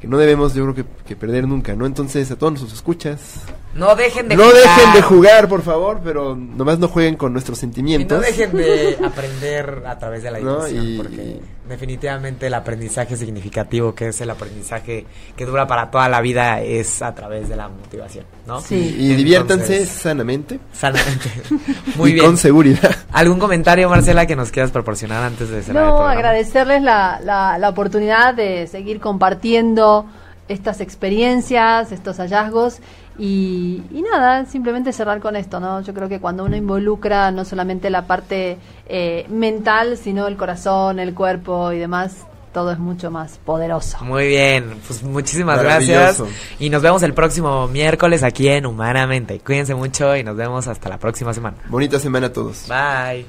que 0.00 0.06
no 0.08 0.16
debemos, 0.16 0.54
yo 0.54 0.62
creo 0.64 0.74
que, 0.74 0.84
que 1.06 1.14
perder 1.16 1.46
nunca, 1.46 1.74
¿no? 1.74 1.84
Entonces, 1.84 2.30
a 2.30 2.36
todos 2.36 2.52
nuestros 2.54 2.72
escuchas, 2.72 3.42
No 3.74 3.94
dejen 3.94 4.28
de 4.28 4.36
no 4.36 4.44
jugar. 4.44 4.62
dejen 4.62 4.92
de 4.94 5.02
jugar, 5.02 5.48
por 5.48 5.60
favor, 5.60 6.00
pero 6.02 6.34
nomás 6.34 6.78
no 6.78 6.88
jueguen 6.88 7.16
con 7.16 7.32
nuestros 7.34 7.58
Y 7.58 7.60
sentimientos. 7.60 8.18
no 8.18 8.24
dejen 8.24 8.56
de 8.56 8.96
aprender 9.04 9.82
a 9.86 9.98
través 9.98 10.22
de 10.22 10.30
la 10.30 10.40
No, 10.40 10.66
y- 10.66 10.96
porque 10.96 11.40
definitivamente 11.68 12.46
el 12.46 12.54
aprendizaje 12.54 13.16
significativo, 13.16 13.94
que 13.94 14.08
es 14.08 14.20
el 14.20 14.30
aprendizaje 14.30 15.06
que 15.36 15.46
dura 15.46 15.66
para 15.66 15.90
toda 15.90 16.08
la 16.08 16.20
vida, 16.20 16.60
es 16.60 17.02
a 17.02 17.14
través 17.14 17.48
de 17.48 17.56
la 17.56 17.68
motivación, 17.68 18.24
¿no? 18.46 18.60
Sí. 18.60 18.74
Y 18.76 19.10
Entonces, 19.12 19.16
diviértanse 19.16 19.86
sanamente 19.86 20.60
sanamente. 20.72 21.30
Muy 21.96 22.10
y 22.10 22.14
bien. 22.14 22.26
con 22.26 22.36
seguridad. 22.36 22.94
¿Algún 23.12 23.38
comentario, 23.38 23.88
Marcela, 23.88 24.26
que 24.26 24.36
nos 24.36 24.50
quieras 24.50 24.70
proporcionar 24.70 25.22
antes 25.22 25.48
de 25.50 25.62
cerrar 25.62 25.82
el 25.84 25.88
No, 25.88 25.96
programa? 25.96 26.12
agradecerles 26.18 26.82
la, 26.82 27.20
la, 27.22 27.58
la 27.58 27.68
oportunidad 27.68 28.34
de 28.34 28.66
seguir 28.66 29.00
compartiendo 29.00 30.06
estas 30.48 30.80
experiencias, 30.80 31.90
estos 31.92 32.18
hallazgos 32.18 32.78
y, 33.18 33.82
y 33.90 34.02
nada, 34.02 34.44
simplemente 34.46 34.92
cerrar 34.92 35.20
con 35.20 35.36
esto, 35.36 35.60
¿no? 35.60 35.80
Yo 35.80 35.94
creo 35.94 36.08
que 36.08 36.20
cuando 36.20 36.44
uno 36.44 36.56
involucra 36.56 37.30
no 37.30 37.44
solamente 37.44 37.90
la 37.90 38.06
parte 38.06 38.58
eh, 38.86 39.26
mental, 39.28 39.96
sino 39.96 40.26
el 40.26 40.36
corazón, 40.36 40.98
el 40.98 41.14
cuerpo 41.14 41.72
y 41.72 41.78
demás, 41.78 42.26
todo 42.52 42.72
es 42.72 42.78
mucho 42.78 43.10
más 43.10 43.38
poderoso. 43.44 43.98
Muy 44.02 44.28
bien, 44.28 44.80
pues 44.86 45.02
muchísimas 45.02 45.62
gracias. 45.62 46.22
Y 46.58 46.70
nos 46.70 46.82
vemos 46.82 47.02
el 47.02 47.12
próximo 47.12 47.68
miércoles 47.68 48.22
aquí 48.22 48.48
en 48.48 48.66
Humanamente. 48.66 49.40
Cuídense 49.40 49.74
mucho 49.74 50.16
y 50.16 50.24
nos 50.24 50.36
vemos 50.36 50.66
hasta 50.66 50.88
la 50.88 50.98
próxima 50.98 51.34
semana. 51.34 51.56
Bonita 51.68 51.98
semana 51.98 52.28
a 52.28 52.32
todos. 52.32 52.66
Bye. 52.68 53.26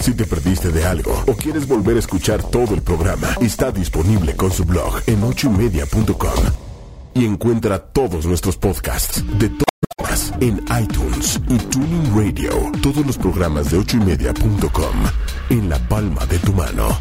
Si 0.00 0.14
te 0.14 0.24
perdiste 0.24 0.70
de 0.70 0.84
algo 0.84 1.22
o 1.26 1.34
quieres 1.34 1.68
volver 1.68 1.96
a 1.96 1.98
escuchar 2.00 2.42
todo 2.42 2.74
el 2.74 2.82
programa, 2.82 3.28
está 3.40 3.70
disponible 3.70 4.34
con 4.34 4.50
su 4.50 4.64
blog 4.64 5.02
en 5.06 5.22
ochoymedia.com. 5.22 6.71
Y 7.14 7.26
encuentra 7.26 7.78
todos 7.78 8.26
nuestros 8.26 8.56
podcasts 8.56 9.22
de 9.38 9.50
todas 9.50 10.32
en 10.40 10.64
iTunes 10.82 11.40
y 11.48 11.58
Tuning 11.58 12.14
Radio. 12.16 12.52
Todos 12.82 13.06
los 13.06 13.18
programas 13.18 13.70
de 13.70 13.78
ochoymedia.com 13.78 14.96
en 15.50 15.68
la 15.68 15.78
palma 15.88 16.24
de 16.26 16.38
tu 16.38 16.52
mano. 16.52 16.98